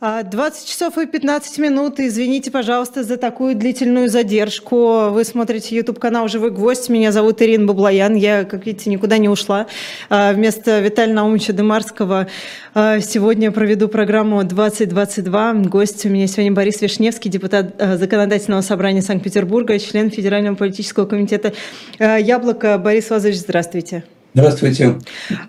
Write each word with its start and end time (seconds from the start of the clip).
20 0.00 0.68
часов 0.68 0.98
и 0.98 1.06
15 1.06 1.58
минут. 1.58 2.00
Извините, 2.00 2.50
пожалуйста, 2.50 3.02
за 3.02 3.16
такую 3.16 3.54
длительную 3.54 4.10
задержку. 4.10 5.08
Вы 5.08 5.24
смотрите 5.24 5.74
YouTube-канал 5.74 6.28
«Живой 6.28 6.50
гвоздь». 6.50 6.90
Меня 6.90 7.12
зовут 7.12 7.40
Ирина 7.40 7.66
Баблоян. 7.66 8.14
Я, 8.14 8.44
как 8.44 8.66
видите, 8.66 8.90
никуда 8.90 9.16
не 9.16 9.30
ушла. 9.30 9.68
А, 10.10 10.34
вместо 10.34 10.80
Виталия 10.80 11.14
Наумовича 11.14 11.54
Демарского 11.54 12.26
а, 12.74 13.00
сегодня 13.00 13.50
проведу 13.50 13.88
программу 13.88 14.42
«2022». 14.42 15.66
Гость 15.66 16.04
у 16.04 16.10
меня 16.10 16.26
сегодня 16.26 16.52
Борис 16.52 16.82
Вишневский, 16.82 17.30
депутат 17.30 17.80
а, 17.80 17.96
Законодательного 17.96 18.60
собрания 18.60 19.00
Санкт-Петербурга, 19.00 19.78
член 19.78 20.10
Федерального 20.10 20.56
политического 20.56 21.06
комитета 21.06 21.54
«Яблоко». 21.98 22.76
Борис 22.76 23.08
Вазович, 23.08 23.36
здравствуйте. 23.36 24.04
Здравствуйте. 24.36 24.98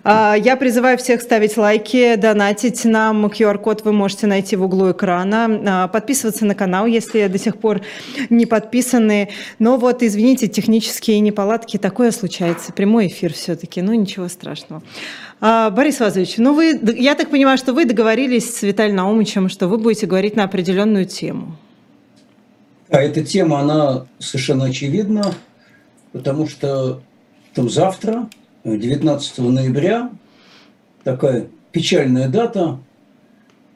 А, 0.06 0.36
я 0.36 0.56
призываю 0.56 0.98
всех 0.98 1.22
ставить 1.22 1.58
лайки, 1.58 2.16
донатить 2.16 2.86
нам. 2.86 3.26
QR-код 3.26 3.84
вы 3.84 3.92
можете 3.92 4.28
найти 4.28 4.56
в 4.56 4.64
углу 4.64 4.94
экрана. 4.94 5.62
А, 5.68 5.88
подписываться 5.90 6.46
на 6.46 6.56
канал, 6.56 6.86
если 6.86 7.28
до 7.28 7.38
сих 7.38 7.58
пор 7.58 7.82
не 8.30 8.46
подписаны. 8.46 9.28
Но 9.60 9.76
вот, 9.76 10.04
извините, 10.04 10.48
технические 10.48 11.20
неполадки, 11.20 11.76
такое 11.76 12.12
случается. 12.12 12.72
Прямой 12.72 13.08
эфир 13.08 13.34
все-таки, 13.34 13.82
ну 13.82 13.94
ничего 13.94 14.30
страшного. 14.30 14.82
А, 15.42 15.70
Борис 15.70 16.00
Вазович, 16.00 16.38
ну 16.38 16.54
вы, 16.54 16.80
я 16.98 17.16
так 17.16 17.30
понимаю, 17.30 17.58
что 17.58 17.74
вы 17.74 17.84
договорились 17.84 18.56
с 18.56 18.62
Виталием 18.62 18.96
Наумовичем, 18.96 19.50
что 19.50 19.68
вы 19.68 19.80
будете 19.80 20.06
говорить 20.06 20.38
на 20.38 20.46
определенную 20.46 21.04
тему. 21.04 21.58
Да, 22.88 23.02
эта 23.02 23.22
тема, 23.22 23.60
она 23.60 24.06
совершенно 24.20 24.64
очевидна, 24.64 25.34
потому 26.14 26.48
что 26.48 27.02
там 27.54 27.70
завтра 27.70 28.30
19 28.76 29.38
ноября, 29.40 30.12
такая 31.04 31.48
печальная 31.72 32.28
дата, 32.28 32.80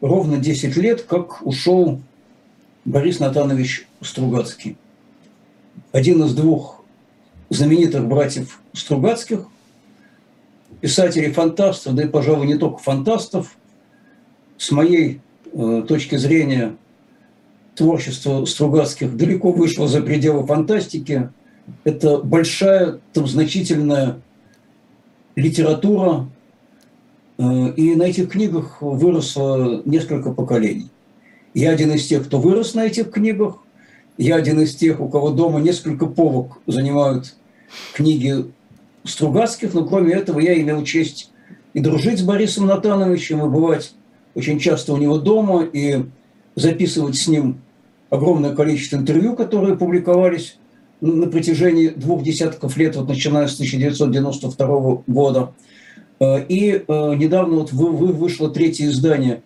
ровно 0.02 0.38
10 0.38 0.76
лет, 0.76 1.04
как 1.04 1.46
ушел 1.46 2.02
Борис 2.84 3.20
Натанович 3.20 3.88
Стругацкий. 4.02 4.76
Один 5.94 6.24
из 6.24 6.34
двух 6.34 6.84
знаменитых 7.50 8.06
братьев 8.06 8.60
Стругацких, 8.74 9.48
писателей 10.82 11.32
фантастов, 11.32 11.96
да 11.96 12.04
и, 12.04 12.08
пожалуй, 12.08 12.48
не 12.48 12.58
только 12.58 12.80
фантастов, 12.80 13.56
с 14.58 14.72
моей 14.72 15.22
э, 15.54 15.84
точки 15.88 16.16
зрения, 16.16 16.76
творчество 17.76 18.46
Стругацких 18.46 19.16
далеко 19.16 19.52
вышло 19.52 19.88
за 19.88 20.02
пределы 20.02 20.46
фантастики. 20.46 21.30
Это 21.84 22.18
большая, 22.18 23.00
там, 23.14 23.28
значительная 23.28 24.20
литература, 25.42 26.28
э, 27.38 27.74
и 27.76 27.96
на 27.96 28.04
этих 28.04 28.30
книгах 28.30 28.82
выросло 28.82 29.82
несколько 29.86 30.32
поколений. 30.32 30.90
Я 31.54 31.72
один 31.72 31.92
из 31.92 32.08
тех, 32.08 32.26
кто 32.26 32.40
вырос 32.40 32.76
на 32.76 32.86
этих 32.86 33.12
книгах. 33.12 33.58
Я 34.18 34.36
один 34.36 34.62
из 34.62 34.76
тех, 34.76 35.02
у 35.02 35.10
кого 35.10 35.32
дома 35.32 35.60
несколько 35.60 36.06
полок 36.06 36.60
занимают 36.68 37.36
книги 37.94 38.46
Стругацких, 39.04 39.74
но 39.74 39.86
кроме 39.86 40.14
этого 40.14 40.40
я 40.40 40.60
имел 40.62 40.84
честь 40.84 41.32
и 41.74 41.80
дружить 41.80 42.20
с 42.20 42.22
Борисом 42.22 42.68
Натановичем, 42.68 43.44
и 43.44 43.50
бывать 43.50 43.94
очень 44.36 44.60
часто 44.60 44.94
у 44.94 44.98
него 44.98 45.18
дома, 45.18 45.64
и 45.64 46.06
записывать 46.56 47.16
с 47.18 47.28
ним 47.28 47.62
огромное 48.10 48.54
количество 48.56 48.98
интервью, 48.98 49.36
которые 49.36 49.78
публиковались 49.78 50.58
на 51.02 51.28
протяжении 51.28 51.90
двух 51.90 52.24
десятков 52.24 52.78
лет, 52.78 52.96
вот 52.96 53.10
начиная 53.10 53.48
с 53.48 53.56
1992 53.56 55.04
года. 55.08 55.52
Э, 56.20 56.44
и 56.48 56.84
э, 56.88 57.16
недавно 57.16 57.58
вот 57.58 57.74
вы, 57.74 57.92
вы 57.92 58.08
вышло 58.14 58.50
третье 58.50 58.86
издание 58.86 59.42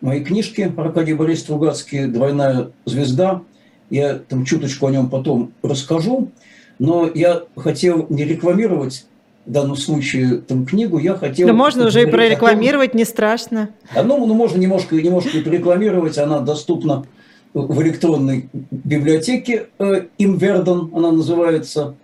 моей 0.00 0.22
книжки 0.22 0.72
Аркадий 0.76 1.14
Борис 1.14 1.40
Стругацкий 1.40 2.06
«Двойная 2.06 2.70
звезда». 2.84 3.42
Я 3.90 4.14
там 4.14 4.44
чуточку 4.44 4.86
о 4.86 4.90
нем 4.90 5.08
потом 5.08 5.52
расскажу. 5.62 6.30
Но 6.78 7.10
я 7.12 7.42
хотел 7.56 8.06
не 8.08 8.24
рекламировать 8.24 9.06
в 9.46 9.50
данном 9.50 9.76
случае 9.76 10.36
там 10.36 10.66
книгу, 10.66 10.98
я 10.98 11.14
хотел... 11.14 11.48
Ну, 11.48 11.54
можно 11.54 11.86
уже 11.86 12.02
и 12.02 12.06
прорекламировать, 12.06 12.94
не 12.94 13.04
страшно. 13.04 13.70
А, 13.96 14.02
ну, 14.02 14.24
ну, 14.26 14.34
можно 14.34 14.58
немножко, 14.58 14.94
немножко 14.94 15.38
и 15.38 15.40
прорекламировать, 15.40 16.18
она 16.18 16.40
доступна 16.40 17.06
в 17.54 17.82
электронной 17.82 18.48
библиотеке 18.70 19.68
э, 19.78 20.06
Имверден, 20.18 20.90
она 20.94 21.12
называется. 21.12 21.94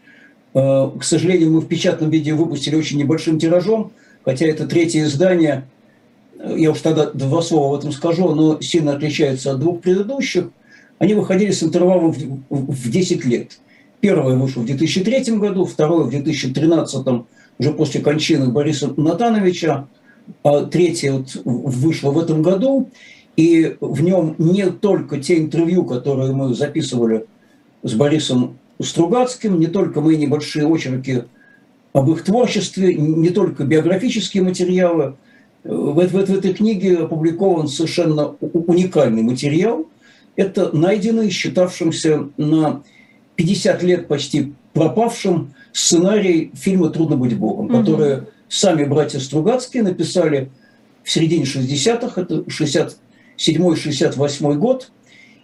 Э, 0.54 0.90
к 0.98 1.04
сожалению, 1.04 1.52
мы 1.52 1.60
в 1.60 1.66
печатном 1.66 2.10
виде 2.10 2.34
выпустили 2.34 2.76
очень 2.76 2.98
небольшим 2.98 3.38
тиражом, 3.38 3.92
хотя 4.24 4.46
это 4.46 4.66
третье 4.66 5.04
издание, 5.04 5.66
э, 6.38 6.54
я 6.58 6.70
уж 6.70 6.80
тогда 6.80 7.10
два 7.10 7.42
слова 7.42 7.74
об 7.74 7.80
этом 7.80 7.92
скажу, 7.92 8.28
оно 8.28 8.60
сильно 8.60 8.94
отличается 8.94 9.52
от 9.52 9.60
двух 9.60 9.80
предыдущих. 9.80 10.50
Они 10.98 11.14
выходили 11.14 11.50
с 11.50 11.62
интервалом 11.62 12.14
в 12.48 12.90
10 12.90 13.24
лет. 13.24 13.58
Первое 14.00 14.36
вышло 14.36 14.60
в 14.60 14.66
2003 14.66 15.38
году, 15.38 15.64
второе 15.64 16.04
в 16.04 16.10
2013, 16.10 17.06
уже 17.58 17.72
после 17.72 18.00
кончины 18.00 18.48
Бориса 18.48 18.92
Натановича, 18.96 19.88
а 20.42 20.64
третье 20.64 21.12
вот 21.12 21.36
вышло 21.44 22.10
в 22.10 22.18
этом 22.18 22.42
году. 22.42 22.90
И 23.36 23.76
в 23.80 24.02
нем 24.02 24.36
не 24.38 24.70
только 24.70 25.18
те 25.18 25.38
интервью, 25.38 25.84
которые 25.84 26.32
мы 26.32 26.54
записывали 26.54 27.26
с 27.82 27.94
Борисом 27.94 28.58
Стругацким, 28.80 29.58
не 29.58 29.66
только 29.66 30.00
мои 30.00 30.16
небольшие 30.16 30.66
очерки 30.66 31.24
об 31.92 32.10
их 32.10 32.24
творчестве, 32.24 32.94
не 32.94 33.30
только 33.30 33.64
биографические 33.64 34.42
материалы. 34.42 35.14
В, 35.62 35.94
в, 35.94 36.08
в 36.08 36.16
этой 36.16 36.52
книге 36.52 36.98
опубликован 36.98 37.68
совершенно 37.68 38.34
уникальный 38.40 39.22
материал. 39.22 39.86
Это 40.36 40.76
найденный, 40.76 41.30
считавшимся 41.30 42.28
на 42.36 42.82
50 43.36 43.82
лет 43.82 44.08
почти 44.08 44.52
пропавшим 44.72 45.54
сценарий 45.72 46.50
фильма 46.54 46.90
«Трудно 46.90 47.16
быть 47.16 47.36
Богом», 47.36 47.68
mm-hmm. 47.68 47.80
который 47.80 48.22
сами 48.48 48.84
братья 48.84 49.18
Стругацкие 49.20 49.82
написали 49.82 50.50
в 51.04 51.10
середине 51.10 51.44
60-х, 51.44 52.20
это 52.20 52.44
60 52.48 52.96
67-68 53.38 54.54
год. 54.54 54.90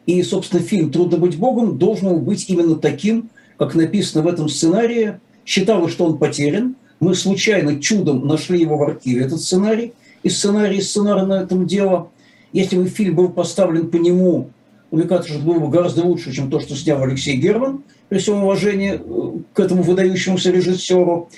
И, 0.07 0.23
собственно, 0.23 0.63
фильм 0.63 0.91
«Трудно 0.91 1.19
быть 1.19 1.37
Богом» 1.37 1.79
должен 1.79 2.19
быть 2.25 2.49
именно 2.49 2.77
таким, 2.77 3.31
как 3.59 3.75
написано 3.75 4.23
в 4.23 4.27
этом 4.27 4.49
сценарии. 4.49 5.21
Считалось, 5.45 5.93
что 5.93 6.07
он 6.07 6.19
потерян. 6.19 6.77
Мы 7.01 7.15
случайно, 7.15 7.81
чудом 7.81 8.27
нашли 8.27 8.61
его 8.61 8.77
в 8.77 8.83
архиве, 8.83 9.25
этот 9.25 9.41
сценарий. 9.41 9.93
И 10.23 10.29
сценарий, 10.29 10.79
и 10.79 10.83
сценарий 10.83 11.27
на 11.27 11.43
этом 11.43 11.67
дело. 11.67 12.11
Если 12.53 12.77
бы 12.77 12.87
фильм 12.87 13.17
был 13.17 13.29
поставлен 13.29 13.91
по 13.91 13.97
нему, 13.97 14.51
мне 14.91 15.05
кажется, 15.05 15.35
что 15.35 15.43
было 15.43 15.59
бы 15.59 15.69
гораздо 15.69 16.03
лучше, 16.05 16.33
чем 16.33 16.51
то, 16.51 16.61
что 16.61 16.75
снял 16.75 17.03
Алексей 17.03 17.37
Герман, 17.37 17.85
при 18.09 18.19
всем 18.19 18.43
уважении 18.43 19.01
э, 19.01 19.39
к 19.53 19.61
этому 19.61 19.83
выдающемуся 19.83 20.51
режиссеру. 20.51 21.29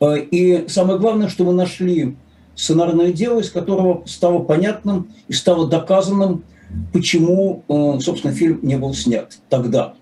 Э, 0.00 0.18
и 0.18 0.68
самое 0.68 0.98
главное, 0.98 1.28
что 1.28 1.44
мы 1.44 1.52
нашли 1.52 2.14
сценарное 2.62 3.12
дело, 3.12 3.40
из 3.40 3.50
которого 3.50 4.04
стало 4.06 4.38
понятным 4.38 5.08
и 5.26 5.32
стало 5.32 5.68
доказанным, 5.68 6.44
почему, 6.92 7.64
э, 7.68 7.98
собственно, 8.00 8.32
фильм 8.32 8.60
не 8.62 8.76
был 8.78 8.94
снят 8.94 9.36
тогда. 9.48 9.94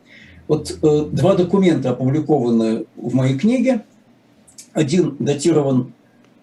Вот 0.47 0.79
э, 0.83 1.07
два 1.11 1.37
документа 1.37 1.91
опубликованы 1.91 2.85
в 2.97 3.15
моей 3.15 3.39
книге. 3.39 3.85
Один 4.75 5.17
датирован 5.19 5.95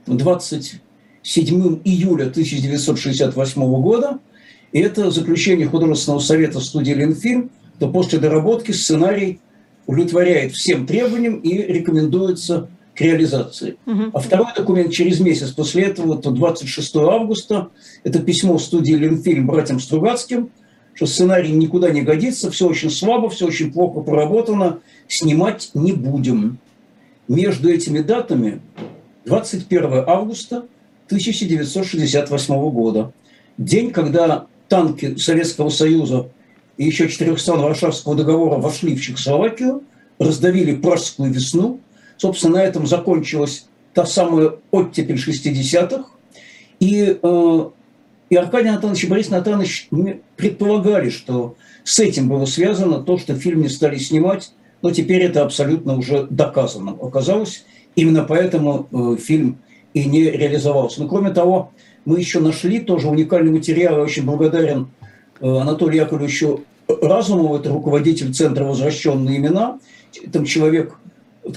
27 0.08 1.82
июля 1.84 2.24
1968 2.24 3.82
года, 3.82 4.18
и 4.72 4.80
это 4.80 5.12
заключение 5.12 5.68
художественного 5.68 6.20
совета 6.20 6.60
студии 6.62 6.94
«Ленфильм», 6.94 7.52
то 7.78 7.90
после 7.90 8.18
доработки 8.18 8.72
сценарий 8.72 9.40
удовлетворяет 9.86 10.54
всем 10.54 10.88
требованиям 10.88 11.36
и 11.42 11.56
рекомендуется 11.58 12.70
к 12.98 13.02
реализации. 13.02 13.78
Угу. 13.86 14.04
А 14.14 14.20
второй 14.20 14.48
документ 14.56 14.92
через 14.92 15.20
месяц 15.20 15.52
после 15.52 15.84
этого, 15.84 16.18
то 16.18 16.32
26 16.32 16.96
августа, 16.96 17.70
это 18.04 18.20
письмо 18.20 18.58
студии 18.58 18.94
«Ленфильм» 18.94 19.46
братьям 19.46 19.80
Стругацким, 19.80 20.50
что 20.96 21.06
сценарий 21.06 21.52
никуда 21.52 21.92
не 21.92 22.02
годится, 22.02 22.50
все 22.50 22.68
очень 22.68 22.90
слабо, 22.90 23.30
все 23.30 23.46
очень 23.46 23.72
плохо 23.72 24.02
проработано, 24.02 24.80
снимать 25.08 25.70
не 25.76 25.94
будем. 25.94 26.58
Между 27.28 27.70
этими 27.70 28.00
датами 28.00 28.62
21 29.26 30.04
августа 30.08 30.66
1968 31.06 32.70
года, 32.72 33.14
день, 33.60 33.92
когда 33.92 34.48
танки 34.70 35.18
Советского 35.18 35.70
Союза 35.70 36.30
и 36.78 36.86
еще 36.86 37.10
четырех 37.10 37.40
стран 37.40 37.62
Варшавского 37.62 38.16
договора 38.16 38.58
вошли 38.58 38.96
в 38.96 39.02
Чехословакию, 39.02 39.84
раздавили 40.18 40.74
пражскую 40.74 41.32
весну– 41.32 41.80
Собственно, 42.18 42.58
на 42.58 42.64
этом 42.64 42.88
закончилась 42.88 43.68
та 43.94 44.06
самая 44.06 44.54
оттепель 44.72 45.16
60-х. 45.16 46.06
И, 46.80 47.18
э, 47.22 47.70
и 48.30 48.36
Аркадий 48.36 48.70
Натанович 48.70 49.04
и 49.04 49.08
Борис 49.08 49.30
Натанович 49.30 49.90
предполагали, 50.36 51.10
что 51.10 51.56
с 51.84 52.00
этим 52.00 52.30
было 52.30 52.46
связано 52.46 53.02
то, 53.02 53.18
что 53.18 53.36
фильм 53.36 53.62
не 53.62 53.70
стали 53.70 53.98
снимать, 53.98 54.52
но 54.82 54.92
теперь 54.92 55.24
это 55.24 55.44
абсолютно 55.44 55.98
уже 55.98 56.28
доказано. 56.30 56.98
Оказалось, 57.02 57.66
именно 57.96 58.24
поэтому 58.24 58.88
э, 58.92 59.18
фильм 59.20 59.58
и 59.94 60.06
не 60.06 60.24
реализовался. 60.24 61.02
Но 61.02 61.08
кроме 61.08 61.32
того, 61.32 61.72
мы 62.06 62.20
еще 62.20 62.40
нашли 62.40 62.80
тоже 62.80 63.08
уникальный 63.08 63.52
материал. 63.52 63.98
Я 63.98 64.04
очень 64.04 64.26
благодарен 64.26 64.90
э, 65.40 65.48
Анатолию 65.48 66.04
Яковлевичу 66.04 66.62
Разумову, 66.88 67.58
это 67.58 67.70
руководитель 67.70 68.34
Центра 68.34 68.64
«Возвращенные 68.64 69.38
имена». 69.38 69.80
Там 70.32 70.46
человек, 70.46 70.96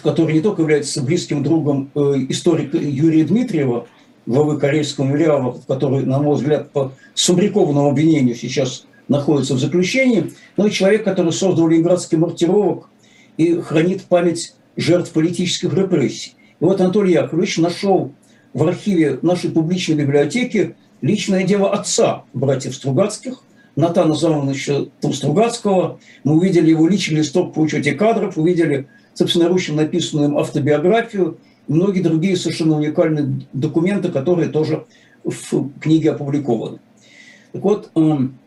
который 0.03 0.35
не 0.35 0.41
только 0.41 0.63
является 0.63 1.03
близким 1.03 1.43
другом 1.43 1.91
э, 1.95 1.99
историка 2.29 2.77
Юрия 2.77 3.25
Дмитриева, 3.25 3.87
главы 4.27 4.59
Корейского 4.59 5.07
мемориала, 5.07 5.61
который, 5.67 6.05
на 6.05 6.21
мой 6.21 6.37
взгляд, 6.37 6.71
по 6.71 6.93
сфабрикованному 7.15 7.91
обвинению 7.91 8.35
сейчас 8.35 8.87
находится 9.09 9.55
в 9.55 9.59
заключении, 9.59 10.33
но 10.57 10.67
и 10.67 10.71
человек, 10.71 11.05
который 11.05 11.33
создал 11.33 11.69
ленинградский 11.69 12.17
мартировок 12.17 12.89
и 13.37 13.55
хранит 13.55 14.03
память 14.05 14.55
жертв 14.77 15.13
политических 15.13 15.75
репрессий. 15.75 16.35
И 16.61 16.65
вот 16.65 16.81
Анатолий 16.81 17.15
Яковлевич 17.15 17.59
нашел 17.59 18.13
в 18.53 18.67
архиве 18.67 19.19
нашей 19.23 19.51
публичной 19.51 19.97
библиотеки 19.97 20.77
личное 21.01 21.45
дело 21.45 21.73
отца 21.73 22.25
братьев 22.33 22.75
Стругацких, 22.75 23.43
Натана 23.77 24.15
Замовича 24.15 24.87
Стругацкого. 25.01 25.99
Мы 26.25 26.37
увидели 26.37 26.71
его 26.71 26.87
личный 26.87 27.19
листок 27.19 27.55
по 27.55 27.61
учете 27.61 27.93
кадров, 27.93 28.37
увидели 28.37 28.89
собственноручно 29.15 29.77
написанную 29.77 30.39
автобиографию 30.39 31.39
и 31.69 31.73
многие 31.73 32.01
другие 32.01 32.37
совершенно 32.37 32.77
уникальные 32.77 33.43
документы, 33.53 34.11
которые 34.11 34.49
тоже 34.49 34.87
в 35.25 35.71
книге 35.81 36.13
опубликованы. 36.13 36.79
Так 37.53 37.63
вот, 37.63 37.91
эм, 37.95 38.39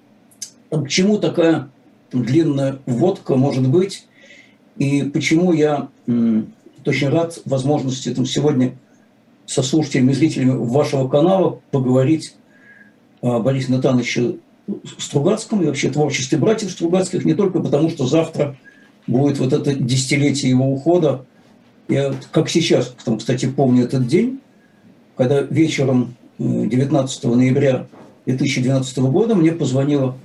к 0.70 0.88
чему 0.88 1.18
такая 1.18 1.70
длинная 2.12 2.80
вводка 2.86 3.36
может 3.36 3.68
быть, 3.68 4.08
и 4.78 5.04
почему 5.04 5.54
я 5.54 5.90
очень 6.86 7.10
рад 7.10 7.40
возможности 7.46 8.14
там, 8.14 8.26
сегодня 8.26 8.76
со 9.46 9.62
слушателями 9.62 10.12
и 10.12 10.16
зрителями 10.16 10.52
вашего 10.52 11.08
канала 11.08 11.60
поговорить 11.72 12.36
о 13.22 13.40
Борисе 13.40 13.72
Натановиче 13.72 14.38
Стругацком 14.98 15.62
и 15.62 15.66
вообще 15.66 15.90
творчестве 15.90 16.38
братьев 16.38 16.72
Стругацких, 16.72 17.26
не 17.26 17.34
только 17.34 17.60
потому, 17.60 17.90
что 17.90 18.06
завтра 18.06 18.58
будет 19.08 19.40
вот 19.40 19.54
это 19.54 19.74
десятилетие 19.74 20.52
его 20.52 20.72
ухода. 20.72 21.26
Я, 21.88 22.14
как 22.32 22.50
сейчас, 22.50 22.96
кстати, 23.18 23.46
помню 23.48 23.86
этот 23.86 24.08
день, 24.08 24.40
когда 25.18 25.42
вечером 25.42 26.16
19 26.40 27.24
э, 27.24 27.28
ноября 27.28 27.88
2012 28.26 28.98
года 29.00 29.36
мне 29.36 29.52
позвонила 29.52 30.16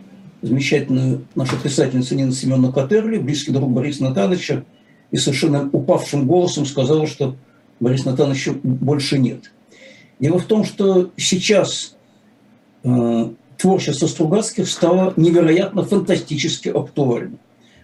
замечательная 0.40 1.20
наша 1.34 1.56
писательница 1.56 2.14
Нина 2.14 2.32
Семеновна 2.32 2.72
Катерли, 2.72 3.18
близкий 3.18 3.50
друг 3.50 3.70
Бориса 3.70 4.04
Натановича, 4.04 4.64
и 5.10 5.16
совершенно 5.16 5.68
упавшим 5.72 6.26
голосом 6.26 6.64
сказала, 6.64 7.06
что 7.06 7.36
Бориса 7.80 8.10
Натановича 8.10 8.52
больше 8.62 9.18
нет. 9.18 9.50
Дело 10.20 10.38
в 10.38 10.44
том, 10.44 10.64
что 10.64 11.10
сейчас 11.16 11.96
э, 12.84 13.30
творчество 13.56 14.06
Стругацких 14.06 14.68
стало 14.68 15.12
невероятно 15.16 15.84
фантастически 15.84 16.68
актуальным. 16.68 17.38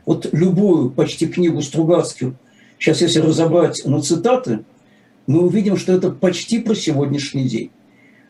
Вот 0.07 0.29
любую 0.33 0.91
почти 0.91 1.27
книгу 1.27 1.63
Стругацких, 1.63 2.33
сейчас 2.79 3.01
если 3.01 3.21
разобрать 3.21 3.85
на 3.85 4.01
цитаты, 4.01 4.65
мы 5.27 5.43
увидим, 5.43 5.77
что 5.77 5.93
это 5.93 6.11
почти 6.11 6.61
про 6.61 6.75
сегодняшний 6.75 7.49
день. 7.49 7.71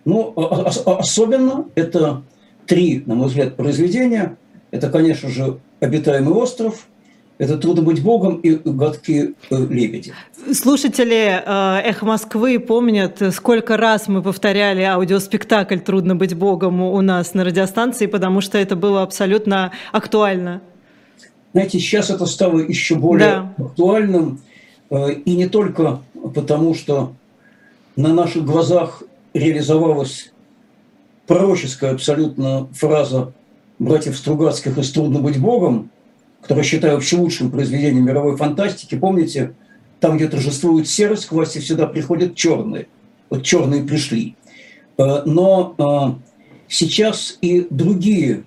Ну, 0.05 0.33
а, 0.37 0.43
а, 0.43 0.73
а, 0.87 0.97
особенно 0.99 1.67
это 1.75 2.23
три, 2.67 3.03
на 3.07 3.15
мой 3.15 3.29
взгляд, 3.29 3.57
произведения. 3.57 4.37
Это, 4.71 4.91
конечно 4.91 5.29
же, 5.29 5.59
«Обитаемый 5.81 6.35
остров», 6.35 6.87
это 7.39 7.59
«Трудно 7.59 7.83
быть 7.83 8.03
Богом» 8.03 8.37
и 8.37 8.55
«Гадкие 8.55 9.35
э, 9.51 9.67
лебеди». 9.67 10.13
Слушатели 10.53 11.43
э, 11.45 11.89
«Эхо 11.89 12.07
Москвы» 12.07 12.61
помнят, 12.61 13.21
сколько 13.33 13.77
раз 13.77 14.07
мы 14.07 14.23
повторяли 14.23 14.83
аудиоспектакль 14.83 15.79
«Трудно 15.79 16.15
быть 16.15 16.35
Богом» 16.35 16.81
у 16.81 17.01
нас 17.01 17.35
на 17.35 17.45
радиостанции, 17.45 18.07
потому 18.07 18.41
что 18.41 18.57
это 18.59 18.77
было 18.77 19.03
абсолютно 19.03 19.73
актуально. 19.91 20.63
Знаете, 21.55 21.79
сейчас 21.79 22.11
это 22.11 22.27
стало 22.27 22.59
еще 22.59 22.97
более 22.97 23.29
да. 23.29 23.55
актуальным, 23.59 24.41
э, 24.91 25.13
и 25.13 25.37
не 25.37 25.49
только 25.49 26.01
потому, 26.35 26.75
что 26.75 27.13
на 27.95 28.13
наших 28.13 28.45
глазах 28.45 29.05
реализовалась 29.35 30.33
пророческая 31.29 31.93
абсолютно 31.93 32.67
фраза 32.73 33.33
братьев 33.79 34.19
Стругацких 34.19 34.77
из 34.79 34.91
«Трудно 34.91 35.21
быть 35.21 35.39
Богом», 35.39 35.91
которую 36.41 36.65
считаю 36.65 36.95
вообще 36.95 37.19
лучшим 37.19 37.53
произведением 37.53 38.05
мировой 38.05 38.37
фантастики. 38.37 38.97
Помните, 38.97 39.55
там, 40.01 40.17
где 40.17 40.27
торжествует 40.27 40.89
серость, 40.89 41.27
к 41.27 41.33
власти 41.33 41.61
всегда 41.61 41.87
приходят 41.87 42.35
черные. 42.35 42.89
Вот 43.31 43.45
черные 43.45 43.85
пришли. 43.85 44.35
Э, 44.99 45.23
но 45.25 45.77
э, 45.79 46.21
сейчас 46.67 47.39
и 47.41 47.65
другие 47.71 48.43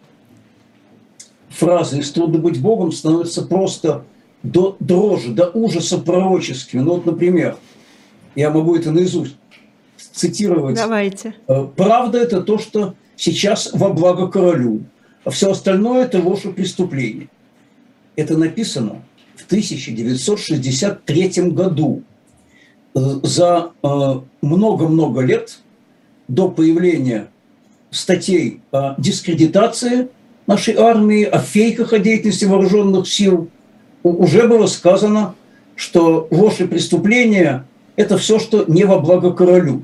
фразы 1.58 2.00
из 2.00 2.12
«Трудно 2.12 2.40
быть 2.40 2.62
Богом» 2.62 2.92
становятся 2.92 3.42
просто 3.42 4.04
до 4.44 4.76
дрожи, 4.80 5.32
до 5.32 5.50
ужаса 5.50 5.98
пророческими. 5.98 6.82
Ну 6.82 6.96
вот, 6.96 7.06
например, 7.06 7.56
я 8.36 8.52
могу 8.52 8.76
это 8.76 8.92
наизусть 8.92 9.38
цитировать. 9.98 10.76
Давайте. 10.76 11.34
Э, 11.48 11.66
Правда 11.76 12.20
это 12.20 12.42
то, 12.42 12.60
что 12.60 12.94
сейчас 13.16 13.72
во 13.74 13.90
благо 13.90 14.28
королю, 14.28 14.84
а 15.24 15.32
все 15.32 15.50
остальное 15.52 16.04
это 16.06 16.22
ложь 16.22 16.46
и 16.46 16.50
преступление. 16.50 17.30
Это 18.16 18.38
написано 18.38 19.02
в 19.36 19.48
1963 19.48 21.50
году, 21.50 22.04
э, 22.94 23.00
за 23.24 23.72
э, 23.82 23.88
много-много 24.42 25.22
лет 25.22 25.58
до 26.28 26.50
появления 26.50 27.30
статей 27.90 28.62
о 28.72 28.94
дискредитации 29.00 30.10
нашей 30.48 30.76
армии, 30.76 31.24
о 31.24 31.40
фейках 31.40 31.94
о 31.94 32.00
деятельности 32.00 32.46
вооруженных 32.46 33.08
сил, 33.08 33.50
уже 34.04 34.48
было 34.48 34.66
сказано, 34.68 35.36
что 35.76 36.28
ложь 36.32 36.60
и 36.60 36.66
преступление– 36.66 37.66
это 37.96 38.18
все, 38.18 38.40
что 38.40 38.64
не 38.68 38.86
во 38.86 39.00
благо 39.00 39.32
королю. 39.32 39.84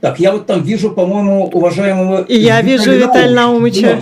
Так, 0.00 0.20
я 0.20 0.30
вот 0.32 0.46
там 0.46 0.62
вижу, 0.62 0.92
по-моему, 0.92 1.46
уважаемого... 1.46 2.22
И 2.22 2.38
я 2.38 2.62
вижу 2.62 2.92
Виталия 2.92 3.34
Наумовича. 3.34 4.00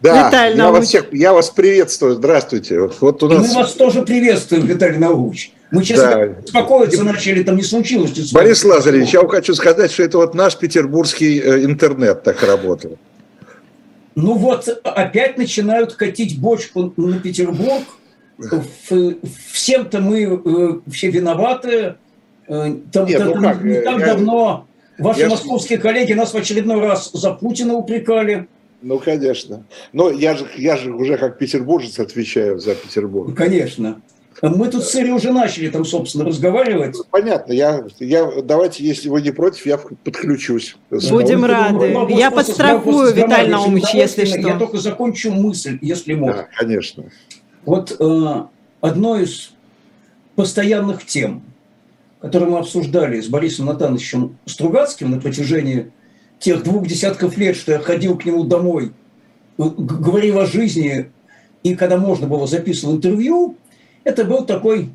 Да, 0.00 0.26
Виталий 0.26 0.56
я, 0.56 0.70
вас 0.72 0.86
всех, 0.86 1.06
я 1.12 1.32
вас 1.32 1.50
приветствую, 1.50 2.16
здравствуйте. 2.16 2.90
Вот 3.00 3.22
у 3.22 3.28
нас... 3.28 3.46
И 3.46 3.48
мы 3.50 3.62
вас 3.62 3.72
тоже 3.74 4.02
приветствуем, 4.02 4.66
Виталий 4.66 4.98
Наумович. 4.98 5.52
Мы, 5.70 5.84
честно 5.84 6.10
да. 6.10 6.26
беспокоиться 6.26 7.04
начали, 7.04 7.44
там 7.44 7.56
не 7.56 7.62
случилось. 7.62 8.16
Не 8.16 8.32
Борис 8.32 8.64
Лазаревич, 8.64 9.10
я 9.10 9.26
хочу 9.26 9.54
сказать, 9.54 9.92
что 9.92 10.02
это 10.02 10.18
вот 10.18 10.34
наш 10.34 10.56
петербургский 10.56 11.38
э, 11.38 11.64
интернет 11.64 12.24
так 12.24 12.42
работал. 12.42 12.98
Ну 14.16 14.34
вот, 14.34 14.68
опять 14.82 15.38
начинают 15.38 15.92
катить 15.94 16.40
бочку 16.40 16.92
на 16.96 17.20
Петербург. 17.20 17.84
Всем-то 19.52 20.00
мы 20.00 20.22
э, 20.22 20.90
все 20.90 21.10
виноваты. 21.10 21.96
Э, 22.48 22.74
там, 22.92 23.06
Нет, 23.06 23.22
ну 23.24 23.40
как, 23.40 23.62
не 23.62 23.80
так 23.82 23.98
давно 23.98 24.66
Ваши 24.98 25.20
я 25.20 25.28
московские 25.28 25.78
коллеги 25.78 26.12
нас 26.14 26.32
в 26.32 26.36
очередной 26.36 26.80
раз 26.80 27.10
за 27.12 27.32
Путина 27.32 27.74
упрекали. 27.74 28.48
Ну, 28.82 28.98
конечно. 28.98 29.64
Но 29.92 30.10
я 30.10 30.34
же, 30.34 30.46
я 30.56 30.76
же 30.76 30.92
уже 30.92 31.18
как 31.18 31.38
петербуржец 31.38 31.98
отвечаю 31.98 32.58
за 32.58 32.74
Петербург. 32.74 33.36
Конечно. 33.36 34.00
Мы 34.42 34.68
тут 34.68 34.84
с 34.84 34.94
Ирой 34.94 35.12
уже 35.12 35.32
начали 35.32 35.68
там, 35.68 35.84
собственно, 35.84 36.24
разговаривать. 36.24 36.96
Понятно. 37.10 37.52
Я, 37.52 37.84
я, 37.98 38.30
давайте, 38.42 38.84
если 38.84 39.08
вы 39.08 39.22
не 39.22 39.30
против, 39.30 39.66
я 39.66 39.78
подключусь. 39.78 40.76
Будем 40.90 41.40
ну, 41.40 41.46
рады. 41.46 41.94
Вопрос, 41.94 42.18
я 42.18 42.30
подстрахую, 42.30 43.14
Виталий 43.14 43.50
Наумович, 43.50 43.94
если 43.94 44.24
что. 44.24 44.38
Я 44.38 44.58
только 44.58 44.78
закончу 44.78 45.32
мысль, 45.32 45.78
если 45.80 46.14
можно. 46.14 46.42
Да, 46.42 46.48
конечно. 46.56 47.04
Вот 47.64 47.96
э, 47.98 48.42
одно 48.80 49.18
из 49.18 49.52
постоянных 50.34 51.06
тем– 51.06 51.42
который 52.20 52.48
мы 52.48 52.58
обсуждали 52.58 53.20
с 53.20 53.28
Борисом 53.28 53.66
Натановичем 53.66 54.38
Стругацким 54.46 55.10
на 55.10 55.20
протяжении 55.20 55.92
тех 56.38 56.62
двух 56.62 56.86
десятков 56.86 57.36
лет, 57.36 57.56
что 57.56 57.72
я 57.72 57.78
ходил 57.78 58.18
к 58.18 58.24
нему 58.24 58.44
домой, 58.44 58.92
говорил 59.58 60.40
о 60.40 60.46
жизни, 60.46 61.10
и 61.62 61.74
когда 61.74 61.98
можно 61.98 62.26
было 62.26 62.46
записывал 62.46 62.96
интервью, 62.96 63.56
это 64.06 64.24
был 64.24 64.46
такой 64.46 64.90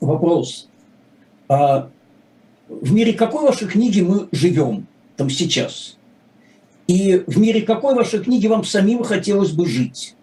вопрос. 0.00 0.68
А 1.48 1.90
в 2.68 2.92
мире 2.92 3.12
какой 3.12 3.42
вашей 3.42 3.66
книги 3.66 4.00
мы 4.00 4.28
живем 4.30 4.86
там 5.16 5.28
сейчас? 5.28 5.96
И 6.86 7.24
в 7.26 7.36
мире 7.36 7.62
какой 7.62 7.96
вашей 7.96 8.20
книги 8.22 8.46
вам 8.46 8.64
самим 8.64 9.02
хотелось 9.02 9.50
бы 9.50 9.66
жить? 9.66 10.14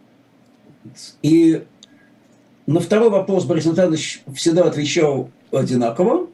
И 1.21 1.63
на 2.67 2.79
второй 2.79 3.09
вопрос 3.09 3.43
Борис 3.43 3.65
Натанович 3.65 4.23
всегда 4.33 4.63
отвечал 4.63 5.29
одинаково. 5.51 6.27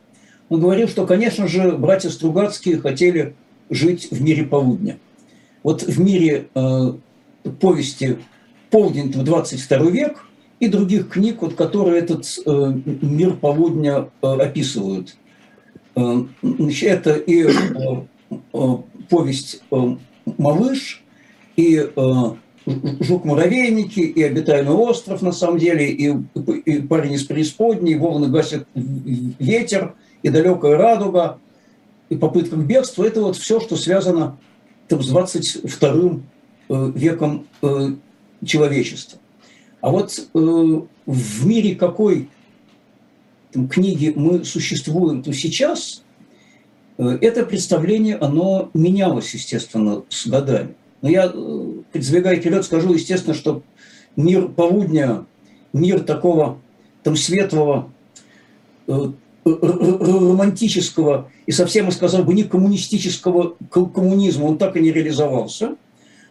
Он 0.49 0.59
говорил, 0.61 0.87
что, 0.87 1.07
конечно 1.07 1.47
же, 1.47 1.71
братья 1.71 2.09
Стругацкие 2.09 2.77
хотели 2.77 3.35
жить 3.71 4.09
в 4.11 4.21
мире 4.21 4.43
полудня. 4.43 4.99
Вот 5.63 5.81
в 5.81 5.99
мире 5.99 6.47
э, 6.53 6.93
повести 7.59 8.19
«Полдень» 8.69 9.11
22 9.11 9.89
век 9.89 10.28
и 10.59 10.67
других 10.67 11.09
книг, 11.09 11.41
вот, 11.41 11.55
которые 11.55 11.99
этот 11.99 12.25
э, 12.45 12.73
мир 13.01 13.35
полудня 13.35 14.09
э, 14.21 14.27
описывают. 14.27 15.15
Это 15.95 17.15
и 17.15 17.47
повесть 19.09 19.61
«Малыш», 20.37 21.03
и 21.57 21.89
«Жук-муравейники», 22.65 23.99
и 23.99 24.23
«Обитаемый 24.23 24.75
остров», 24.75 25.21
на 25.21 25.33
самом 25.33 25.57
деле, 25.57 25.89
и, 25.89 26.15
и 26.65 26.81
«Парень 26.83 27.13
из 27.13 27.23
преисподней», 27.23 27.93
и 27.93 27.97
«Волны 27.97 28.27
гасят 28.29 28.67
ветер», 28.75 29.95
и 30.21 30.29
«Далекая 30.29 30.77
радуга», 30.77 31.39
и 32.09 32.15
«Попытка 32.15 32.55
к 32.55 32.65
бегству»– 32.65 33.03
это 33.05 33.21
вот 33.21 33.35
все, 33.35 33.59
что 33.59 33.75
связано 33.75 34.37
там, 34.87 35.01
с 35.01 35.09
22 35.09 36.19
веком 36.69 37.47
человечества. 38.45 39.19
А 39.81 39.91
вот 39.91 40.29
в 40.33 41.45
мире 41.45 41.75
какой 41.75 42.29
там, 43.51 43.67
книги 43.67 44.13
мы 44.15 44.43
существуем, 44.45 45.23
то 45.23 45.33
сейчас 45.33 46.03
это 46.97 47.45
представление, 47.45 48.17
оно 48.17 48.69
менялось, 48.73 49.33
естественно, 49.33 50.03
с 50.09 50.27
годами. 50.27 50.75
Но 51.01 51.09
я, 51.09 51.29
предвигая 51.93 52.35
вперед, 52.35 52.65
скажу, 52.65 52.93
естественно, 52.93 53.33
что 53.33 53.63
мир 54.17 54.49
полудня, 54.49 55.25
мир 55.71 56.01
такого 56.01 56.59
там 57.03 57.15
светлого, 57.15 57.89
романтического 59.45 61.31
и 61.45 61.53
совсем, 61.53 61.85
я 61.85 61.91
сказал 61.91 62.23
бы, 62.23 62.33
не 62.33 62.43
коммунистического 62.43 63.55
коммунизма, 63.69 64.43
он 64.45 64.57
так 64.57 64.75
и 64.75 64.81
не 64.81 64.91
реализовался. 64.91 65.77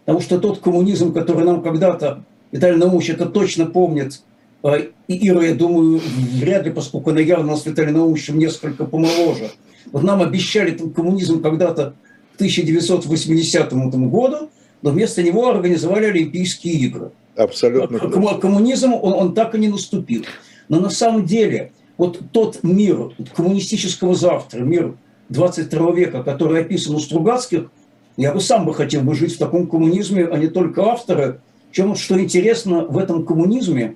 Потому 0.05 0.21
что 0.21 0.38
тот 0.38 0.59
коммунизм, 0.59 1.14
который 1.14 1.45
нам 1.47 1.62
когда-то 1.62 2.25
Виталий 2.52 2.76
Наумович 2.76 3.11
это 3.11 3.26
точно 3.26 3.67
помнит, 3.67 4.23
а, 4.62 4.76
и 4.76 5.28
Ира, 5.28 5.45
я 5.45 5.55
думаю, 5.55 6.00
вряд 6.40 6.64
ли, 6.64 6.73
поскольку 6.73 7.14
явно 7.14 7.57
с 7.57 7.67
Виталием 7.67 7.97
Наумовичем 7.97 8.38
несколько 8.38 8.85
помоложе. 8.85 9.50
Вот 9.93 10.02
нам 10.02 10.23
обещали 10.23 10.73
там, 10.73 10.90
коммунизм 10.90 11.40
когда-то 11.40 11.95
к 12.33 12.35
1980 12.37 13.73
году, 13.73 14.50
но 14.83 14.90
вместо 14.90 15.23
него 15.23 15.49
организовали 15.49 16.07
Олимпийские 16.07 16.75
игры. 16.75 17.11
Абсолютно. 17.37 17.99
Коммунизм, 18.40 18.93
он, 18.95 19.12
он 19.12 19.35
так 19.35 19.55
и 19.55 19.59
не 19.59 19.69
наступил. 19.69 20.25
Но 20.69 20.81
на 20.81 20.90
самом 20.90 21.25
деле, 21.25 21.73
вот 21.97 22.21
тот 22.33 22.62
мир 22.62 23.12
коммунистического 23.35 24.14
завтра, 24.14 24.61
мир 24.61 24.97
22 25.28 25.93
века, 25.93 26.23
который 26.23 26.61
описан 26.62 26.97
у 26.97 27.00
Стругацких, 27.00 27.71
я 28.17 28.33
бы 28.33 28.40
сам 28.40 28.67
бы 28.67 28.75
хотел 28.75 29.02
бы 29.02 29.14
жить 29.14 29.37
в 29.37 29.38
таком 29.38 29.69
коммунизме, 29.69 30.25
а 30.25 30.37
не 30.37 30.49
только 30.49 30.83
авторы. 30.83 31.40
Чем 31.78 31.94
что 31.94 32.20
интересно, 32.20 32.87
в 32.87 32.99
этом 32.99 33.25
коммунизме 33.25 33.94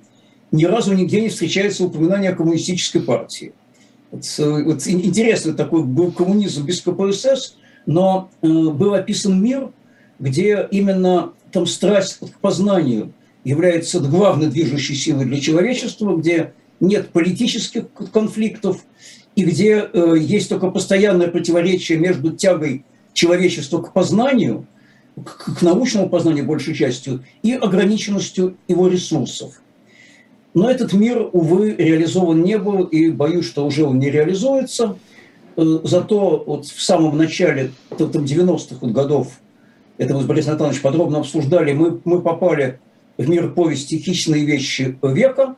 ни 0.53 0.63
разу 0.63 0.93
нигде 0.93 1.19
не 1.19 1.27
встречается 1.27 1.83
упоминание 1.83 2.31
о 2.31 2.33
коммунистической 2.33 3.01
партии. 3.01 3.51
Вот, 4.09 4.23
вот 4.37 4.87
интересный 4.87 5.53
такой 5.53 5.83
был 5.83 6.13
коммунизм 6.13 6.65
без 6.65 6.79
КПСС, 6.79 7.57
но 7.85 8.29
э, 8.41 8.47
был 8.47 8.93
описан 8.93 9.43
мир, 9.43 9.71
где 10.17 10.65
именно 10.71 11.33
там 11.51 11.65
страсть 11.65 12.19
к 12.19 12.39
познанию 12.39 13.11
является 13.43 13.99
главной 13.99 14.47
движущей 14.47 14.95
силой 14.95 15.25
для 15.25 15.41
человечества, 15.41 16.15
где 16.15 16.53
нет 16.79 17.09
политических 17.09 17.87
конфликтов, 18.13 18.85
и 19.35 19.43
где 19.43 19.89
э, 19.91 20.15
есть 20.17 20.47
только 20.47 20.71
постоянное 20.71 21.27
противоречие 21.27 21.97
между 21.97 22.31
тягой 22.31 22.85
человечества 23.11 23.81
к 23.81 23.91
познанию, 23.91 24.67
к, 25.15 25.61
научному 25.61 26.09
познанию 26.09 26.45
большей 26.45 26.73
частью, 26.73 27.23
и 27.41 27.53
ограниченностью 27.53 28.57
его 28.67 28.87
ресурсов. 28.87 29.61
Но 30.53 30.69
этот 30.69 30.93
мир, 30.93 31.29
увы, 31.31 31.75
реализован 31.75 32.43
не 32.43 32.57
был, 32.57 32.83
и 32.83 33.09
боюсь, 33.09 33.45
что 33.45 33.65
уже 33.65 33.83
он 33.85 33.99
не 33.99 34.11
реализуется. 34.11 34.97
Э, 35.55 35.79
зато 35.83 36.43
вот 36.45 36.65
в 36.65 36.81
самом 36.81 37.17
начале 37.17 37.71
там, 37.97 38.07
90-х 38.07 38.85
годов, 38.87 39.39
это 39.97 40.13
мы 40.13 40.21
с 40.21 40.25
Борисом 40.25 40.53
Натановичем 40.53 40.81
подробно 40.81 41.19
обсуждали, 41.19 41.73
мы, 41.73 41.99
мы 42.03 42.21
попали 42.21 42.79
в 43.17 43.29
мир 43.29 43.51
повести 43.51 43.99
«Хищные 43.99 44.45
вещи 44.45 44.97
века», 45.01 45.55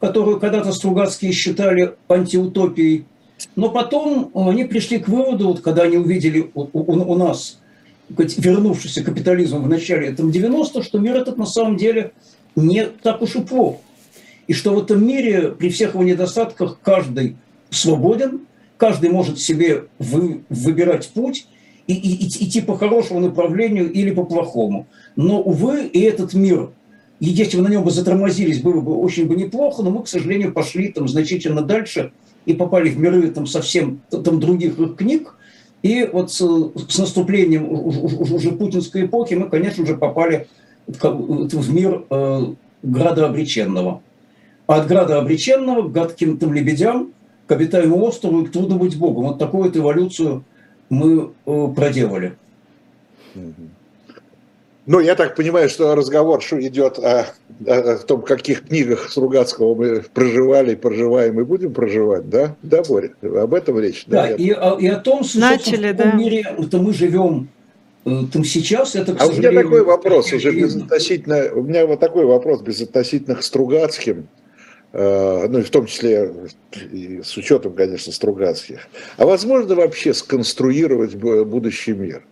которую 0.00 0.40
когда-то 0.40 0.72
Стругацкие 0.72 1.32
считали 1.32 1.94
антиутопией. 2.08 3.06
Но 3.54 3.70
потом 3.70 4.30
они 4.34 4.64
пришли 4.64 4.98
к 4.98 5.08
выводу, 5.08 5.48
вот, 5.48 5.60
когда 5.60 5.82
они 5.82 5.96
увидели 5.96 6.50
у, 6.54 6.62
у, 6.72 7.12
у 7.12 7.16
нас 7.16 7.60
вернувшийся 8.08 9.02
капитализм 9.02 9.62
в 9.62 9.68
начале 9.68 10.12
там, 10.12 10.30
90-х, 10.30 10.82
что 10.82 10.98
мир 10.98 11.16
этот 11.16 11.36
на 11.36 11.46
самом 11.46 11.76
деле 11.76 12.12
не 12.56 12.86
так 12.86 13.22
уж 13.22 13.36
и 13.36 13.40
плох. 13.40 13.76
И 14.46 14.54
что 14.54 14.74
в 14.74 14.82
этом 14.82 15.06
мире 15.06 15.50
при 15.50 15.68
всех 15.68 15.94
его 15.94 16.02
недостатках 16.02 16.78
каждый 16.82 17.36
свободен, 17.70 18.40
каждый 18.76 19.10
может 19.10 19.38
себе 19.38 19.84
вы, 19.98 20.42
выбирать 20.48 21.08
путь 21.10 21.46
и, 21.86 21.94
и, 21.94 22.24
и 22.24 22.26
идти 22.26 22.60
по 22.60 22.76
хорошему 22.76 23.20
направлению 23.20 23.92
или 23.92 24.10
по 24.10 24.24
плохому. 24.24 24.86
Но, 25.16 25.40
увы, 25.40 25.84
и 25.86 26.00
этот 26.00 26.32
мир 26.32 26.70
и 27.20 27.26
если 27.26 27.56
бы 27.56 27.64
на 27.64 27.68
нем 27.68 27.82
бы 27.82 27.90
затормозились, 27.90 28.60
было 28.60 28.80
бы 28.80 28.96
очень 28.96 29.26
бы 29.26 29.34
неплохо, 29.34 29.82
но 29.82 29.90
мы, 29.90 30.04
к 30.04 30.08
сожалению, 30.08 30.52
пошли 30.52 30.88
там 30.88 31.08
значительно 31.08 31.62
дальше 31.62 32.12
и 32.46 32.54
попали 32.54 32.90
в 32.90 32.98
миры 32.98 33.28
там 33.30 33.46
совсем 33.46 34.00
там 34.10 34.38
других 34.38 34.76
книг. 34.96 35.34
И 35.82 36.08
вот 36.12 36.32
с, 36.32 36.38
с 36.38 36.98
наступлением 36.98 37.70
уже 37.70 38.52
путинской 38.52 39.06
эпохи 39.06 39.34
мы, 39.34 39.48
конечно 39.48 39.86
же, 39.86 39.96
попали 39.96 40.48
в 40.86 41.72
мир 41.72 42.04
э, 42.10 42.40
града 42.82 43.26
обреченного. 43.26 44.02
А 44.66 44.76
от 44.76 44.86
града 44.86 45.18
обреченного 45.18 45.88
к 45.88 45.92
гадким 45.92 46.36
там 46.38 46.52
лебедям, 46.52 47.12
к 47.46 47.52
обитаемому 47.52 48.04
острову 48.04 48.42
и 48.42 48.46
к 48.46 48.52
трудно 48.52 48.76
быть 48.76 48.98
Богом. 48.98 49.28
Вот 49.28 49.38
такую 49.38 49.64
вот 49.64 49.76
эволюцию 49.76 50.44
мы 50.90 51.30
э, 51.46 51.68
проделали. 51.74 52.36
Mm-hmm. 53.34 53.68
Ну, 54.88 55.00
я 55.00 55.14
так 55.16 55.36
понимаю, 55.36 55.68
что 55.68 55.94
разговор 55.94 56.40
идет 56.40 56.98
о, 56.98 57.26
о 57.66 57.96
том, 57.98 58.22
в 58.22 58.24
каких 58.24 58.68
книгах 58.68 59.10
Стругацкого 59.10 59.74
мы 59.74 60.00
проживали, 60.14 60.76
проживаем 60.76 61.38
и 61.38 61.44
будем 61.44 61.74
проживать, 61.74 62.30
да? 62.30 62.56
Да, 62.62 62.82
Боря? 62.82 63.10
Об 63.20 63.52
этом 63.52 63.78
речь. 63.78 64.04
Да, 64.06 64.28
да 64.28 64.30
и, 64.30 64.50
о, 64.50 64.78
и 64.78 64.86
о 64.86 64.96
том, 64.96 65.24
что 65.24 65.40
Начали, 65.40 65.92
в 65.92 65.96
каком 65.96 66.12
да. 66.12 66.16
мире 66.16 66.46
это 66.58 66.78
мы 66.78 66.94
живем 66.94 67.48
э, 68.06 68.22
там 68.32 68.44
сейчас, 68.44 68.96
это, 68.96 69.14
к 69.14 69.20
А 69.20 69.26
у 69.26 69.32
меня 69.32 69.52
такой 69.52 69.84
вопрос 69.84 70.32
уже 70.32 70.52
безотносительно, 70.52 71.52
у 71.52 71.62
меня 71.64 71.86
вот 71.86 72.00
такой 72.00 72.24
вопрос 72.24 72.62
безотносительно 72.62 73.36
к 73.36 73.42
Стругацким, 73.42 74.26
э, 74.94 75.48
ну 75.50 75.58
и 75.58 75.62
в 75.64 75.70
том 75.70 75.84
числе 75.84 76.32
и 76.90 77.20
с 77.22 77.36
учетом, 77.36 77.74
конечно, 77.74 78.10
Стругацких. 78.10 78.88
А 79.18 79.26
возможно 79.26 79.74
вообще 79.74 80.14
сконструировать 80.14 81.14
будущий 81.14 81.92
мир? 81.92 82.22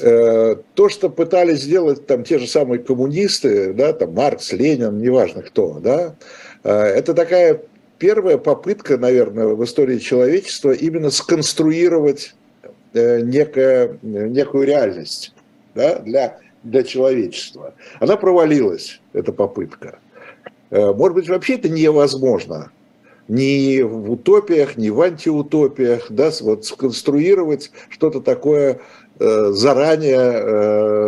Э, 0.00 0.56
то, 0.74 0.88
что 0.88 1.10
пытались 1.10 1.62
сделать 1.62 2.06
там 2.06 2.22
те 2.22 2.38
же 2.38 2.46
самые 2.46 2.78
коммунисты, 2.78 3.72
да, 3.72 3.92
там 3.92 4.14
Маркс, 4.14 4.52
Ленин, 4.52 4.98
неважно 4.98 5.42
кто, 5.42 5.80
да, 5.80 6.14
э, 6.62 6.70
это 6.70 7.14
такая 7.14 7.62
первая 7.98 8.38
попытка, 8.38 8.96
наверное, 8.96 9.48
в 9.48 9.64
истории 9.64 9.98
человечества 9.98 10.70
именно 10.70 11.10
сконструировать 11.10 12.36
э, 12.94 13.22
некое, 13.22 13.98
некую 14.02 14.68
реальность 14.68 15.34
да, 15.74 15.98
для, 15.98 16.38
для 16.62 16.84
человечества. 16.84 17.74
Она 17.98 18.16
провалилась, 18.16 19.00
эта 19.12 19.32
попытка. 19.32 19.98
Может 20.70 21.14
быть, 21.14 21.28
вообще 21.30 21.54
это 21.54 21.70
невозможно 21.70 22.70
ни 23.28 23.82
в 23.82 24.10
утопиях, 24.10 24.76
ни 24.76 24.88
в 24.88 25.00
антиутопиях, 25.00 26.06
да, 26.10 26.30
вот 26.40 26.64
сконструировать 26.64 27.70
что-то 27.90 28.20
такое 28.20 28.80
заранее 29.20 30.16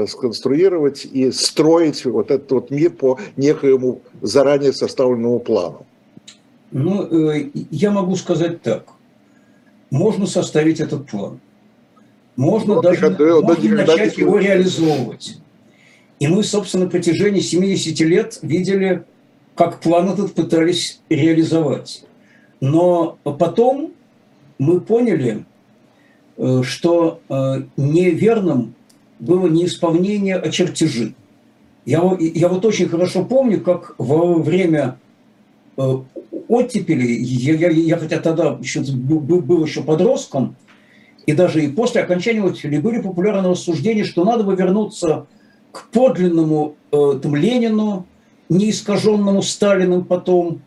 э, 0.02 0.06
сконструировать 0.08 1.04
и 1.04 1.30
строить 1.30 2.04
вот 2.04 2.30
этот 2.30 2.50
вот 2.50 2.70
мир 2.70 2.90
по 2.90 3.18
некоему 3.36 4.00
заранее 4.20 4.72
составленному 4.72 5.38
плану? 5.38 5.86
Ну, 6.72 7.30
э, 7.30 7.50
я 7.70 7.90
могу 7.90 8.16
сказать 8.16 8.62
так. 8.62 8.84
Можно 9.90 10.26
составить 10.26 10.80
этот 10.80 11.06
план. 11.08 11.40
Можно 12.36 12.76
ну, 12.76 12.82
даже 12.82 13.10
никогда, 13.10 13.40
можно 13.40 13.74
начать 13.76 14.18
его 14.18 14.38
реализовывать. 14.38 15.38
И 16.18 16.26
мы, 16.26 16.42
собственно, 16.42 16.84
на 16.84 16.90
протяжении 16.90 17.40
70 17.40 18.00
лет 18.00 18.38
видели, 18.42 19.04
как 19.54 19.80
план 19.80 20.10
этот 20.10 20.34
пытались 20.34 21.00
реализовать. 21.08 22.04
Но 22.60 23.18
потом 23.24 23.92
мы 24.58 24.80
поняли, 24.80 25.44
Э, 25.44 25.49
что 26.62 27.20
э, 27.28 27.62
неверным 27.76 28.74
было 29.18 29.46
не 29.46 29.66
исполнение, 29.66 30.36
а 30.36 30.50
чертежи. 30.50 31.14
Я, 31.84 32.16
я 32.18 32.48
вот 32.48 32.64
очень 32.64 32.88
хорошо 32.88 33.24
помню, 33.24 33.60
как 33.60 33.94
во 33.98 34.34
время 34.34 34.98
э, 35.76 35.96
оттепели, 36.48 37.06
я, 37.06 37.54
я, 37.54 37.70
я 37.70 37.96
хотя 37.98 38.20
тогда 38.20 38.58
еще, 38.60 38.80
был, 38.80 39.40
был 39.40 39.64
еще 39.64 39.82
подростком, 39.82 40.56
и 41.26 41.32
даже 41.32 41.62
и 41.62 41.68
после 41.68 42.00
окончания 42.00 42.42
оттепели 42.42 42.78
были 42.78 43.02
популярны 43.02 43.50
рассуждения, 43.50 44.04
что 44.04 44.24
надо 44.24 44.42
бы 44.42 44.56
вернуться 44.56 45.26
к 45.72 45.88
подлинному 45.90 46.76
там, 46.90 47.36
Ленину, 47.36 48.06
неискаженному 48.48 49.42
Сталиным 49.42 50.04
потом, 50.04 50.62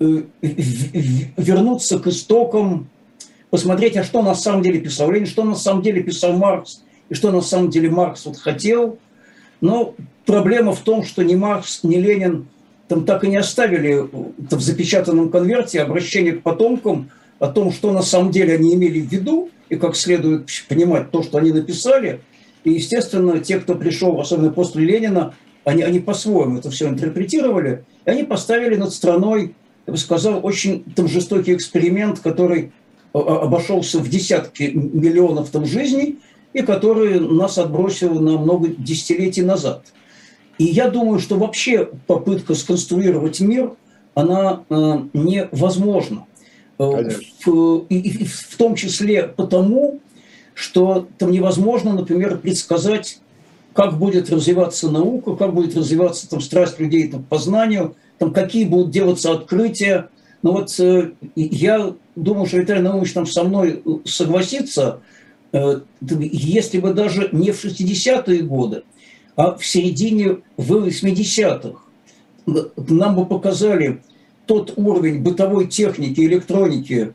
вернуться 0.00 2.00
к 2.00 2.08
истокам, 2.08 2.88
посмотреть, 3.50 3.96
а 3.96 4.04
что 4.04 4.22
на 4.22 4.34
самом 4.34 4.62
деле 4.62 4.80
писал 4.80 5.10
Ленин, 5.10 5.26
что 5.26 5.44
на 5.44 5.54
самом 5.54 5.82
деле 5.82 6.02
писал 6.02 6.32
Маркс, 6.32 6.82
и 7.08 7.14
что 7.14 7.30
на 7.30 7.40
самом 7.40 7.70
деле 7.70 7.90
Маркс 7.90 8.24
вот 8.26 8.38
хотел. 8.38 8.98
Но 9.60 9.94
проблема 10.24 10.72
в 10.72 10.80
том, 10.80 11.04
что 11.04 11.22
ни 11.22 11.34
Маркс, 11.34 11.80
ни 11.82 11.96
Ленин 11.96 12.46
там 12.88 13.04
так 13.04 13.24
и 13.24 13.28
не 13.28 13.36
оставили 13.36 14.08
в 14.12 14.60
запечатанном 14.60 15.30
конверте 15.30 15.80
обращение 15.80 16.32
к 16.32 16.42
потомкам 16.42 17.10
о 17.38 17.48
том, 17.48 17.72
что 17.72 17.92
на 17.92 18.02
самом 18.02 18.30
деле 18.30 18.54
они 18.54 18.74
имели 18.74 19.00
в 19.00 19.10
виду, 19.10 19.50
и 19.68 19.76
как 19.76 19.96
следует 19.96 20.48
понимать 20.68 21.10
то, 21.10 21.22
что 21.22 21.38
они 21.38 21.52
написали. 21.52 22.20
И, 22.64 22.72
естественно, 22.72 23.38
те, 23.38 23.58
кто 23.60 23.74
пришел, 23.74 24.20
особенно 24.20 24.50
после 24.50 24.84
Ленина, 24.84 25.34
они, 25.64 25.82
они 25.82 26.00
по-своему 26.00 26.58
это 26.58 26.70
все 26.70 26.88
интерпретировали, 26.88 27.84
и 28.04 28.10
они 28.10 28.24
поставили 28.24 28.76
над 28.76 28.92
страной, 28.92 29.54
я 29.86 29.92
бы 29.92 29.98
сказал, 29.98 30.40
очень 30.42 30.84
там 30.94 31.08
жестокий 31.08 31.54
эксперимент, 31.54 32.18
который 32.18 32.72
обошелся 33.12 33.98
в 33.98 34.08
десятки 34.08 34.64
миллионов 34.74 35.50
там 35.50 35.66
жизней, 35.66 36.18
и 36.52 36.62
который 36.62 37.20
нас 37.20 37.58
отбросил 37.58 38.20
на 38.20 38.38
много 38.38 38.68
десятилетий 38.68 39.42
назад. 39.42 39.84
И 40.58 40.64
я 40.64 40.90
думаю, 40.90 41.20
что 41.20 41.36
вообще 41.36 41.88
попытка 42.06 42.54
сконструировать 42.54 43.40
мир, 43.40 43.72
она 44.14 44.64
э, 44.68 44.74
невозможна. 45.14 46.26
Э, 46.78 47.08
в, 47.44 47.86
и, 47.88 47.98
и 47.98 48.24
в 48.24 48.56
том 48.56 48.74
числе 48.74 49.24
потому, 49.24 50.00
что 50.54 51.06
там 51.18 51.30
невозможно, 51.30 51.94
например, 51.94 52.38
предсказать, 52.38 53.20
как 53.72 53.98
будет 53.98 54.30
развиваться 54.30 54.90
наука, 54.90 55.36
как 55.36 55.54
будет 55.54 55.76
развиваться 55.76 56.28
там, 56.28 56.40
страсть 56.40 56.78
людей 56.78 57.08
там, 57.08 57.22
к 57.22 57.28
познанию, 57.28 57.96
там, 58.18 58.32
какие 58.32 58.64
будут 58.64 58.90
делаться 58.90 59.32
открытия. 59.32 60.08
Но 60.42 60.52
вот 60.52 60.78
э, 60.80 61.12
я 61.36 61.94
думаю, 62.22 62.46
что 62.46 62.58
Виталий 62.58 62.82
Наумович 62.82 63.12
там 63.12 63.26
со 63.26 63.44
мной 63.44 63.82
э, 63.84 63.90
согласится, 64.04 65.00
э, 65.52 65.80
если 66.00 66.78
бы 66.78 66.94
даже 66.94 67.28
не 67.32 67.52
в 67.52 67.64
60-е 67.64 68.42
годы, 68.42 68.82
а 69.36 69.56
в 69.56 69.64
середине 69.64 70.38
80-х 70.56 71.80
нам 72.76 73.16
бы 73.16 73.26
показали 73.26 74.02
тот 74.46 74.74
уровень 74.76 75.22
бытовой 75.22 75.66
техники, 75.66 76.20
электроники, 76.20 77.12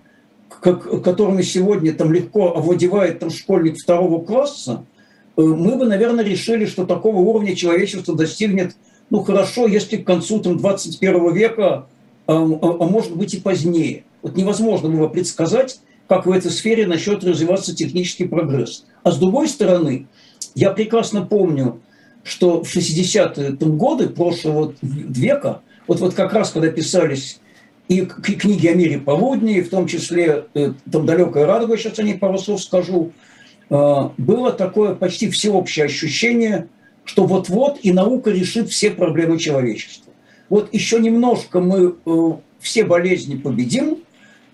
как, 0.62 1.04
которыми 1.04 1.42
сегодня 1.42 1.94
там 1.94 2.14
легко 2.14 2.56
овладевает 2.56 3.20
там 3.20 3.30
школьник 3.30 3.78
второго 3.78 4.24
класса, 4.24 4.86
э, 5.38 5.42
мы 5.42 5.76
бы, 5.76 5.86
наверное, 5.86 6.24
решили, 6.24 6.66
что 6.66 6.86
такого 6.86 7.18
уровня 7.18 7.56
человечество 7.56 8.16
достигнет, 8.16 8.76
ну 9.10 9.24
хорошо, 9.24 9.68
если 9.68 9.98
к 9.98 10.06
концу 10.06 10.40
там, 10.40 10.58
21 10.58 11.34
века, 11.34 11.88
а, 12.28 12.34
а, 12.34 12.38
а 12.38 12.86
может 12.88 13.16
быть 13.16 13.34
и 13.36 13.40
позднее. 13.40 14.04
Вот 14.26 14.36
невозможно 14.36 14.90
было 14.90 15.08
предсказать, 15.08 15.82
как 16.08 16.26
в 16.26 16.32
этой 16.32 16.50
сфере 16.50 16.88
начнет 16.88 17.24
развиваться 17.24 17.76
технический 17.76 18.26
прогресс. 18.26 18.88
А 19.04 19.12
с 19.12 19.20
другой 19.20 19.48
стороны, 19.48 20.08
я 20.56 20.72
прекрасно 20.72 21.24
помню, 21.24 21.80
что 22.24 22.64
в 22.64 22.76
60-е 22.76 23.52
годы 23.52 24.10
прошлого 24.10 24.74
века– 24.82 25.62
вот, 25.88 26.00
вот 26.00 26.16
как 26.16 26.34
раз 26.34 26.50
когда 26.50 26.70
писались 26.72 27.40
и 27.88 28.02
книги 28.02 28.66
о 28.66 28.74
мире 28.74 28.98
полудней, 28.98 29.62
в 29.62 29.70
том 29.70 29.86
числе 29.86 30.46
э, 30.56 30.74
там 30.92 31.06
«Далекая 31.06 31.46
радуга», 31.46 31.78
сейчас 31.78 32.00
о 32.00 32.04
ней 32.04 32.16
пару 32.16 32.40
слов 32.40 32.64
скажу, 32.64 33.12
э, 33.70 34.10
было 34.18 34.52
такое 34.54 34.96
почти 34.96 35.30
всеобщее 35.30 35.86
ощущение, 35.86 36.68
что 37.04 37.26
вот-вот 37.28 37.78
и 37.84 37.94
наука 37.94 38.32
решит 38.32 38.70
все 38.70 38.90
проблемы 38.90 39.38
человечества. 39.38 40.12
Вот 40.50 40.74
еще 40.74 41.00
немножко 41.00 41.60
мы 41.60 41.94
э, 42.04 42.32
все 42.60 42.86
болезни 42.86 43.36
победим, 43.36 44.00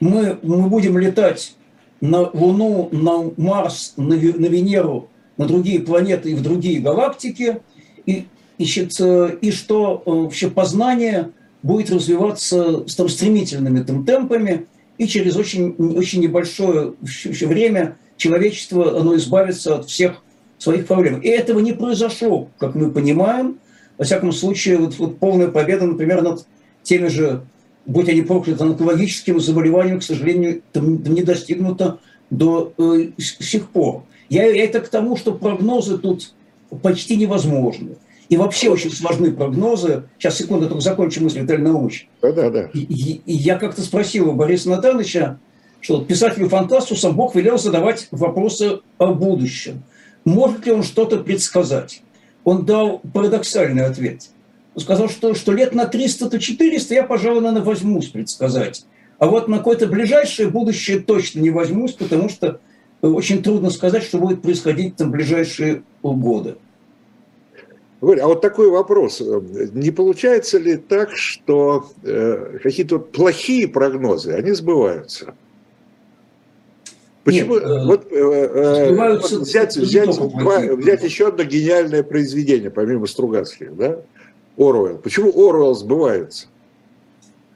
мы, 0.01 0.37
мы 0.41 0.67
будем 0.67 0.97
летать 0.97 1.55
на 2.01 2.29
Луну, 2.29 2.89
на 2.91 3.31
Марс, 3.37 3.93
на, 3.95 4.15
на 4.15 4.15
Венеру, 4.17 5.07
на 5.37 5.45
другие 5.45 5.79
планеты 5.79 6.31
и 6.31 6.35
в 6.35 6.41
другие 6.41 6.81
галактики, 6.81 7.61
и 8.05 8.25
Значит, 8.61 8.99
и 9.41 9.51
что 9.51 10.03
э, 10.05 10.09
вообще 10.11 10.51
познание 10.51 11.31
будет 11.63 11.89
развиваться 11.89 12.81
там, 12.95 13.09
стремительными 13.09 13.81
там, 13.81 14.05
темпами, 14.05 14.67
и 14.99 15.07
через 15.07 15.35
очень, 15.35 15.71
очень 15.71 16.21
небольшое 16.21 16.93
время 17.25 17.97
человечество 18.17 18.99
оно 18.99 19.15
избавится 19.15 19.77
от 19.77 19.89
всех 19.89 20.21
своих 20.59 20.85
проблем. 20.85 21.21
И 21.21 21.27
этого 21.27 21.57
не 21.57 21.73
произошло, 21.73 22.49
как 22.59 22.75
мы 22.75 22.91
понимаем. 22.91 23.57
Во 23.97 24.05
всяком 24.05 24.31
случае, 24.31 24.77
вот, 24.77 24.99
вот 24.99 25.17
полная 25.17 25.47
победа, 25.47 25.87
например, 25.87 26.21
над 26.21 26.45
теми 26.83 27.07
же, 27.07 27.41
будь 27.85 28.09
они 28.09 28.21
прокляты, 28.21 28.63
онкологическими 28.63 29.39
заболеваниями, 29.39 29.99
к 29.99 30.03
сожалению, 30.03 30.61
там 30.71 31.03
не 31.03 31.23
достигнуто 31.23 31.99
до 32.29 32.73
э, 32.77 33.11
сих 33.17 33.69
пор. 33.69 34.03
Я, 34.29 34.45
я 34.45 34.63
это 34.63 34.79
к 34.79 34.89
тому, 34.89 35.17
что 35.17 35.33
прогнозы 35.33 35.97
тут 35.97 36.33
почти 36.81 37.17
невозможны. 37.17 37.97
И 38.29 38.37
вообще 38.37 38.69
очень 38.69 38.91
сложны 38.91 39.31
прогнозы. 39.31 40.03
Сейчас, 40.17 40.37
секунду, 40.37 40.69
только 40.69 40.81
закончу 40.81 41.21
мысль, 41.21 41.41
Виталий 41.41 41.63
Наумович. 41.63 42.07
Да, 42.21 42.31
да, 42.31 42.49
да. 42.49 42.69
И, 42.73 43.21
и 43.25 43.33
я 43.33 43.57
как-то 43.57 43.81
спросил 43.81 44.29
у 44.29 44.33
Бориса 44.33 44.69
Натановича, 44.69 45.37
что 45.81 46.01
писателю-фантасту 46.01 46.95
сам 46.95 47.15
Бог 47.15 47.35
велел 47.35 47.57
задавать 47.57 48.07
вопросы 48.11 48.79
о 48.97 49.13
будущем. 49.13 49.83
Может 50.23 50.65
ли 50.65 50.71
он 50.71 50.83
что-то 50.83 51.17
предсказать? 51.17 52.03
Он 52.45 52.65
дал 52.65 53.01
парадоксальный 53.13 53.85
ответ. 53.85 54.29
Сказал, 54.77 55.09
что, 55.09 55.33
что 55.33 55.51
лет 55.51 55.75
на 55.75 55.83
300-400 55.83 56.93
я, 56.93 57.03
пожалуй, 57.03 57.41
наверное, 57.41 57.63
возьмусь 57.63 58.07
предсказать. 58.07 58.85
А 59.17 59.27
вот 59.27 59.47
на 59.47 59.57
какое-то 59.57 59.87
ближайшее 59.87 60.49
будущее 60.49 60.99
точно 60.99 61.41
не 61.41 61.49
возьмусь, 61.49 61.93
потому 61.93 62.29
что 62.29 62.59
очень 63.01 63.43
трудно 63.43 63.69
сказать, 63.69 64.03
что 64.03 64.17
будет 64.17 64.41
происходить 64.41 64.95
там 64.95 65.11
ближайшие 65.11 65.83
годы. 66.01 66.55
Валя, 67.99 68.23
а 68.23 68.27
вот 68.27 68.41
такой 68.41 68.69
вопрос. 68.69 69.21
Не 69.21 69.91
получается 69.91 70.57
ли 70.57 70.75
так, 70.75 71.11
что 71.15 71.91
э, 72.03 72.57
какие-то 72.63 72.97
плохие 72.97 73.67
прогнозы, 73.67 74.31
они 74.31 74.51
сбываются? 74.53 75.35
Почему? 77.23 77.55
Нет, 77.55 77.63
э, 77.63 77.85
вот, 77.85 78.11
э, 78.11 78.95
вот 78.95 79.31
взять, 79.31 79.77
взять, 79.77 80.17
два, 80.17 80.59
взять 80.59 81.03
еще 81.03 81.27
одно 81.27 81.43
гениальное 81.43 82.01
произведение, 82.01 82.71
помимо 82.71 83.05
Стругацких, 83.05 83.75
да? 83.75 83.99
Оруэлл. 84.69 84.97
Почему 84.97 85.29
Оруэлл 85.29 85.75
сбывается? 85.75 86.47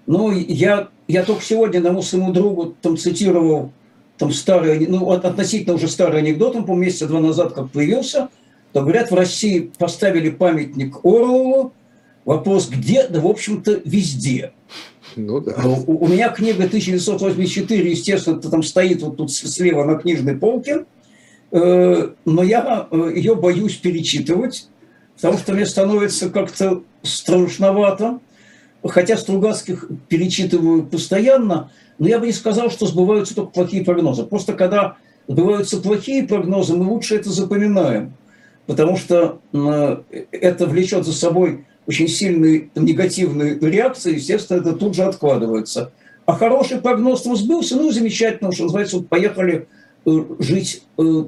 Ну, 0.08 0.32
я, 0.32 0.90
я 1.08 1.24
только 1.24 1.44
сегодня 1.44 1.80
одному 1.80 2.02
своему 2.02 2.32
другу 2.32 2.76
там 2.82 2.98
цитировал 2.98 3.72
там 4.18 4.32
старый, 4.32 4.88
ну, 4.88 5.12
относительно 5.12 5.76
уже 5.76 5.88
старый 5.90 6.20
анекдот, 6.20 6.56
он, 6.56 6.66
по 6.66 6.74
месяца 6.74 7.08
два 7.08 7.20
назад 7.20 7.54
как 7.54 7.72
появился– 7.72 8.30
то, 8.76 8.82
говорят, 8.82 9.10
в 9.10 9.16
России 9.16 9.72
поставили 9.78 10.30
памятник 10.30 10.98
Орлову. 11.06 11.72
Вопрос 12.26 12.68
где? 12.68 13.08
Да, 13.08 13.22
в 13.22 13.28
общем-то, 13.28 13.80
везде. 13.86 14.52
Ну 15.16 15.40
да. 15.40 15.56
У, 15.64 16.04
у 16.04 16.08
меня 16.10 16.28
книга 16.28 16.66
1984, 16.66 17.90
естественно, 17.90 18.42
там 18.42 18.64
стоит 18.64 19.02
вот 19.02 19.16
тут 19.16 19.32
слева 19.32 19.86
на 19.86 19.96
книжной 19.96 20.36
полке, 20.36 20.84
э, 21.52 22.10
но 22.26 22.44
я 22.44 22.90
э, 22.92 23.12
ее 23.16 23.36
боюсь 23.36 23.78
перечитывать, 23.78 24.68
потому 25.16 25.38
что 25.38 25.54
мне 25.54 25.66
становится 25.66 26.30
как-то 26.30 26.84
страшновато. 27.06 28.20
Хотя 28.84 29.18
Стругацких 29.18 29.90
перечитываю 30.10 30.84
постоянно, 30.84 31.72
но 31.98 32.08
я 32.08 32.20
бы 32.20 32.28
не 32.28 32.34
сказал, 32.34 32.70
что 32.70 32.86
сбываются 32.86 33.36
только 33.36 33.52
плохие 33.52 33.84
прогнозы. 33.84 34.24
Просто 34.26 34.54
когда 34.54 34.98
сбываются 35.28 35.82
плохие 35.82 36.24
прогнозы, 36.24 36.76
мы 36.76 36.92
лучше 36.92 37.16
это 37.16 37.30
запоминаем– 37.30 38.14
потому 38.68 38.98
что 38.98 39.40
это 39.52 40.66
влечет 40.66 41.06
за 41.06 41.14
собой 41.14 41.66
очень 41.88 42.08
сильные 42.08 42.70
негативные 42.76 43.60
реакции, 43.60 44.16
естественно, 44.16 44.60
это 44.60 44.74
тут 44.74 44.96
же 44.96 45.04
откладывается. 45.04 45.92
А 46.26 46.34
хороший 46.34 46.80
прогноз 46.80 47.24
сбылся, 47.24 47.76
ну, 47.76 47.92
замечательно, 47.92 48.52
что 48.52 48.64
называется, 48.64 49.00
поехали 49.02 49.68
э, 50.08 50.12
жить 50.40 50.82
э, 50.98 51.26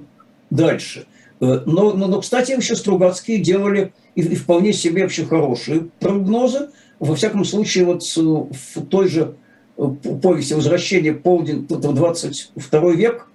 дальше. 0.49 1.05
Э, 1.39 1.61
но, 1.65 1.93
но, 1.93 2.07
но, 2.07 2.21
кстати, 2.21 2.53
вообще 2.53 2.75
Стругацкие 2.75 3.39
делали 3.39 3.93
и, 4.15 4.21
и 4.21 4.35
вполне 4.35 4.73
себе 4.73 5.03
вообще 5.03 5.25
хорошие 5.25 5.89
прогнозы. 5.99 6.69
Во 6.99 7.15
всяком 7.15 7.45
случае, 7.45 7.85
вот 7.85 8.03
в 8.03 8.85
той 8.89 9.07
же 9.07 9.35
повести 9.75 10.53
«Возвращение 10.53 11.13
полдень» 11.13 11.67
22 11.67 12.91
век, 12.93 13.27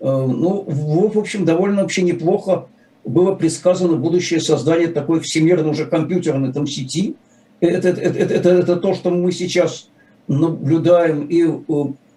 ну, 0.00 0.64
в 0.66 1.16
общем, 1.16 1.44
довольно 1.44 1.82
вообще 1.82 2.02
неплохо 2.02 2.66
было 3.04 3.34
предсказано 3.34 3.96
будущее 3.96 4.40
создание 4.40 4.88
такой 4.88 5.20
всемирной 5.20 5.70
уже 5.70 5.86
компьютерной 5.86 6.52
там 6.52 6.66
сети. 6.66 7.16
Это, 7.60 7.90
это, 7.90 8.00
это, 8.00 8.34
это, 8.34 8.48
это 8.50 8.76
то, 8.76 8.94
что 8.94 9.10
мы 9.10 9.30
сейчас 9.32 9.88
наблюдаем, 10.26 11.26
и, 11.26 11.46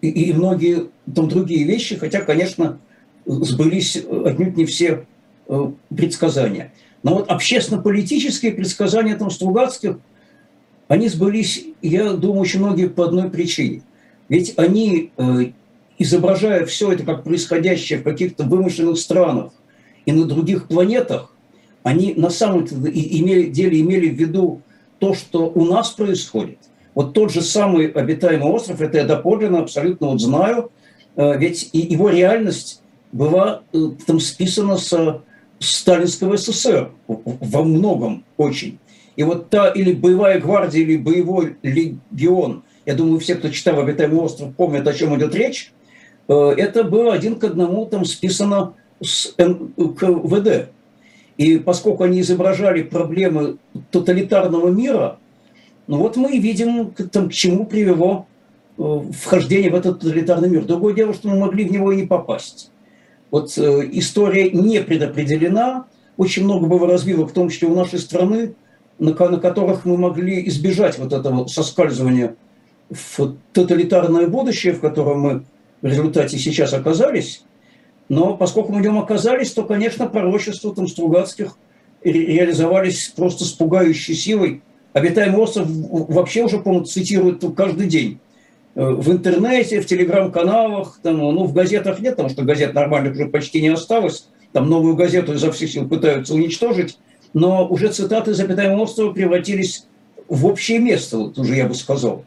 и, 0.01 0.09
и 0.09 0.33
многие 0.33 0.87
там 1.13 1.27
другие 1.27 1.65
вещи, 1.65 1.97
хотя, 1.97 2.21
конечно, 2.21 2.79
сбылись 3.25 3.97
отнюдь 3.97 4.55
не 4.55 4.65
все 4.65 4.87
э, 4.87 5.03
предсказания. 5.95 6.73
Но 7.03 7.15
вот 7.15 7.29
общественно-политические 7.29 8.53
предсказания 8.53 9.15
там 9.15 9.29
Стругацких, 9.29 9.99
они 10.87 11.09
сбылись, 11.09 11.65
я 11.81 12.13
думаю, 12.13 12.41
очень 12.41 12.59
многие 12.59 12.89
по 12.89 13.05
одной 13.05 13.29
причине. 13.29 13.83
Ведь 14.29 14.53
они, 14.57 15.11
э, 15.17 15.51
изображая 15.97 16.65
все 16.65 16.91
это 16.91 17.03
как 17.03 17.23
происходящее 17.23 17.99
в 17.99 18.03
каких-то 18.03 18.43
вымышленных 18.43 18.97
странах 18.97 19.51
и 20.05 20.11
на 20.11 20.25
других 20.25 20.67
планетах, 20.67 21.33
они 21.83 22.13
на 22.15 22.29
самом 22.29 22.65
деле 22.65 23.79
имели 23.81 24.09
в 24.09 24.15
виду 24.15 24.61
то, 24.99 25.13
что 25.13 25.49
у 25.49 25.65
нас 25.65 25.91
происходит. 25.91 26.57
Вот 26.95 27.13
тот 27.13 27.31
же 27.31 27.41
самый 27.41 27.87
обитаемый 27.87 28.49
остров, 28.49 28.81
это 28.81 28.97
я 28.97 29.03
доподлинно 29.05 29.59
абсолютно 29.59 30.07
вот 30.07 30.19
знаю, 30.19 30.71
э, 31.15 31.37
ведь 31.37 31.69
и 31.73 31.79
его 31.79 32.09
реальность 32.09 32.81
была 33.11 33.61
э, 33.71 33.77
там 34.05 34.19
списана 34.19 34.77
с 34.77 35.21
сталинского 35.59 36.37
СССР 36.37 36.91
во 37.07 37.63
многом 37.63 38.23
очень. 38.37 38.79
И 39.15 39.23
вот 39.23 39.49
та 39.49 39.69
или 39.69 39.93
боевая 39.93 40.39
гвардия, 40.39 40.81
или 40.81 40.97
боевой 40.97 41.57
легион, 41.63 42.63
я 42.85 42.93
думаю, 42.93 43.19
все, 43.19 43.35
кто 43.35 43.49
читал 43.49 43.79
«Обитаемый 43.79 44.19
остров», 44.19 44.55
помнят, 44.55 44.87
о 44.87 44.93
чем 44.93 45.17
идет 45.17 45.33
речь, 45.35 45.73
э, 46.27 46.33
это 46.57 46.83
было 46.83 47.13
один 47.13 47.35
к 47.35 47.43
одному 47.43 47.85
там 47.87 48.05
списано 48.05 48.73
с 49.01 49.33
НКВД. 49.37 50.69
И 51.37 51.57
поскольку 51.57 52.03
они 52.03 52.21
изображали 52.21 52.83
проблемы 52.83 53.57
тоталитарного 53.91 54.69
мира, 54.69 55.17
ну 55.87 55.97
вот 55.97 56.15
мы 56.15 56.37
видим, 56.37 56.93
там, 57.11 57.29
к 57.29 57.33
чему 57.33 57.65
привело 57.65 58.27
э, 58.77 59.01
вхождение 59.19 59.71
в 59.71 59.75
этот 59.75 59.99
тоталитарный 59.99 60.49
мир. 60.49 60.65
Другое 60.65 60.93
дело, 60.93 61.13
что 61.13 61.29
мы 61.29 61.39
могли 61.39 61.65
в 61.65 61.71
него 61.71 61.91
и 61.91 61.97
не 61.97 62.07
попасть. 62.07 62.71
Вот 63.31 63.57
э, 63.57 63.89
история 63.91 64.51
не 64.51 64.81
предопределена, 64.81 65.85
очень 66.17 66.43
много 66.43 66.67
было 66.67 66.87
развилок, 66.87 67.31
в 67.31 67.33
том 67.33 67.49
числе 67.49 67.67
у 67.67 67.75
нашей 67.75 67.99
страны, 67.99 68.55
на, 68.99 69.11
на 69.11 69.39
которых 69.39 69.85
мы 69.85 69.97
могли 69.97 70.47
избежать 70.47 70.97
вот 70.97 71.13
этого 71.13 71.47
соскальзывания 71.47 72.35
в 72.89 73.35
тоталитарное 73.53 74.27
будущее, 74.27 74.73
в 74.73 74.79
котором 74.79 75.19
мы 75.19 75.43
в 75.81 75.85
результате 75.85 76.37
сейчас 76.37 76.73
оказались. 76.73 77.43
Но 78.09 78.37
поскольку 78.37 78.71
мы 78.71 78.79
в 78.79 78.83
нем 78.83 78.97
оказались, 78.97 79.51
то, 79.51 79.63
конечно, 79.63 80.07
пророчества 80.07 80.73
там 80.73 80.87
Стругацких 80.87 81.57
реализовались 82.03 83.11
просто 83.15 83.43
с 83.43 83.51
пугающей 83.51 84.15
силой. 84.15 84.61
Обитаемый 84.93 85.41
остров 85.41 85.67
вообще 85.69 86.45
уже, 86.45 86.59
по-моему, 86.59 86.85
цитируют 86.85 87.43
каждый 87.55 87.87
день. 87.87 88.19
Э, 88.77 88.91
в 88.91 89.11
интернете, 89.11 89.81
в 89.81 89.87
телеграм-каналах, 89.87 90.99
там, 91.01 91.17
ну, 91.17 91.45
в 91.45 91.53
газетах 91.53 91.99
нет, 91.99 92.11
потому 92.11 92.29
что 92.29 92.43
газет 92.43 92.75
нормальных 92.75 93.13
уже 93.13 93.25
почти 93.25 93.59
не 93.59 93.69
осталось. 93.69 94.27
Там 94.51 94.69
новую 94.69 94.95
газету 94.95 95.33
изо 95.33 95.51
всех 95.51 95.71
сил 95.71 95.89
пытаются 95.89 96.35
уничтожить. 96.35 96.99
Но 97.33 97.67
уже 97.67 97.91
цитаты 97.91 98.31
из 98.31 98.39
обитаемого 98.39 98.83
острова 98.83 99.13
превратились 99.13 99.87
в 100.29 100.45
общее 100.45 100.77
место, 100.77 101.17
вот 101.17 101.39
уже 101.39 101.55
я 101.55 101.65
бы 101.65 101.73
сказал. 101.73 102.23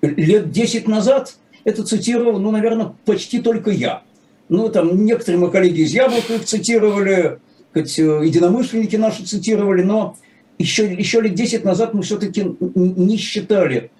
Лет 0.00 0.52
10 0.52 0.86
назад 0.86 1.34
это 1.64 1.82
цитировал, 1.82 2.38
ну, 2.38 2.52
наверное, 2.52 2.94
почти 3.04 3.40
только 3.40 3.72
я. 3.72 4.02
Ну, 4.48 4.68
там 4.68 5.04
некоторые 5.04 5.40
мои 5.40 5.50
коллеги 5.50 5.80
из 5.80 5.92
Яблока 5.92 6.34
их 6.34 6.44
цитировали, 6.44 7.40
хоть 7.74 7.98
э, 7.98 8.02
единомышленники 8.02 8.94
наши 8.94 9.24
цитировали, 9.24 9.82
но 9.82 10.16
еще, 10.56 10.92
еще 10.92 11.20
лет 11.20 11.34
10 11.34 11.64
назад 11.64 11.94
мы 11.94 12.02
все-таки 12.02 12.46
не 12.60 13.16
считали, 13.16 13.90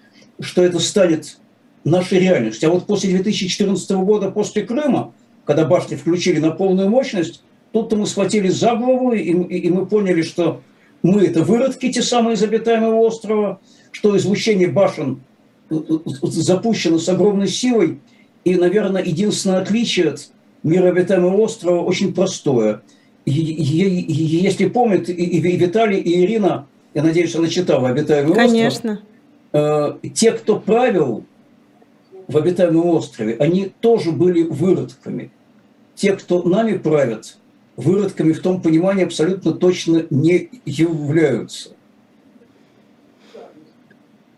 что 0.40 0.62
это 0.62 0.78
станет 0.78 1.39
нашей 1.84 2.18
реальности. 2.20 2.64
А 2.64 2.70
вот 2.70 2.86
после 2.86 3.10
2014 3.10 3.90
года, 3.92 4.30
после 4.30 4.62
Крыма, 4.62 5.12
когда 5.44 5.64
башни 5.64 5.96
включили 5.96 6.38
на 6.38 6.50
полную 6.50 6.88
мощность, 6.88 7.42
тут-то 7.72 7.96
мы 7.96 8.06
схватили 8.06 8.48
за 8.48 8.74
голову, 8.74 9.12
и, 9.12 9.20
и, 9.20 9.58
и 9.58 9.70
мы 9.70 9.86
поняли, 9.86 10.22
что 10.22 10.60
мы– 11.02 11.22
это 11.26 11.42
выродки, 11.42 11.90
те 11.90 12.02
самые 12.02 12.34
из 12.34 12.42
обитаемого 12.42 12.96
острова, 13.00 13.60
что 13.92 14.16
излучение 14.16 14.68
башен 14.68 15.20
э, 15.70 15.74
э, 15.74 15.98
запущено 16.22 16.98
с 16.98 17.08
огромной 17.08 17.48
силой, 17.48 17.98
и, 18.44 18.54
наверное, 18.54 19.02
единственное 19.02 19.60
отличие 19.60 20.10
от 20.10 20.30
мира 20.62 20.88
обитаемого 20.88 21.36
острова 21.40 21.80
очень 21.80 22.14
простое. 22.14 22.82
И, 23.24 23.32
и, 23.32 24.00
и, 24.00 24.42
если 24.42 24.68
помнят, 24.68 25.08
и, 25.08 25.40
Виталий, 25.40 25.98
и 26.00 26.20
Ирина, 26.22 26.66
я 26.94 27.02
надеюсь, 27.02 27.34
она 27.36 27.48
читала 27.48 27.88
«Обитаемый 27.88 28.34
Конечно. 28.34 28.92
остров», 28.92 30.00
э, 30.02 30.08
те, 30.14 30.32
кто 30.32 30.58
правил 30.58 31.24
в 32.30 32.36
обитаемом 32.36 32.86
острове, 32.86 33.36
они 33.38 33.72
тоже 33.80 34.12
были 34.12 34.42
выродками. 34.42 35.30
Те, 35.94 36.12
кто 36.14 36.42
нами 36.42 36.78
правят, 36.78 37.36
выродками 37.76 38.32
в 38.32 38.40
том 38.40 38.62
понимании 38.62 39.04
абсолютно 39.04 39.52
точно 39.52 40.06
не 40.10 40.50
являются. 40.64 41.70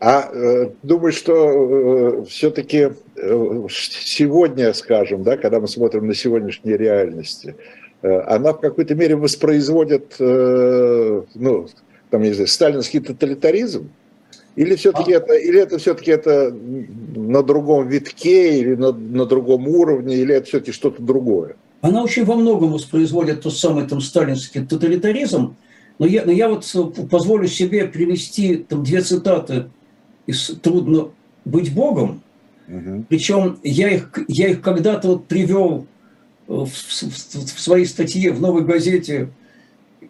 А 0.00 0.28
э, 0.32 0.70
думаю, 0.82 1.12
что 1.12 1.34
э, 1.34 2.24
все-таки 2.28 2.90
э, 3.14 3.66
сегодня, 3.68 4.72
скажем, 4.72 5.22
да, 5.22 5.36
когда 5.36 5.60
мы 5.60 5.68
смотрим 5.68 6.08
на 6.08 6.14
сегодняшние 6.14 6.76
реальности, 6.76 7.54
э, 8.02 8.20
она 8.22 8.52
в 8.52 8.60
какой-то 8.60 8.96
мере 8.96 9.14
воспроизводит, 9.14 10.16
э, 10.18 11.22
ну, 11.34 11.68
там, 12.10 12.22
не 12.22 12.32
знаю, 12.32 12.48
сталинский 12.48 12.98
тоталитаризм, 12.98 13.90
или 14.56 14.74
все-таки 14.76 15.12
а... 15.12 15.16
это, 15.16 15.34
или 15.34 15.60
это 15.60 15.78
все-таки 15.78 16.10
это 16.10 16.52
на 16.52 17.42
другом 17.42 17.88
витке, 17.88 18.58
или 18.58 18.74
на, 18.74 18.92
на 18.92 19.26
другом 19.26 19.66
уровне, 19.68 20.16
или 20.16 20.34
это 20.34 20.46
все-таки 20.46 20.72
что-то 20.72 21.02
другое? 21.02 21.56
Она 21.80 22.02
очень 22.02 22.24
во 22.24 22.36
многом 22.36 22.72
воспроизводит 22.72 23.42
тот 23.42 23.56
самый 23.56 23.86
там 23.86 24.00
сталинский 24.00 24.64
тоталитаризм, 24.64 25.56
но 25.98 26.06
я, 26.06 26.24
но 26.24 26.32
я 26.32 26.48
вот 26.48 26.66
позволю 27.10 27.48
себе 27.48 27.86
привести 27.86 28.56
там 28.56 28.84
две 28.84 29.00
цитаты 29.00 29.70
из 30.26 30.46
«Трудно 30.62 31.08
быть 31.44 31.74
Богом», 31.74 32.22
угу. 32.68 33.04
причем 33.08 33.58
я 33.64 33.88
их, 33.88 34.12
я 34.28 34.48
их 34.48 34.60
когда-то 34.60 35.08
вот 35.08 35.26
привел 35.26 35.86
в, 36.46 36.66
в, 36.66 37.02
в 37.02 37.60
своей 37.60 37.86
статье 37.86 38.32
в 38.32 38.40
«Новой 38.40 38.64
газете» 38.64 39.30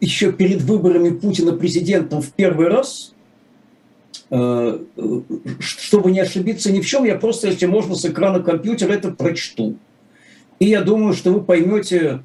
еще 0.00 0.32
перед 0.32 0.62
выборами 0.62 1.10
Путина 1.10 1.52
президентом 1.52 2.20
в 2.20 2.32
первый 2.32 2.66
раз– 2.66 3.14
Э, 3.21 3.21
чтобы 4.32 6.10
не 6.10 6.20
ошибиться 6.20 6.72
ни 6.72 6.80
в 6.80 6.86
чем, 6.86 7.04
я 7.04 7.16
просто, 7.16 7.48
если 7.48 7.66
можно, 7.66 7.94
с 7.94 8.04
экрана 8.06 8.40
компьютера 8.40 8.92
это 8.92 9.10
прочту. 9.10 9.76
И 10.58 10.66
я 10.66 10.80
думаю, 10.80 11.12
что 11.12 11.32
вы 11.32 11.42
поймете, 11.42 12.22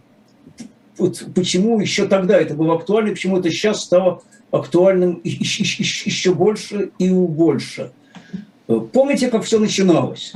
вот 0.97 1.25
почему 1.35 1.79
еще 1.79 2.07
тогда 2.07 2.37
это 2.37 2.53
было 2.53 2.75
актуально, 2.75 3.11
почему 3.11 3.39
это 3.39 3.49
сейчас 3.49 3.83
стало 3.83 4.21
актуальным 4.51 5.19
еще 5.23 6.33
больше 6.33 6.91
и 6.97 7.09
больше. 7.09 7.91
Э, 8.69 8.79
помните, 8.93 9.29
как 9.29 9.43
все 9.43 9.59
начиналось? 9.59 10.33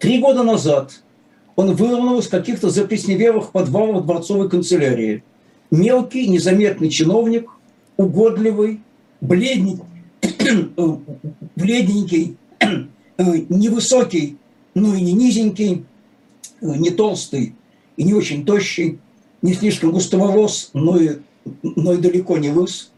Три 0.00 0.18
года 0.20 0.42
назад 0.42 1.00
он 1.54 1.74
вырвал 1.74 2.18
из 2.18 2.28
каких-то 2.28 2.70
заплесневелых 2.70 3.52
подвалов 3.52 4.04
дворцовой 4.04 4.48
канцелярии. 4.48 5.22
Мелкий, 5.70 6.26
незаметный 6.28 6.88
чиновник, 6.88 7.50
угодливый, 7.96 8.80
бледный, 9.20 9.80
бледненький, 11.56 12.36
невысокий, 13.18 14.36
но 14.74 14.94
и 14.94 15.00
не 15.00 15.12
низенький, 15.12 15.84
не 16.60 16.90
толстый 16.90 17.54
и 17.96 18.04
не 18.04 18.14
очень 18.14 18.44
тощий, 18.44 18.98
не 19.42 19.54
слишком 19.54 19.92
густоволос, 19.92 20.70
но 20.72 20.98
и, 20.98 21.18
но 21.62 21.94
и 21.94 21.98
далеко 21.98 22.38
не 22.38 22.50
лыс, 22.50 22.90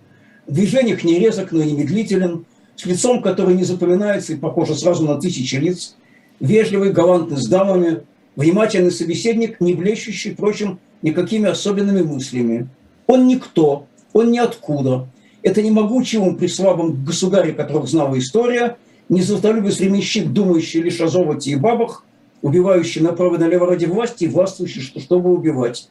в 0.46 0.52
движениях 0.52 1.04
не 1.04 1.18
резок, 1.18 1.52
но 1.52 1.62
и 1.62 1.70
не 1.70 1.78
медлителен, 1.78 2.44
с 2.76 2.86
лицом, 2.86 3.22
который 3.22 3.54
не 3.54 3.64
запоминается 3.64 4.32
и 4.32 4.36
похоже 4.36 4.74
сразу 4.74 5.04
на 5.04 5.20
тысячи 5.20 5.56
лиц, 5.56 5.96
вежливый, 6.40 6.92
галантный 6.92 7.36
с 7.36 7.46
дамами, 7.46 8.02
внимательный 8.36 8.90
собеседник, 8.90 9.60
не 9.60 9.74
блещущий, 9.74 10.32
впрочем, 10.32 10.78
никакими 11.02 11.48
особенными 11.48 12.02
мыслями. 12.02 12.68
Он 13.06 13.26
никто, 13.26 13.86
он 14.12 14.30
ниоткуда, 14.30 15.08
это 15.42 15.62
не 15.62 15.70
могучий 15.70 16.18
ум 16.18 16.36
при 16.36 16.46
слабом 16.46 17.04
государе, 17.04 17.52
которых 17.52 17.88
знала 17.88 18.18
история, 18.18 18.76
не 19.08 19.22
золотолюбый 19.22 19.72
временщик, 19.72 20.28
думающий 20.28 20.82
лишь 20.82 21.00
о 21.00 21.08
золоте 21.08 21.50
и 21.50 21.56
бабах, 21.56 22.04
убивающий 22.42 23.00
направо 23.00 23.36
и 23.36 23.38
налево 23.38 23.66
ради 23.66 23.86
власти 23.86 24.24
и 24.24 24.28
властвующий, 24.28 24.82
чтобы 24.82 25.32
убивать. 25.32 25.88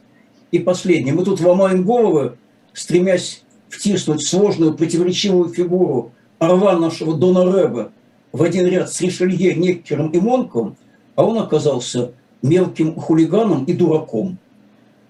И 0.52 0.58
последнее. 0.58 1.14
Мы 1.14 1.24
тут 1.24 1.40
ломаем 1.40 1.84
головы, 1.84 2.36
стремясь 2.72 3.44
втиснуть 3.68 4.26
сложную 4.26 4.74
противоречивую 4.74 5.48
фигуру 5.48 6.12
орла 6.38 6.76
нашего 6.76 7.16
Дона 7.16 7.44
Рэба 7.44 7.92
в 8.32 8.42
один 8.42 8.66
ряд 8.66 8.92
с 8.92 9.00
Ришелье, 9.00 9.54
Неккером 9.54 10.10
и 10.10 10.18
Монком, 10.18 10.76
а 11.14 11.24
он 11.24 11.38
оказался 11.38 12.12
мелким 12.42 12.94
хулиганом 12.94 13.64
и 13.64 13.72
дураком. 13.72 14.38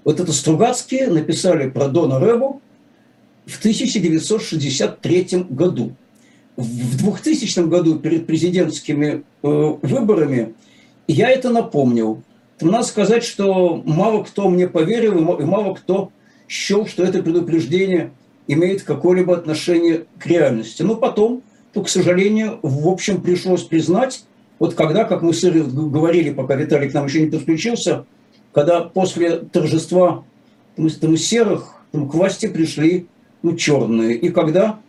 Вот 0.04 0.20
это 0.20 0.32
Стругацкие 0.32 1.08
написали 1.08 1.70
про 1.70 1.88
Дона 1.88 2.18
Рэбу, 2.18 2.60
в 3.46 3.58
1963 3.58 5.46
году. 5.48 5.94
В 6.56 6.96
2000 6.96 7.68
году 7.68 7.98
перед 7.98 8.26
президентскими 8.26 9.22
э, 9.42 9.76
выборами 9.82 10.54
я 11.08 11.30
это 11.30 11.50
напомнил. 11.50 12.22
Надо 12.60 12.84
сказать, 12.84 13.24
что 13.24 13.82
мало 13.84 14.22
кто 14.24 14.48
мне 14.48 14.68
поверил, 14.68 15.38
и 15.38 15.44
мало 15.44 15.74
кто 15.74 16.12
счел, 16.48 16.86
что 16.86 17.02
это 17.02 17.22
предупреждение 17.22 18.12
имеет 18.46 18.82
какое-либо 18.82 19.36
отношение 19.36 20.06
к 20.18 20.26
реальности. 20.26 20.82
Но 20.82 20.96
потом 20.96 21.42
то, 21.72 21.82
к 21.82 21.88
сожалению, 21.88 22.58
в 22.62 22.88
общем, 22.88 23.22
пришлось 23.22 23.62
признать, 23.62 24.24
вот 24.58 24.74
когда, 24.74 25.04
как 25.04 25.22
мы 25.22 25.32
с 25.32 25.44
Ирой 25.44 25.62
говорили, 25.62 26.32
пока 26.32 26.56
Виталий 26.56 26.90
к 26.90 26.94
нам 26.94 27.06
еще 27.06 27.22
не 27.22 27.30
подключился, 27.30 28.04
когда 28.52 28.80
после 28.80 29.38
торжества 29.38 30.24
там, 30.76 30.90
там, 30.90 31.16
серых 31.16 31.76
там, 31.92 32.08
к 32.08 32.14
власти 32.14 32.46
пришли 32.46 33.06
ну, 33.42 33.56
черные, 33.56 34.14
и 34.14 34.30
когда, 34.30 34.80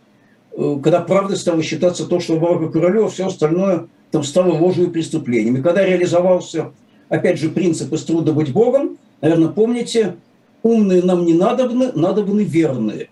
э, 0.52 0.78
когда 0.82 1.00
правда 1.00 1.36
стало 1.36 1.62
считаться 1.62 2.06
то, 2.06 2.20
что 2.20 2.38
Барбара 2.38 2.70
Королева, 2.70 3.08
все 3.08 3.26
остальное 3.26 3.86
там 4.10 4.22
стало 4.22 4.52
ложью 4.52 4.88
и 4.88 4.90
преступлением. 4.90 5.56
И 5.56 5.62
когда 5.62 5.84
реализовался, 5.84 6.72
опять 7.08 7.38
же, 7.38 7.48
принцип 7.48 7.92
из 7.92 8.04
труда 8.04 8.32
быть 8.32 8.52
Богом, 8.52 8.98
наверное, 9.20 9.48
помните, 9.48 10.16
умные 10.62 11.02
нам 11.02 11.24
не 11.24 11.34
надобны, 11.34 11.92
надобны 11.92 12.42
верные. 12.42 13.08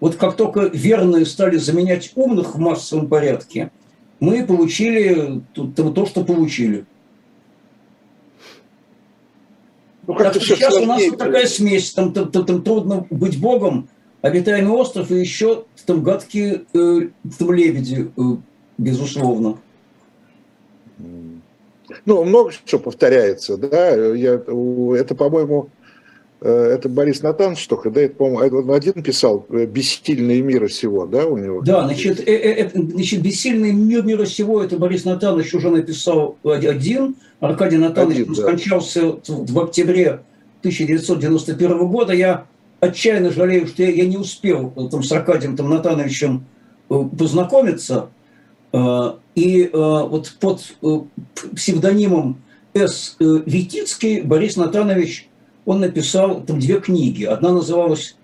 Вот 0.00 0.16
как 0.16 0.36
только 0.36 0.66
верные 0.66 1.24
стали 1.24 1.56
заменять 1.56 2.12
умных 2.14 2.54
в 2.54 2.58
массовом 2.58 3.08
порядке, 3.08 3.70
мы 4.20 4.44
получили 4.44 5.40
то, 5.54 6.06
что 6.06 6.24
получили. 6.24 6.84
Ну, 10.06 10.14
так 10.14 10.34
что 10.34 10.40
сейчас 10.40 10.74
у 10.74 10.84
нас 10.84 11.02
вот 11.08 11.18
такая 11.18 11.46
смесь, 11.46 11.92
там, 11.92 12.12
там, 12.12 12.30
там, 12.30 12.44
там 12.44 12.62
трудно 12.62 13.06
быть 13.08 13.40
богом, 13.40 13.88
обитаемый 14.24 14.72
остров 14.72 15.10
и 15.10 15.20
еще 15.20 15.64
там 15.86 16.02
гадкие 16.02 16.64
э, 16.72 17.08
там 17.38 17.52
лебеди, 17.52 18.10
э, 18.16 18.20
безусловно. 18.78 19.58
Ну, 22.06 22.24
много 22.24 22.50
что 22.50 22.78
повторяется, 22.78 23.56
да, 23.56 23.90
я, 24.14 24.34
это, 24.34 25.14
по-моему, 25.14 25.68
Э, 26.44 26.74
это 26.74 26.90
Борис 26.90 27.22
Натанович 27.22 27.66
только, 27.68 27.90
да, 27.90 28.02
это, 28.02 28.16
по-моему, 28.16 28.70
один 28.70 29.02
писал 29.02 29.46
э, 29.48 29.64
«Бессильный 29.64 30.42
мира 30.42 30.66
всего», 30.66 31.06
да, 31.06 31.24
у 31.24 31.38
него? 31.38 31.62
Да, 31.62 31.86
значит, 31.86 32.20
э, 32.20 32.32
э, 32.34 32.70
значит 32.74 33.22
«Бессильный 33.22 33.72
мир 33.72 34.04
мира 34.04 34.26
всего» 34.26 34.62
это 34.62 34.76
Борис 34.76 35.06
Натанович 35.06 35.54
уже 35.54 35.70
написал 35.70 36.36
один, 36.44 37.16
Аркадий 37.40 37.78
Натанович 37.78 38.20
один, 38.20 38.34
да. 38.34 38.42
скончался 38.42 39.16
в 39.26 39.58
октябре 39.58 40.20
1991 40.60 41.86
года. 41.88 42.12
Я 42.12 42.46
отчаянно 42.80 43.30
жалею, 43.30 43.66
что 43.66 43.82
я, 43.82 43.90
я 43.90 44.06
не 44.06 44.16
успел 44.16 44.70
там, 44.90 45.02
с 45.02 45.12
Аркадием 45.12 45.56
там, 45.56 45.70
Натановичем 45.70 46.46
познакомиться. 46.88 48.08
И 49.34 49.70
вот 49.72 50.36
под 50.40 50.60
псевдонимом 51.54 52.42
С. 52.74 53.16
Витицкий 53.18 54.20
Борис 54.20 54.56
Натанович– 54.56 55.28
он 55.64 55.80
написал 55.80 56.42
там 56.42 56.60
две 56.60 56.80
книги. 56.80 57.24
Одна 57.24 57.52
называлась 57.52 58.16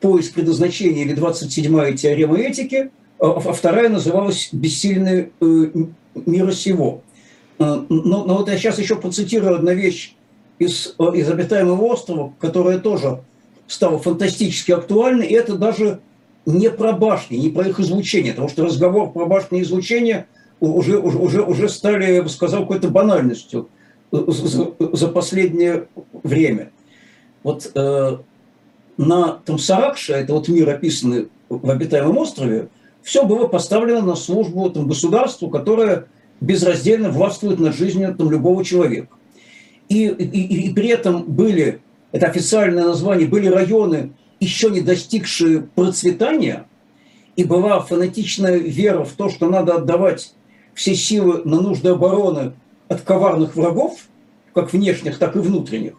«Поиск 0.00 0.34
предназначения» 0.34 1.04
или 1.04 1.16
«27-я 1.16 1.96
теорема 1.96 2.38
этики», 2.38 2.90
а, 3.18 3.30
а 3.30 3.52
вторая 3.52 3.88
называлась 3.88 4.48
«Бессильный 4.52 5.32
э, 5.40 5.66
мира 6.14 6.52
сего». 6.52 7.02
Э, 7.58 7.82
но, 7.88 8.24
но 8.24 8.38
вот 8.38 8.48
я 8.48 8.56
сейчас 8.56 8.78
еще 8.78 8.96
процитирую 8.96 9.56
одну 9.56 9.72
вещь 9.72 10.14
из, 10.58 10.94
э, 10.98 11.04
из 11.14 11.28
«Обитаемого 11.28 11.84
острова», 11.84 12.32
которая 12.40 12.78
тоже 12.78 13.20
стала 13.68 13.98
фантастически 13.98 14.72
актуальной, 14.72 15.26
и 15.26 15.34
это 15.34 15.56
даже 15.56 16.00
не 16.46 16.70
про 16.70 16.92
башни, 16.92 17.36
не 17.36 17.50
про 17.50 17.68
их 17.68 17.78
излучение, 17.78 18.32
потому 18.32 18.48
что 18.48 18.64
разговор 18.64 19.12
про 19.12 19.26
башни 19.26 19.60
и 19.60 19.62
излучение 19.62 20.26
уже, 20.58 20.98
уже, 20.98 21.42
уже 21.42 21.68
стали, 21.68 22.14
я 22.14 22.22
бы 22.22 22.28
сказал, 22.28 22.62
какой-то 22.62 22.88
банальностью 22.88 23.68
за, 24.10 24.72
за 24.92 25.08
последнее 25.08 25.86
время. 26.22 26.70
Вот 27.42 27.70
э, 27.74 28.16
на 28.96 29.32
Тамсаракше, 29.44 30.14
это 30.14 30.32
вот 30.32 30.48
мир, 30.48 30.68
описанный 30.70 31.28
в 31.48 31.70
обитаемом 31.70 32.18
острове, 32.18 32.68
все 33.02 33.24
было 33.24 33.46
поставлено 33.46 34.02
на 34.02 34.16
службу 34.16 34.68
там, 34.70 34.88
государству, 34.88 35.48
которое 35.50 36.06
безраздельно 36.40 37.10
властвует 37.10 37.58
над 37.58 37.76
жизнью 37.76 38.14
там, 38.16 38.30
любого 38.30 38.64
человека. 38.64 39.08
И, 39.88 40.06
и, 40.06 40.68
и 40.68 40.74
при 40.74 40.88
этом 40.88 41.24
были, 41.24 41.80
это 42.12 42.26
официальное 42.26 42.84
название, 42.84 43.28
были 43.28 43.46
районы, 43.46 44.12
еще 44.40 44.70
не 44.70 44.80
достигшие 44.80 45.62
процветания, 45.62 46.66
и 47.36 47.44
была 47.44 47.80
фанатичная 47.80 48.56
вера 48.56 49.04
в 49.04 49.12
то, 49.12 49.28
что 49.28 49.48
надо 49.48 49.76
отдавать 49.76 50.34
все 50.74 50.94
силы 50.94 51.42
на 51.44 51.60
нужды 51.60 51.90
обороны 51.90 52.52
от 52.88 53.02
коварных 53.02 53.56
врагов, 53.56 54.00
как 54.54 54.72
внешних, 54.72 55.18
так 55.18 55.36
и 55.36 55.40
внутренних. 55.40 55.94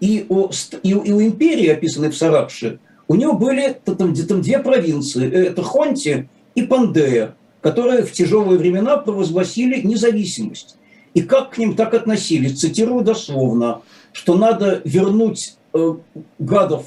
И 0.00 0.26
у, 0.28 0.48
и, 0.82 0.90
и 0.90 1.12
у 1.12 1.22
империи, 1.22 1.68
описанной 1.68 2.10
в 2.10 2.16
Саракше, 2.16 2.80
у 3.06 3.14
него 3.14 3.34
были 3.34 3.76
там, 3.84 4.14
там 4.14 4.42
две 4.42 4.58
провинции, 4.58 5.30
э, 5.30 5.44
это 5.46 5.62
Хонти 5.62 6.28
и 6.54 6.62
Пандея, 6.62 7.36
которые 7.60 8.02
в 8.02 8.12
тяжелые 8.12 8.58
времена 8.58 8.96
провозгласили 8.96 9.80
независимость. 9.80 10.76
И 11.14 11.22
как 11.22 11.50
к 11.50 11.58
ним 11.58 11.76
так 11.76 11.94
относились? 11.94 12.58
Цитирую 12.58 13.04
дословно, 13.04 13.82
что 14.14 14.36
надо 14.36 14.80
вернуть 14.84 15.56
э, 15.74 15.94
гадов 16.38 16.86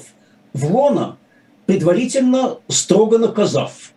в 0.54 0.74
лона, 0.74 1.18
предварительно 1.66 2.56
строго 2.68 3.18
наказав. 3.18 3.92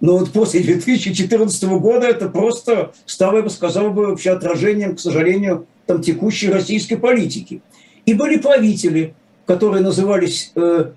Но 0.00 0.18
вот 0.18 0.32
после 0.32 0.60
2014 0.62 1.64
года 1.64 2.06
это 2.06 2.28
просто 2.28 2.92
стало, 3.06 3.38
я 3.38 3.42
бы 3.42 3.48
сказал, 3.50 3.90
бы, 3.90 4.08
вообще 4.08 4.32
отражением, 4.32 4.96
к 4.96 5.00
сожалению, 5.00 5.66
там, 5.86 6.02
текущей 6.02 6.50
российской 6.50 6.96
политики. 6.96 7.62
И 8.04 8.12
были 8.12 8.36
правители, 8.36 9.14
которые 9.46 9.82
назывались 9.82 10.52
э, 10.54 10.90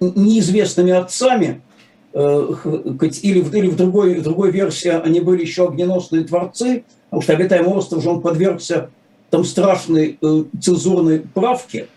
неизвестными 0.00 0.90
отцами, 0.90 1.60
э, 2.14 2.48
или, 3.22 3.40
в, 3.40 3.54
или 3.54 3.68
в, 3.68 3.76
другой, 3.76 4.14
в 4.14 4.22
другой 4.24 4.50
версии 4.50 4.88
они 4.88 5.20
были 5.20 5.42
еще 5.42 5.68
огненосные 5.68 6.24
творцы, 6.24 6.82
потому 7.04 7.22
что 7.22 7.32
обитаемый 7.34 7.74
остров 7.74 8.02
же 8.02 8.10
он 8.10 8.22
подвергся 8.22 8.90
там 9.30 9.44
страшной 9.44 10.18
э, 10.20 10.44
цензурной 10.60 11.20
правке. 11.20 11.88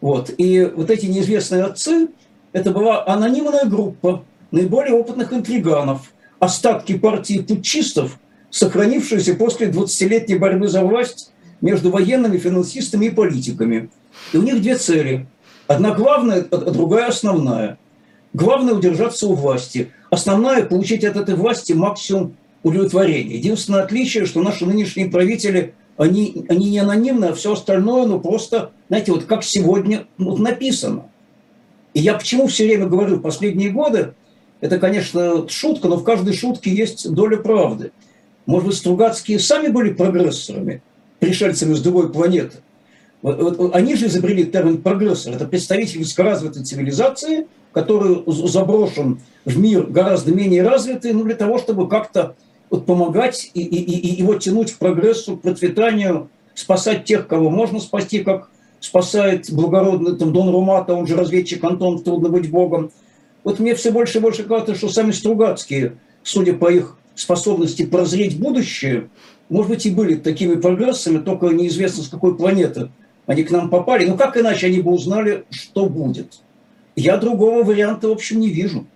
Вот. 0.00 0.32
И 0.36 0.70
вот 0.74 0.90
эти 0.90 1.06
неизвестные 1.06 1.64
отцы, 1.64 2.08
это 2.52 2.70
была 2.70 3.06
анонимная 3.06 3.64
группа 3.66 4.24
наиболее 4.50 4.94
опытных 4.94 5.32
интриганов, 5.32 6.12
остатки 6.38 6.98
партии 6.98 7.38
путчистов, 7.38 8.18
сохранившиеся 8.50 9.34
после 9.34 9.68
20-летней 9.68 10.36
борьбы 10.36 10.68
за 10.68 10.82
власть 10.82 11.32
между 11.60 11.90
военными, 11.90 12.36
финансистами 12.38 13.06
и 13.06 13.10
политиками. 13.10 13.90
И 14.32 14.36
у 14.36 14.42
них 14.42 14.60
две 14.60 14.76
цели. 14.76 15.26
Одна 15.66 15.92
главная, 15.92 16.46
а 16.50 16.56
другая 16.70 17.08
основная. 17.08 17.78
Главное– 18.34 18.74
удержаться 18.74 19.26
у 19.26 19.34
власти. 19.34 19.92
Основная– 20.10 20.64
получить 20.66 21.04
от 21.04 21.16
этой 21.16 21.34
власти 21.34 21.72
максимум 21.72 22.36
удовлетворения. 22.62 23.36
Единственное 23.36 23.82
отличие, 23.82 24.26
что 24.26 24.42
наши 24.42 24.66
нынешние 24.66 25.08
правители, 25.08 25.74
они, 26.02 26.44
они 26.48 26.70
не 26.70 26.78
анонимны, 26.78 27.26
а 27.26 27.34
все 27.34 27.52
остальное, 27.52 28.06
ну 28.06 28.20
просто, 28.20 28.72
знаете, 28.88 29.12
вот 29.12 29.24
как 29.24 29.44
сегодня 29.44 30.06
вот 30.18 30.38
написано. 30.38 31.04
И 31.94 32.00
я 32.00 32.14
почему 32.14 32.46
все 32.46 32.64
время 32.64 32.86
говорю, 32.86 33.20
последние 33.20 33.70
годы, 33.70 34.14
это, 34.60 34.78
конечно, 34.78 35.48
шутка, 35.48 35.88
но 35.88 35.96
в 35.96 36.04
каждой 36.04 36.34
шутке 36.34 36.70
есть 36.70 37.10
доля 37.12 37.36
правды. 37.36 37.92
Может 38.46 38.68
быть, 38.68 38.76
Стругацкие 38.76 39.38
сами 39.38 39.68
были 39.68 39.92
прогрессорами, 39.92 40.82
пришельцами 41.20 41.74
с 41.74 41.80
другой 41.80 42.12
планеты. 42.12 42.58
Вот, 43.22 43.56
вот, 43.56 43.74
они 43.74 43.94
же 43.94 44.06
изобрели 44.06 44.44
термин 44.44 44.82
прогрессор. 44.82 45.34
Это 45.34 45.46
представитель 45.46 46.00
низкоразвитой 46.00 46.64
цивилизации, 46.64 47.46
который 47.72 48.24
заброшен 48.26 49.20
в 49.44 49.58
мир 49.58 49.86
гораздо 49.86 50.32
менее 50.32 50.62
развитый, 50.62 51.12
ну, 51.12 51.22
для 51.24 51.36
того, 51.36 51.58
чтобы 51.58 51.88
как-то 51.88 52.34
вот, 52.72 52.86
помогать 52.86 53.50
и, 53.52 53.60
и, 53.60 53.76
и 53.76 54.20
его 54.20 54.34
тянуть 54.34 54.72
к 54.72 54.78
прогрессу, 54.78 55.36
к 55.36 55.42
процветанию, 55.42 56.30
спасать 56.54 57.04
тех, 57.04 57.28
кого 57.28 57.50
можно 57.50 57.78
спасти, 57.78 58.24
как 58.24 58.48
спасает 58.80 59.52
благородный 59.52 60.16
там, 60.16 60.32
Дон 60.32 60.48
Румата, 60.48 60.94
он 60.94 61.06
же 61.06 61.14
разведчик 61.14 61.62
Антон 61.62 62.02
«Трудно 62.02 62.30
быть 62.30 62.50
Богом». 62.50 62.90
Вот 63.44 63.58
мне 63.58 63.74
все 63.74 63.90
больше 63.90 64.18
и 64.18 64.20
больше 64.22 64.44
кажется, 64.44 64.74
что 64.74 64.88
сами 64.88 65.12
Стругацкие, 65.12 65.98
судя 66.22 66.54
по 66.54 66.72
их 66.72 66.96
способности 67.14 67.84
прозреть 67.84 68.40
будущее, 68.40 69.10
может 69.50 69.70
быть, 69.70 69.84
и 69.84 69.90
были 69.90 70.14
такими 70.14 70.54
прогрессами, 70.54 71.18
только 71.18 71.48
неизвестно 71.48 72.02
с 72.02 72.08
какой 72.08 72.36
планеты 72.38 72.88
они 73.26 73.44
к 73.44 73.50
нам 73.50 73.68
попали. 73.68 74.06
Но 74.06 74.16
как 74.16 74.38
иначе 74.38 74.68
они 74.68 74.80
бы 74.80 74.92
узнали, 74.92 75.44
что 75.50 75.90
будет? 75.90 76.40
Я 76.96 77.18
другого 77.18 77.64
варианта, 77.64 78.08
в 78.08 78.12
общем, 78.12 78.40
не 78.40 78.48
вижу. 78.48 78.86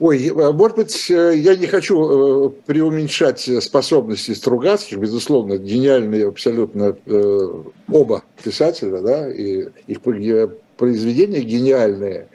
Ой, 0.00 0.28
а 0.28 0.52
может 0.52 0.76
быть, 0.76 1.10
э, 1.10 1.36
я 1.36 1.56
не 1.56 1.66
хочу 1.66 1.96
э, 2.46 2.50
преуменьшать 2.66 3.48
способности 3.62 4.32
Стругацких, 4.32 4.98
безусловно, 4.98 5.58
гениальные 5.58 6.28
абсолютно 6.28 6.96
э, 7.04 7.48
оба 7.90 8.22
писателя, 8.42 9.00
да, 9.00 9.30
и 9.30 9.68
их 9.88 10.00
произведения 10.76 11.40
гениальные, 11.40 12.28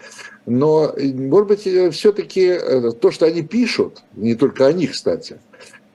но, 0.46 0.94
может 0.98 1.48
быть, 1.48 1.94
все-таки 1.96 2.60
то, 3.00 3.12
что 3.12 3.26
они 3.26 3.44
пишут, 3.44 4.04
не 4.16 4.36
только 4.36 4.68
они, 4.68 4.88
кстати, 4.88 5.40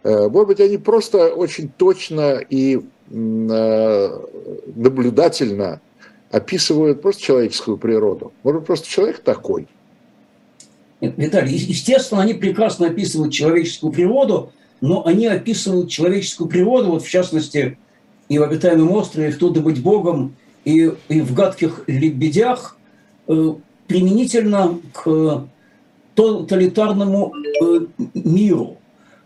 Э, 0.08 0.28
может 0.28 0.48
быть, 0.48 0.60
они 0.60 0.78
просто 0.78 1.28
очень 1.28 1.70
точно 1.76 2.38
и 2.48 2.80
э, 3.10 4.18
наблюдательно 4.76 5.80
описывают 6.30 7.02
просто 7.02 7.22
человеческую 7.22 7.78
природу. 7.78 8.32
Может 8.42 8.64
просто 8.64 8.88
человек 8.88 9.18
такой. 9.20 9.66
Виталий, 11.00 11.54
естественно, 11.54 12.22
они 12.22 12.34
прекрасно 12.34 12.88
описывают 12.88 13.32
человеческую 13.32 13.92
природу, 13.92 14.52
но 14.80 15.06
они 15.06 15.26
описывают 15.26 15.90
человеческую 15.90 16.48
природу, 16.48 16.90
вот 16.92 17.04
в 17.04 17.08
частности, 17.08 17.78
и 18.28 18.38
в 18.38 18.42
обитаемом 18.42 18.92
острове, 18.92 19.28
и 19.28 19.32
в 19.32 19.38
«Туда 19.38 19.60
быть 19.60 19.82
Богом», 19.82 20.34
и, 20.64 20.92
и 21.08 21.20
в 21.20 21.34
«Гадких 21.34 21.84
лебедях», 21.86 22.76
э, 23.28 23.54
применительно 23.86 24.78
к 24.92 25.46
тоталитарному 26.14 27.32
э, 27.62 27.80
миру. 28.14 28.76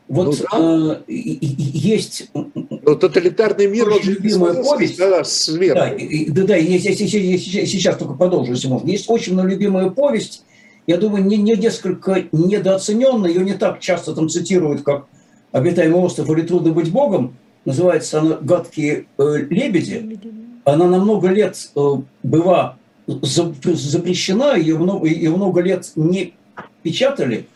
Вот 0.09 0.27
ну, 0.27 0.47
да. 0.53 1.03
э, 1.03 1.03
есть... 1.09 2.31
Но 2.35 2.95
тоталитарный 2.97 3.67
мир, 3.67 3.89
он 3.89 4.03
же 4.03 4.13
любимая 4.13 4.63
повесть. 4.63 4.99
Да, 4.99 5.09
да, 5.09 5.23
да, 5.23 6.43
да 6.45 6.57
я, 6.57 6.77
я, 6.77 6.91
я, 6.91 7.19
я, 7.19 7.31
я 7.31 7.67
сейчас 7.67 7.97
только 7.97 8.15
продолжу, 8.15 8.53
если 8.53 8.69
можно. 8.69 8.91
Есть 8.91 9.09
очень 9.09 9.41
любимая 9.41 9.89
повесть, 9.89 10.45
я 10.87 10.97
думаю, 10.97 11.25
не, 11.25 11.37
не 11.37 11.55
несколько 11.57 12.25
недооцененная, 12.33 13.31
ее 13.31 13.45
не 13.45 13.55
так 13.55 13.81
часто 13.81 14.14
там 14.14 14.29
цитируют, 14.29 14.83
как 14.83 15.07
«Обитаемый 15.53 16.01
остров» 16.01 16.31
или 16.31 16.42
«Трудно 16.42 16.73
быть 16.73 16.90
Богом», 16.90 17.37
называется 17.64 18.21
она 18.21 18.37
«Гадкие 18.40 19.07
э, 19.18 19.37
лебеди». 19.49 20.18
Она 20.64 20.87
на 20.87 20.99
много 20.99 21.29
лет 21.29 21.57
э, 21.75 21.81
была 22.23 22.77
запрещена, 23.07 24.57
ее 24.57 24.79
много, 24.79 25.09
ее 25.09 25.31
много 25.31 25.61
лет 25.61 25.90
не 25.97 26.35
печатали. 26.83 27.47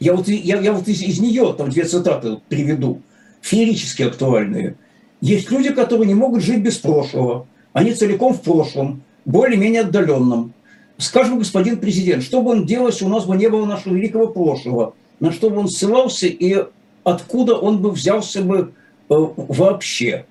Я 0.00 0.14
вот, 0.14 0.28
я, 0.28 0.60
я 0.60 0.72
вот 0.72 0.88
из, 0.88 1.02
из 1.02 1.20
нее 1.20 1.54
там 1.56 1.70
две 1.70 1.84
цитаты 1.84 2.38
приведу, 2.48 3.02
феерически 3.42 4.02
актуальные. 4.02 4.76
Есть 5.20 5.50
люди, 5.50 5.70
которые 5.72 6.06
не 6.06 6.14
могут 6.14 6.42
жить 6.42 6.62
без 6.62 6.78
прошлого. 6.78 7.46
Они 7.72 7.92
целиком 7.92 8.34
в 8.34 8.40
прошлом, 8.40 9.02
более-менее 9.24 9.82
отдаленном. 9.82 10.53
Скажем, 10.98 11.38
господин 11.38 11.78
президент, 11.78 12.22
что 12.22 12.40
бы 12.40 12.52
он 12.52 12.66
делал, 12.66 12.88
если 12.88 13.04
у 13.04 13.08
нас 13.08 13.24
бы 13.24 13.36
не 13.36 13.48
было 13.48 13.66
нашего 13.66 13.94
великого 13.94 14.28
прошлого? 14.28 14.94
На 15.20 15.32
что 15.32 15.50
бы 15.50 15.58
он 15.58 15.68
ссылался 15.68 16.26
и 16.26 16.66
откуда 17.02 17.56
он 17.56 17.78
бы 17.78 17.90
взялся 17.90 18.42
бы 18.42 18.72
э, 19.08 19.14
вообще? 19.36 20.26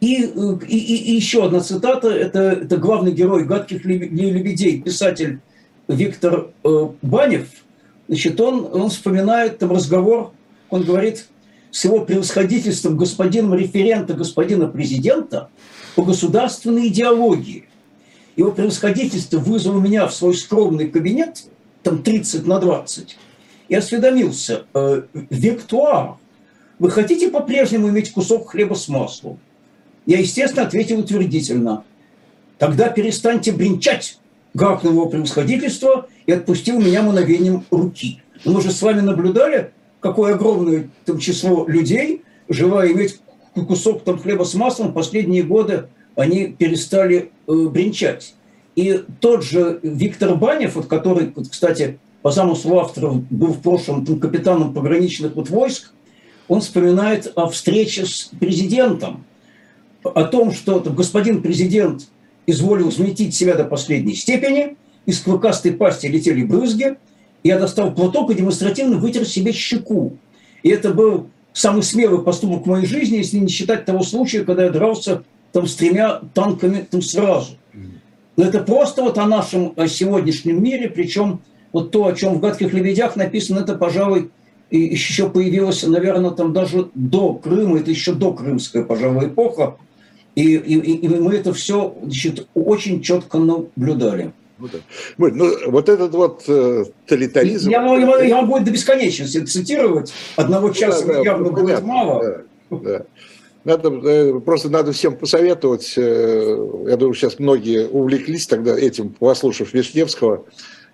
И, 0.00 0.22
и, 0.22 0.76
и 0.76 1.14
еще 1.14 1.44
одна 1.44 1.60
цитата, 1.60 2.08
это, 2.08 2.40
это 2.40 2.76
главный 2.76 3.12
герой 3.12 3.44
«Гадких 3.44 3.84
лебедей», 3.84 4.80
писатель 4.80 5.40
Виктор 5.88 6.48
э, 6.64 6.88
Банев. 7.02 7.48
Значит, 8.08 8.40
он, 8.40 8.68
он 8.72 8.90
вспоминает 8.90 9.58
там 9.58 9.72
разговор, 9.72 10.32
он 10.70 10.82
говорит, 10.82 11.26
с 11.70 11.84
его 11.84 12.00
превосходительством 12.00 12.96
господином 12.96 13.54
референта, 13.54 14.14
господина 14.14 14.66
президента 14.66 15.48
по 15.94 16.02
государственной 16.02 16.88
идеологии. 16.88 17.68
Его 18.36 18.52
превосходительство 18.52 19.38
вызвал 19.38 19.80
меня 19.80 20.06
в 20.06 20.14
свой 20.14 20.34
скромный 20.34 20.88
кабинет, 20.88 21.44
там 21.82 22.02
30 22.02 22.46
на 22.46 22.58
20, 22.58 23.16
и 23.68 23.74
осведомился, 23.74 24.66
э, 24.74 25.02
«Виктуар, 25.30 26.16
вы 26.78 26.90
хотите 26.90 27.30
по-прежнему 27.30 27.88
иметь 27.88 28.12
кусок 28.12 28.50
хлеба 28.50 28.74
с 28.74 28.88
маслом?» 28.88 29.38
Я, 30.04 30.18
естественно, 30.18 30.66
ответил 30.66 31.00
утвердительно. 31.00 31.84
«Тогда 32.58 32.88
перестаньте 32.88 33.52
бренчать!» 33.52 34.18
Гаркнул 34.54 34.92
его 34.92 35.06
превосходительство 35.06 36.08
и 36.24 36.32
отпустил 36.32 36.80
меня 36.80 37.02
мановением 37.02 37.64
руки. 37.70 38.22
Мы 38.44 38.62
же 38.62 38.70
с 38.70 38.80
вами 38.80 39.00
наблюдали, 39.00 39.72
какое 40.00 40.34
огромное 40.34 40.88
там, 41.04 41.18
число 41.18 41.66
людей, 41.66 42.22
желая 42.48 42.90
иметь 42.92 43.20
кусок 43.54 44.04
там, 44.04 44.18
хлеба 44.18 44.44
с 44.44 44.54
маслом, 44.54 44.94
последние 44.94 45.42
годы 45.42 45.88
они 46.16 46.48
перестали 46.48 47.30
э, 47.46 47.52
бренчать. 47.52 48.34
И 48.74 49.02
тот 49.20 49.44
же 49.44 49.78
Виктор 49.82 50.34
Банев, 50.34 50.74
вот, 50.74 50.86
который, 50.86 51.32
вот, 51.34 51.48
кстати, 51.48 51.98
по 52.22 52.30
замыслу 52.30 52.78
авторов 52.78 53.22
был 53.30 53.52
в 53.52 53.62
прошлом 53.62 54.04
там, 54.04 54.18
капитаном 54.18 54.74
пограничных 54.74 55.34
вот, 55.36 55.48
войск, 55.48 55.92
он 56.48 56.60
вспоминает 56.60 57.32
о 57.36 57.48
встрече 57.48 58.06
с 58.06 58.30
президентом– 58.38 59.24
о 60.14 60.24
том, 60.24 60.52
что 60.52 60.80
господин 60.80 61.42
президент 61.42 62.08
изволил 62.46 62.88
взметить 62.88 63.34
себя 63.34 63.54
до 63.54 63.64
последней 63.64 64.14
степени, 64.14 64.76
из 65.04 65.20
клыкастой 65.20 65.72
пасти 65.72 66.06
летели 66.06 66.42
брызги, 66.42 66.96
я 67.44 67.58
достал 67.58 67.94
платок 67.94 68.30
и 68.30 68.34
демонстративно 68.34 68.96
вытер 68.96 69.24
себе 69.24 69.52
щеку. 69.52 70.16
И 70.62 70.68
это 70.68 70.92
был 70.92 71.28
самый 71.52 71.82
смелый 71.82 72.22
поступок 72.22 72.64
в 72.64 72.68
моей 72.68 72.86
жизни, 72.86 73.18
если 73.18 73.38
не 73.38 73.48
считать 73.48 73.84
того 73.84 74.02
случая, 74.02 74.44
когда 74.44 74.64
я 74.64 74.70
дрался 74.70 75.22
там 75.52 75.66
с 75.66 75.74
тремя 75.74 76.20
танками 76.34 76.86
там 76.90 77.02
сразу. 77.02 77.56
Но 78.36 78.44
это 78.44 78.60
просто 78.60 79.02
вот 79.02 79.18
о 79.18 79.26
нашем 79.26 79.72
о 79.76 79.88
сегодняшнем 79.88 80.62
мире, 80.62 80.90
причем 80.90 81.40
вот 81.72 81.90
то, 81.90 82.06
о 82.06 82.12
чем 82.14 82.34
в 82.34 82.40
«Гадких 82.40 82.72
лебедях» 82.72 83.16
написано, 83.16 83.60
это, 83.60 83.74
пожалуй, 83.74 84.30
и 84.70 84.78
еще 84.78 85.30
появилось, 85.30 85.82
наверное, 85.84 86.30
там 86.30 86.52
даже 86.52 86.90
до 86.94 87.34
Крыма, 87.34 87.78
это 87.78 87.90
еще 87.90 88.14
до 88.14 88.32
крымская, 88.32 88.84
пожалуй, 88.84 89.26
эпоха, 89.26 89.76
и, 90.34 90.54
и, 90.54 90.74
и 90.74 91.08
мы 91.08 91.34
это 91.34 91.54
все 91.54 91.96
значит, 92.02 92.46
очень 92.54 93.00
четко 93.00 93.38
наблюдали. 93.38 94.32
Ну, 94.58 94.68
да. 94.68 94.78
ну, 95.18 95.70
вот 95.70 95.88
этот 95.88 96.14
вот 96.14 96.44
э, 96.48 96.84
тоталитаризм... 97.06 97.70
Я, 97.70 97.82
я, 97.82 98.22
я 98.22 98.42
могу 98.42 98.58
до 98.60 98.70
бесконечности 98.70 99.44
цитировать. 99.44 100.12
Одного 100.36 100.70
часа 100.70 101.06
ну, 101.06 101.12
да, 101.12 101.20
явно 101.20 101.44
ну, 101.44 101.50
будет 101.50 101.64
понятно, 101.64 101.86
мало. 101.86 102.44
Да, 102.70 102.76
да. 102.78 103.02
Надо, 103.66 103.88
э, 103.88 104.38
просто 104.38 104.70
надо 104.70 104.92
всем 104.92 105.16
посоветовать. 105.16 105.94
Э, 105.96 106.84
я 106.88 106.96
думаю, 106.96 107.14
сейчас 107.14 107.40
многие 107.40 107.88
увлеклись 107.88 108.46
тогда 108.46 108.78
этим, 108.78 109.10
послушав 109.10 109.74
Вишневского 109.74 110.44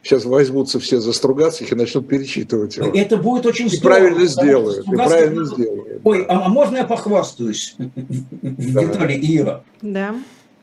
сейчас 0.03 0.25
возьмутся 0.25 0.81
все 0.81 0.99
за 0.99 1.13
Стругацких 1.13 1.71
и 1.71 1.75
начнут 1.75 2.09
перечитывать 2.09 2.79
его. 2.79 2.87
Это 2.87 3.19
будет 3.19 3.45
очень 3.45 3.69
здорово. 3.69 3.99
И 3.99 4.01
правильно 4.01 4.27
сделают. 4.27 4.89
И 4.89 4.91
правильно 4.91 5.45
сделают. 5.45 6.01
Ой, 6.03 6.25
а, 6.25 6.47
а 6.47 6.49
можно 6.49 6.79
я 6.79 6.85
похвастаюсь. 6.85 7.77
Виталий 8.43 9.19
и 9.19 9.37
Ира? 9.37 9.65
Да. 9.83 10.15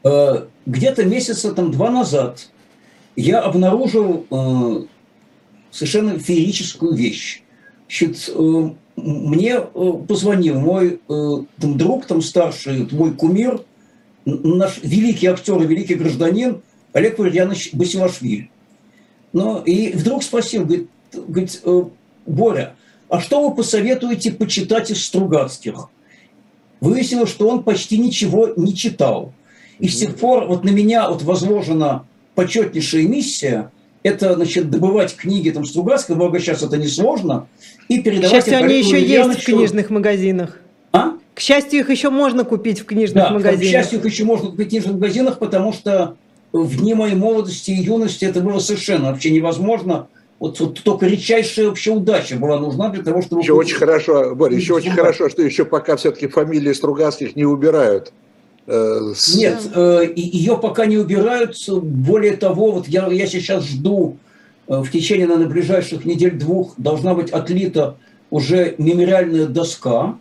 Э, 0.04 0.46
где-то 0.66 1.06
месяца 1.06 1.54
там 1.54 1.72
два 1.72 1.92
назад 1.92 2.50
я 3.16 3.40
обнаружил 3.40 4.26
совершенно 5.70 6.18
феерическую 6.18 6.96
вещь. 6.96 7.44
Значит, 7.88 8.32
мне 9.04 9.60
позвонил 9.62 10.60
мой 10.60 11.00
там, 11.08 11.78
друг, 11.78 12.06
там 12.06 12.22
старший, 12.22 12.88
мой 12.92 13.14
кумир, 13.14 13.62
наш 14.26 14.80
великий 14.84 15.28
актер 15.28 15.62
и 15.62 15.68
великий 15.68 15.96
гражданин 15.96 16.62
Олег 16.94 17.18
Валерьянович 17.20 17.74
Басилашвили. 17.74 18.50
Ну, 19.34 19.62
и 19.62 19.92
вдруг 19.92 20.24
спросил, 20.24 20.66
говорит, 20.66 20.90
говорит, 21.14 21.62
«Э, 21.64 21.84
Боря, 22.26 22.76
а 23.10 23.20
что 23.20 23.48
вы 23.48 23.56
посоветуете 23.56 24.32
почитать 24.32 24.90
из 24.90 25.06
Стругацких? 25.06 25.90
Выяснилось, 26.82 27.30
что 27.30 27.48
он 27.48 27.64
почти 27.64 27.98
ничего 27.98 28.54
не 28.56 28.76
читал. 28.76 29.34
И 29.78 29.88
с 29.88 30.00
тех 30.00 30.16
пор 30.16 30.46
вот 30.48 30.64
на 30.64 30.70
меня 30.70 31.10
вот 31.10 31.22
возложена 31.22 32.06
почетнейшая 32.36 33.04
миссия– 33.04 33.72
это, 34.04 34.36
значит, 34.36 34.70
добывать 34.70 35.16
книги 35.16 35.50
там 35.50 35.66
Стругацкого, 35.66 36.16
благо 36.16 36.40
сейчас 36.40 36.64
это 36.64 36.78
несложно, 36.78 37.48
и 37.88 38.02
передавать... 38.02 38.30
К 38.30 38.32
счастью, 38.32 38.58
они 38.58 38.80
еще 38.80 39.02
есть 39.02 39.42
в 39.42 39.46
книжных 39.46 39.90
магазинах. 39.90 40.58
А? 40.92 41.14
К 41.34 41.40
счастью, 41.40 41.80
их 41.82 41.90
еще 41.90 42.10
можно 42.10 42.44
купить 42.46 42.80
в 42.80 42.86
книжных 42.86 43.26
да, 43.26 43.30
магазинах. 43.32 43.62
к 43.62 43.72
счастью, 43.72 44.00
их 44.00 44.06
еще 44.06 44.24
можно 44.24 44.50
купить 44.50 44.68
в 44.68 44.70
книжных 44.70 44.94
магазинах, 44.96 45.40
потому 45.40 45.74
что 45.74 46.16
в 46.52 46.78
дни 46.78 46.94
моей 46.94 47.16
молодости 47.16 47.72
и 47.72 47.76
юности 47.76 48.26
это 48.26 48.42
было 48.42 48.60
совершенно 48.60 49.12
вообще 49.12 49.30
невозможно. 49.30 50.08
Вот, 50.40 50.60
вот 50.62 50.82
только 50.84 51.06
редчайшая 51.06 51.68
вообще 51.68 51.92
удача 51.92 52.38
была 52.38 52.58
нужна 52.60 52.90
для 52.90 53.04
того, 53.04 53.22
чтобы... 53.22 53.42
Еще 53.42 53.54
очень 53.54 53.76
хорошо, 53.76 54.34
Боря, 54.36 54.56
еще 54.56 54.74
очень 54.74 54.92
хорошо, 54.92 55.30
что 55.30 55.42
еще 55.42 55.66
пока 55.66 55.98
все-таки 55.98 56.28
фамилии 56.28 56.72
Стругацких 56.72 57.36
не 57.36 57.44
убирают. 57.44 58.14
Э, 58.70 59.14
с... 59.16 59.36
Нет, 59.36 59.68
э, 59.74 60.14
ее 60.16 60.58
пока 60.58 60.86
не 60.86 60.98
убирают. 60.98 61.58
Более 61.68 62.38
того, 62.38 62.72
вот 62.72 62.88
я, 62.88 63.08
я 63.08 63.26
сейчас 63.26 63.66
жду 63.66 64.18
э, 64.68 64.82
в 64.82 64.92
течение, 64.92 65.26
наверное, 65.26 65.50
ближайших 65.50 66.06
недель-двух 66.06 66.76
должна 66.78 67.16
быть 67.16 67.32
отлита 67.32 67.98
уже 68.30 68.76
мемориальная 68.78 69.48
доска, 69.48 70.20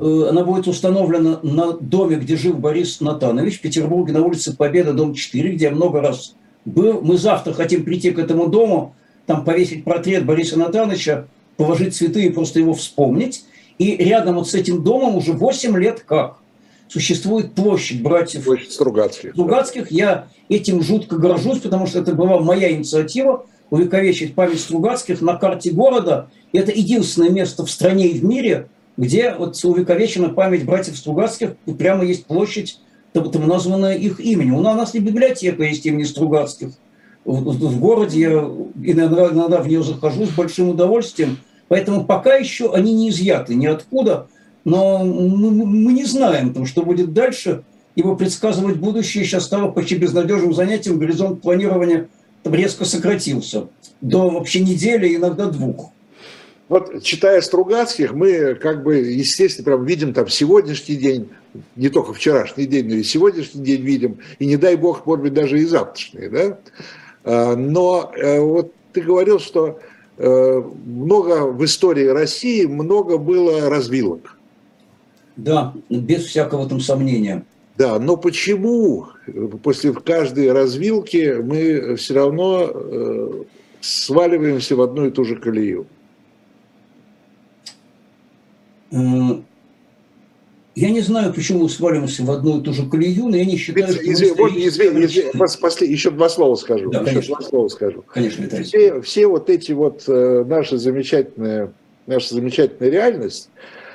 она 0.00 0.44
будет 0.44 0.68
установлена 0.68 1.40
на 1.42 1.72
доме, 1.72 2.14
где 2.14 2.36
жил 2.36 2.54
Борис 2.54 3.00
Натанович, 3.00 3.58
в 3.58 3.62
Петербурге, 3.62 4.12
на 4.12 4.24
улице 4.24 4.56
Победа, 4.56 4.92
дом 4.92 5.12
4, 5.12 5.54
где 5.54 5.64
я 5.64 5.70
много 5.72 6.00
раз 6.00 6.36
был. 6.64 7.00
Мы 7.02 7.18
завтра 7.18 7.52
хотим 7.52 7.82
прийти 7.82 8.12
к 8.12 8.20
этому 8.20 8.46
дому, 8.46 8.94
там 9.26 9.44
повесить 9.44 9.82
портрет 9.82 10.24
Бориса 10.24 10.56
Натановича, 10.56 11.24
положить 11.56 11.96
цветы 11.96 12.26
и 12.26 12.30
просто 12.30 12.60
его 12.60 12.74
вспомнить. 12.74 13.44
И 13.78 13.96
рядом 13.96 14.36
вот 14.36 14.48
с 14.48 14.54
этим 14.54 14.84
домом 14.84 15.16
уже 15.16 15.32
8 15.32 15.76
лет 15.76 16.04
как 16.06 16.38
существует 16.92 17.54
площадь 17.54 18.02
братьев 18.02 18.44
площадь 18.44 18.72
Стругацких. 18.72 19.32
Стругацких. 19.32 19.84
Да. 19.84 19.88
Я 19.90 20.28
этим 20.48 20.82
жутко 20.82 21.16
горжусь, 21.16 21.60
потому 21.60 21.86
что 21.86 22.00
это 22.00 22.14
была 22.14 22.38
моя 22.38 22.70
инициатива 22.70 23.46
увековечить 23.70 24.34
память 24.34 24.60
Стругацких 24.60 25.22
на 25.22 25.36
карте 25.36 25.70
города. 25.70 26.28
И 26.52 26.58
это 26.58 26.70
единственное 26.70 27.30
место 27.30 27.64
в 27.64 27.70
стране 27.70 28.08
и 28.08 28.18
в 28.18 28.24
мире, 28.24 28.68
где 28.98 29.34
вот 29.34 29.58
увековечена 29.64 30.28
память 30.28 30.66
братьев 30.66 30.98
Стругацких, 30.98 31.54
и 31.64 31.72
прямо 31.72 32.04
есть 32.04 32.26
площадь, 32.26 32.78
там, 33.14 33.30
там 33.30 33.48
названная 33.48 33.96
их 33.96 34.20
именем. 34.20 34.56
У 34.56 34.60
нас 34.60 34.94
и 34.94 34.98
библиотека 34.98 35.62
есть 35.62 35.86
имени 35.86 36.04
Стругацких. 36.04 36.72
В, 37.24 37.40
в 37.40 37.80
городе 37.80 38.20
я 38.20 38.32
иногда, 38.82 39.28
иногда 39.28 39.62
в 39.62 39.68
нее 39.68 39.82
захожу 39.82 40.26
с 40.26 40.30
большим 40.30 40.68
удовольствием. 40.68 41.38
Поэтому 41.68 42.04
пока 42.04 42.34
еще 42.34 42.74
они 42.74 42.92
не 42.92 43.08
изъяты 43.08 43.54
ниоткуда, 43.54 44.26
но 44.64 45.04
мы, 45.04 45.92
не 45.92 46.04
знаем, 46.04 46.66
что 46.66 46.82
будет 46.82 47.12
дальше. 47.12 47.64
Ибо 47.94 48.16
предсказывать 48.16 48.76
будущее 48.76 49.24
сейчас 49.24 49.44
стало 49.44 49.70
почти 49.70 49.96
безнадежным 49.96 50.54
занятием. 50.54 50.98
Горизонт 50.98 51.42
планирования 51.42 52.08
резко 52.44 52.84
сократился 52.84 53.68
до 54.00 54.30
вообще 54.30 54.60
недели, 54.60 55.14
иногда 55.14 55.46
двух. 55.46 55.90
Вот 56.68 57.02
читая 57.02 57.42
Стругацких, 57.42 58.12
мы 58.12 58.54
как 58.54 58.82
бы, 58.82 58.96
естественно, 58.96 59.66
прям 59.66 59.84
видим 59.84 60.14
там 60.14 60.28
сегодняшний 60.28 60.96
день, 60.96 61.28
не 61.76 61.90
только 61.90 62.14
вчерашний 62.14 62.64
день, 62.64 62.88
но 62.88 62.94
и 62.94 63.02
сегодняшний 63.02 63.62
день 63.62 63.82
видим, 63.82 64.18
и 64.38 64.46
не 64.46 64.56
дай 64.56 64.76
бог, 64.76 65.04
может 65.04 65.22
быть, 65.22 65.34
даже 65.34 65.60
и 65.60 65.66
завтрашний, 65.66 66.28
да? 66.28 66.58
А, 67.24 67.56
но 67.56 68.10
э, 68.16 68.40
вот 68.40 68.72
ты 68.94 69.02
говорил, 69.02 69.38
что 69.38 69.80
э, 70.16 70.62
много 70.86 71.46
в 71.46 71.62
истории 71.62 72.06
России, 72.06 72.64
много 72.64 73.18
было 73.18 73.68
развилок. 73.68 74.38
Да, 75.36 75.74
без 75.88 76.24
всякого 76.24 76.68
там 76.68 76.80
сомнения. 76.80 77.44
Да, 77.78 77.98
но 77.98 78.16
почему 78.16 79.08
после 79.62 79.92
каждой 79.92 80.52
развилки 80.52 81.38
мы 81.42 81.96
все 81.96 82.14
равно 82.14 82.70
э, 82.72 83.42
сваливаемся 83.80 84.76
в 84.76 84.82
одну 84.82 85.06
и 85.06 85.10
ту 85.10 85.24
же 85.24 85.36
колею? 85.36 85.86
Я 90.74 90.88
не 90.90 91.00
знаю, 91.00 91.34
почему 91.34 91.68
свалимся 91.68 92.24
в 92.24 92.30
одну 92.30 92.60
и 92.60 92.62
ту 92.62 92.72
же 92.72 92.88
колею, 92.88 93.28
но 93.28 93.36
я 93.36 93.44
не 93.44 93.56
считаю, 93.56 93.92
что... 93.92 94.02
Извини, 94.02 94.32
вот, 94.32 94.52
извини, 94.52 95.04
извини, 95.04 95.30
после, 95.60 95.88
еще 95.88 96.10
два 96.10 96.30
слова 96.30 96.54
скажу. 96.56 96.90
Да, 96.90 97.00
еще 97.02 97.28
два 97.28 97.42
слова 97.42 97.68
скажу. 97.68 98.02
Конечно, 98.06 98.42
Виталий. 98.42 98.64
Все, 98.64 99.00
все 99.02 99.26
вот 99.26 99.50
эти 99.50 99.72
вот 99.72 100.04
э, 100.08 100.44
наши 100.46 100.78
замечательные, 100.78 101.72
наша 102.06 102.34
замечательная 102.34 102.90
реальность, 102.90 103.50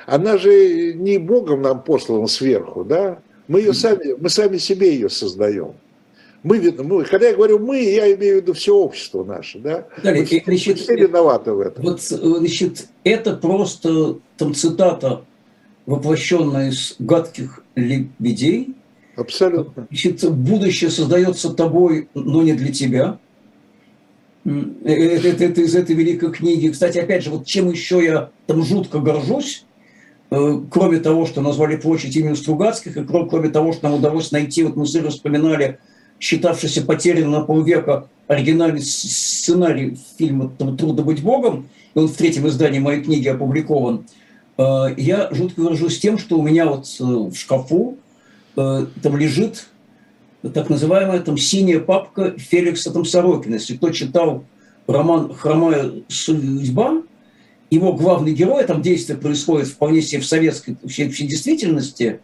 она 0.08 0.38
же 0.38 0.94
не 0.94 1.18
Богом 1.18 1.60
нам 1.60 1.82
послана 1.82 2.26
сверху, 2.28 2.82
да? 2.82 3.18
Мы 3.46 3.60
ее 3.60 3.74
сами, 3.74 4.14
мы 4.18 4.30
сами 4.30 4.56
себе 4.56 4.94
ее 4.94 5.10
создаем. 5.10 5.74
Мы, 6.42 6.60
мы, 6.78 7.04
когда 7.04 7.28
я 7.28 7.34
говорю 7.34 7.58
мы, 7.58 7.82
я 7.82 8.14
имею 8.14 8.38
в 8.38 8.42
виду 8.42 8.52
все 8.54 8.74
общество 8.74 9.22
наше, 9.22 9.58
да? 9.58 9.86
Далее, 10.02 10.26
мы, 10.30 10.42
значит, 10.44 10.78
все 10.78 10.96
виноваты 10.96 11.52
в 11.52 11.60
этом. 11.60 11.84
Вот, 11.84 12.00
значит, 12.00 12.88
это 13.04 13.36
просто 13.36 14.18
там 14.38 14.54
цитата 14.54 15.24
воплощенная 15.84 16.70
из 16.70 16.96
гадких 16.98 17.62
лебедей. 17.74 18.74
Абсолютно. 19.14 19.88
Значит, 19.90 20.30
будущее 20.30 20.90
создается 20.90 21.52
тобой, 21.52 22.08
но 22.14 22.42
не 22.42 22.54
для 22.54 22.72
тебя. 22.72 23.18
Это, 24.44 25.28
это, 25.28 25.44
это 25.44 25.60
из 25.60 25.74
этой 25.74 25.94
великой 25.94 26.32
книги. 26.32 26.68
Кстати, 26.68 26.96
опять 26.96 27.24
же, 27.24 27.30
вот 27.30 27.44
чем 27.44 27.70
еще 27.70 28.02
я 28.02 28.30
там 28.46 28.62
жутко 28.62 29.00
горжусь, 29.00 29.66
э, 29.66 29.67
кроме 30.30 30.98
того, 30.98 31.26
что 31.26 31.40
назвали 31.40 31.76
площадь 31.76 32.14
имени 32.16 32.34
Стругацких, 32.34 32.96
и 32.96 33.04
кроме 33.04 33.48
того, 33.48 33.72
что 33.72 33.88
нам 33.88 33.98
удалось 33.98 34.30
найти, 34.30 34.62
вот 34.62 34.76
мы 34.76 34.86
с 34.86 34.94
вспоминали, 35.10 35.78
считавшийся 36.20 36.82
потерянным 36.82 37.30
на 37.30 37.40
полвека 37.40 38.08
оригинальный 38.26 38.82
сценарий 38.82 39.96
фильма 40.18 40.50
«Трудно 40.50 41.02
быть 41.02 41.22
Богом», 41.22 41.68
и 41.94 41.98
он 41.98 42.08
в 42.08 42.14
третьем 42.14 42.46
издании 42.46 42.78
моей 42.78 43.02
книги 43.02 43.28
опубликован– 43.28 44.04
Э, 44.58 44.92
я 44.96 45.28
жутко 45.30 45.62
горжусь 45.62 46.00
тем, 46.00 46.18
что 46.18 46.38
у 46.38 46.42
меня 46.42 46.66
вот 46.66 46.86
э, 47.00 47.04
в 47.04 47.34
шкафу 47.34 47.96
э, 48.56 48.86
там 49.02 49.16
лежит 49.16 49.68
так 50.54 50.68
называемая 50.68 51.20
там 51.20 51.36
синяя 51.36 51.80
папка 51.80 52.34
Феликса 52.36 52.92
там 52.92 53.04
Сорокина. 53.04 53.54
Если 53.54 53.76
кто 53.76 53.90
читал 53.90 54.44
роман 54.86 55.32
«Хромая 55.34 55.92
судьба», 56.08 57.02
его 57.70 57.92
главный 57.92 58.32
герой, 58.32 58.64
там 58.64 58.82
действие 58.82 59.18
происходит 59.18 59.68
вполне 59.68 60.00
себе 60.02 60.22
в 60.22 60.26
советской 60.26 60.76
вообще, 60.82 61.06
действительности, 61.06 62.20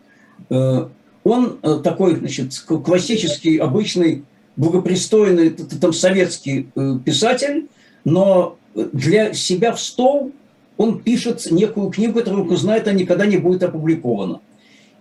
он 0.49 1.59
такой, 1.83 2.17
значит, 2.17 2.55
классический, 2.59 3.59
обычный, 3.59 4.25
благопристойный, 4.57 5.51
там 5.51 5.93
советский 5.93 6.69
писатель, 7.05 7.69
но 8.05 8.57
для 8.75 9.33
себя 9.35 9.73
в 9.73 9.81
стол– 9.81 10.33
он 10.77 11.01
пишет 11.01 11.51
некую 11.51 11.91
книгу, 11.91 12.19
которую 12.19 12.49
он 12.49 12.57
знает, 12.57 12.89
она 12.89 12.97
никогда 12.97 13.27
не 13.27 13.37
будет 13.37 13.63
опубликована. 13.63 14.41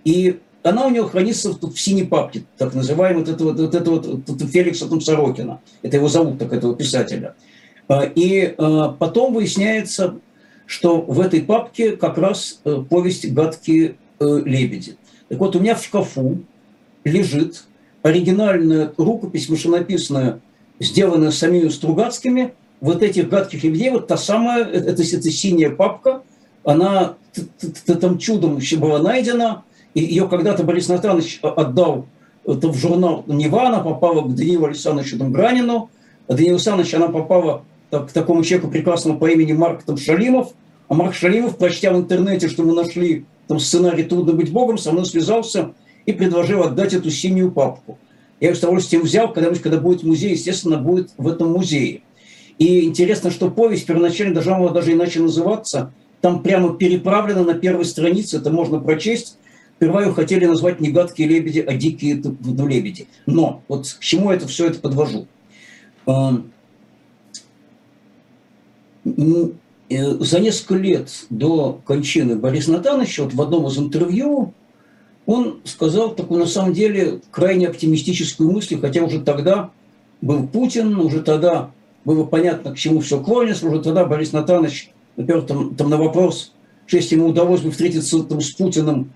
И 0.03 0.39
она 0.61 0.85
у 0.85 0.89
него 0.89 1.07
хранится 1.07 1.51
в, 1.51 1.59
в 1.59 1.79
синей 1.79 2.03
папке, 2.03 2.43
так 2.57 2.73
называемой, 2.73 3.23
вот 3.23 3.33
это 3.33 3.43
вот, 3.43 3.59
вот, 3.59 3.75
это 3.75 3.91
вот, 3.91 4.05
вот 4.05 4.49
Феликса 4.49 4.87
там 4.87 5.01
Сорокина. 5.01 5.61
Это 5.81 5.97
его 5.97 6.07
зовут, 6.07 6.39
так 6.39 6.53
этого 6.53 6.75
писателя. 6.75 7.35
И 8.15 8.55
потом 8.57 9.33
выясняется, 9.33 10.15
что 10.73 11.01
в 11.01 11.19
этой 11.19 11.41
папке 11.41 11.95
как 11.95 12.17
раз 12.17 12.59
э, 12.65 12.83
повесть 12.89 13.31
«Гадкие 13.31 13.95
э, 14.19 14.41
лебеди». 14.43 14.97
Так 15.29 15.39
вот, 15.39 15.55
у 15.55 15.59
меня 15.59 15.75
в 15.75 15.83
шкафу 15.83 16.39
лежит 17.03 17.65
оригинальная 18.01 18.91
рукопись 18.97 19.49
машинописная, 19.49 20.39
сделанная 20.79 21.31
самими 21.31 21.69
Стругацкими– 21.69 22.53
вот 22.83 23.01
этих 23.01 23.29
гадких 23.29 23.63
лебедей, 23.63 23.91
вот 23.91 24.07
та 24.07 24.17
самая, 24.17 24.65
это, 24.65 25.01
это 25.01 25.31
синяя 25.31 25.69
папка, 25.69 26.21
она 26.65 27.13
там 27.85 28.17
чудом 28.17 28.57
еще 28.57 28.75
была 28.75 28.99
найдена, 28.99 29.63
и 29.93 30.01
ее 30.01 30.27
когда-то 30.27 30.63
Борис 30.63 30.89
Натанович 30.89 31.39
отдал 31.41 32.07
это 32.45 32.67
в 32.67 32.75
журнал 32.75 33.23
«Нева», 33.25 33.67
она 33.69 33.79
попала 33.79 34.21
к 34.23 34.35
Даниилу 34.35 34.65
Александровичу 34.65 35.17
Гранину, 35.17 35.89
а 36.27 36.33
Даниил 36.33 36.55
Александрович, 36.55 36.93
она 36.93 37.07
попала 37.07 37.63
к 37.89 38.07
такому 38.11 38.43
человеку 38.43 38.69
прекрасному 38.69 39.17
по 39.17 39.31
имени 39.31 39.53
Марк 39.53 39.83
там, 39.83 39.95
Шалимов, 39.95 40.51
а 40.93 40.95
Марк 40.95 41.15
Шалимов, 41.15 41.57
прочтя 41.57 41.91
в 41.91 41.97
интернете, 41.97 42.47
что 42.47 42.61
мы 42.61 42.75
нашли 42.75 43.25
там 43.47 43.59
сценарий 43.59 44.03
«Трудно 44.03 44.33
быть 44.33 44.51
Богом», 44.51 44.77
со 44.77 44.91
мной 44.91 45.07
связался 45.07 45.73
и 46.05 46.13
предложил 46.13 46.61
отдать 46.61 46.93
эту 46.93 47.09
синюю 47.09 47.51
папку. 47.51 47.97
Я 48.39 48.49
ее 48.49 48.55
с 48.55 48.59
удовольствием 48.59 49.01
взял, 49.01 49.33
когда, 49.33 49.51
когда 49.55 49.79
будет 49.79 50.03
музей, 50.03 50.33
естественно, 50.33 50.77
будет 50.77 51.09
в 51.17 51.27
этом 51.27 51.51
музее. 51.51 52.03
И 52.59 52.83
интересно, 52.83 53.31
что 53.31 53.49
повесть 53.49 53.87
первоначально 53.87 54.35
должна 54.35 54.59
была 54.59 54.69
даже 54.69 54.91
иначе 54.91 55.19
называться. 55.19 55.91
Там 56.21 56.43
прямо 56.43 56.77
переправлено 56.77 57.43
на 57.43 57.55
первой 57.55 57.85
странице, 57.85 58.37
это 58.37 58.51
можно 58.51 58.79
прочесть. 58.79 59.39
Сперва 59.77 60.03
ее 60.03 60.13
хотели 60.13 60.45
назвать 60.45 60.79
не 60.79 60.91
гадкие 60.91 61.27
лебеди, 61.27 61.59
а 61.61 61.73
дикие 61.73 62.21
лебеди. 62.21 63.07
Но 63.25 63.63
вот 63.67 63.87
к 63.87 63.99
чему 63.99 64.29
это 64.29 64.47
все 64.47 64.67
это 64.67 64.79
подвожу? 64.79 65.25
Э, 69.89 70.11
за 70.19 70.39
несколько 70.39 70.75
лет 70.75 71.25
до 71.29 71.79
кончины 71.85 72.35
Бориса 72.35 72.71
Натановича, 72.71 73.23
вот 73.23 73.33
в 73.33 73.41
одном 73.41 73.67
из 73.67 73.77
интервью, 73.77 74.53
он 75.25 75.59
сказал 75.65 76.15
такую, 76.15 76.39
на 76.39 76.47
самом 76.47 76.73
деле, 76.73 77.19
крайне 77.31 77.67
оптимистическую 77.67 78.51
мысль, 78.51 78.79
хотя 78.79 79.03
уже 79.03 79.21
тогда 79.21 79.71
был 80.21 80.47
Путин, 80.47 80.99
уже 80.99 81.21
тогда 81.21 81.71
было 82.05 82.25
понятно, 82.25 82.73
к 82.73 82.77
чему 82.77 82.99
все 82.99 83.21
клонится. 83.21 83.67
Уже 83.67 83.81
тогда 83.81 84.05
Борис 84.05 84.33
Натанович, 84.33 84.91
например, 85.15 85.43
там, 85.43 85.75
там 85.75 85.89
на 85.89 85.97
вопрос, 85.97 86.53
что 86.85 86.97
ему 86.97 87.27
удалось 87.27 87.61
бы 87.61 87.71
встретиться 87.71 88.23
там, 88.23 88.41
с 88.41 88.51
Путиным, 88.51 89.13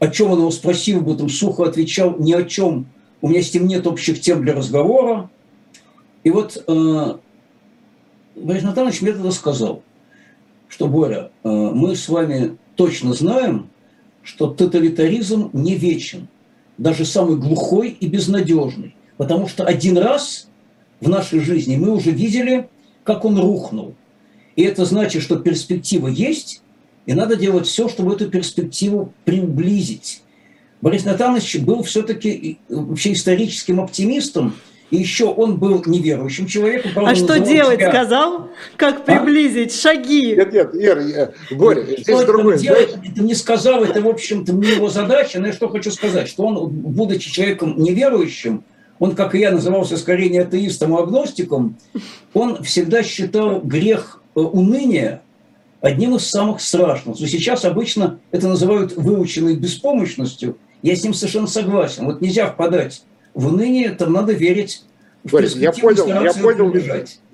о 0.00 0.08
чем 0.08 0.30
он 0.30 0.40
его 0.40 0.50
спросил 0.50 1.00
бы, 1.00 1.16
там 1.16 1.28
сухо 1.28 1.64
отвечал, 1.64 2.16
ни 2.18 2.32
о 2.32 2.42
чем. 2.42 2.86
У 3.20 3.28
меня 3.28 3.42
с 3.42 3.54
ним 3.54 3.66
нет 3.66 3.86
общих 3.86 4.20
тем 4.20 4.42
для 4.42 4.54
разговора. 4.54 5.30
И 6.24 6.30
вот 6.30 6.62
э, 6.66 7.14
Борис 8.36 8.62
Натанович 8.62 9.02
мне 9.02 9.12
тогда 9.12 9.30
сказал, 9.30 9.82
что, 10.68 10.88
Боря, 10.88 11.30
э, 11.42 11.48
мы 11.48 11.96
с 11.96 12.08
вами 12.08 12.56
точно 12.76 13.14
знаем, 13.14 13.70
что 14.22 14.48
тоталитаризм 14.48 15.50
не 15.52 15.74
вечен, 15.74 16.28
даже 16.78 17.04
самый 17.04 17.36
глухой 17.36 17.90
и 17.90 18.06
безнадежный. 18.06 18.96
Потому 19.16 19.46
что 19.46 19.64
один 19.64 19.98
раз 19.98 20.48
в 21.00 21.08
нашей 21.08 21.40
жизни, 21.40 21.76
мы 21.76 21.90
уже 21.90 22.10
видели, 22.10 22.68
как 23.04 23.24
он 23.24 23.38
рухнул. 23.38 23.94
И 24.56 24.62
это 24.62 24.84
значит, 24.84 25.22
что 25.22 25.36
перспектива 25.36 26.08
есть, 26.08 26.62
и 27.06 27.12
надо 27.12 27.36
делать 27.36 27.66
все, 27.66 27.88
чтобы 27.88 28.14
эту 28.14 28.30
перспективу 28.30 29.12
приблизить. 29.24 30.22
Борис 30.80 31.04
Натанович 31.04 31.58
был 31.60 31.82
все-таки 31.82 32.58
вообще 32.68 33.12
историческим 33.12 33.80
оптимистом, 33.80 34.54
и 34.90 34.96
еще 34.96 35.26
он 35.26 35.56
был 35.56 35.82
неверующим 35.86 36.46
человеком. 36.46 36.92
А 37.06 37.14
что 37.14 37.38
делать, 37.38 37.78
себя... 37.78 37.90
сказал? 37.90 38.50
Как 38.76 39.04
приблизить? 39.04 39.72
А? 39.74 39.80
Шаги? 39.80 40.36
Нет, 40.36 40.52
нет, 40.52 40.74
Ир, 40.74 40.98
я... 41.00 41.30
Боря, 41.50 41.82
здесь 41.82 42.00
что 42.00 42.26
другой. 42.26 42.58
Делать, 42.58 42.94
это 43.04 43.22
не 43.22 43.34
сказал, 43.34 43.82
это, 43.82 44.00
в 44.00 44.08
общем-то, 44.08 44.52
не 44.52 44.68
его 44.68 44.88
задача, 44.88 45.40
но 45.40 45.48
я 45.48 45.52
что 45.52 45.68
хочу 45.68 45.90
сказать, 45.90 46.28
что 46.28 46.44
он, 46.44 46.68
будучи 46.68 47.30
человеком 47.30 47.74
неверующим, 47.78 48.62
он, 48.98 49.14
как 49.14 49.34
и 49.34 49.40
я, 49.40 49.50
назывался 49.50 49.96
скорее 49.96 50.28
не 50.28 50.38
атеистом, 50.38 50.94
а 50.94 51.00
агностиком, 51.00 51.76
он 52.32 52.62
всегда 52.62 53.02
считал 53.02 53.60
грех 53.60 54.22
э, 54.36 54.40
уныния 54.40 55.22
одним 55.80 56.14
из 56.16 56.26
самых 56.26 56.60
страшных. 56.60 57.18
Но 57.18 57.26
сейчас 57.26 57.64
обычно 57.64 58.20
это 58.30 58.48
называют 58.48 58.96
выученной 58.96 59.56
беспомощностью. 59.56 60.56
Я 60.82 60.94
с 60.94 61.02
ним 61.02 61.14
совершенно 61.14 61.46
согласен. 61.46 62.04
Вот 62.06 62.20
нельзя 62.20 62.46
впадать 62.46 63.02
в 63.34 63.48
уныние, 63.48 63.90
там 63.90 64.12
надо 64.12 64.32
верить 64.32 64.84
Борис, 65.24 65.56
я 65.56 65.72
понял, 65.72 66.06
я 66.06 66.34
понял, 66.34 66.74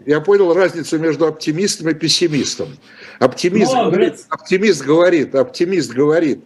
я 0.06 0.20
понял 0.20 0.54
разницу 0.54 0.98
между 0.98 1.26
оптимистом 1.26 1.88
и 1.88 1.94
пессимистом. 1.94 2.68
Оптимист, 3.18 3.72
Но, 3.72 3.90
говорит, 3.90 4.24
оптимист 4.28 4.84
говорит, 4.84 5.34
оптимист 5.34 5.90
говорит, 5.92 6.40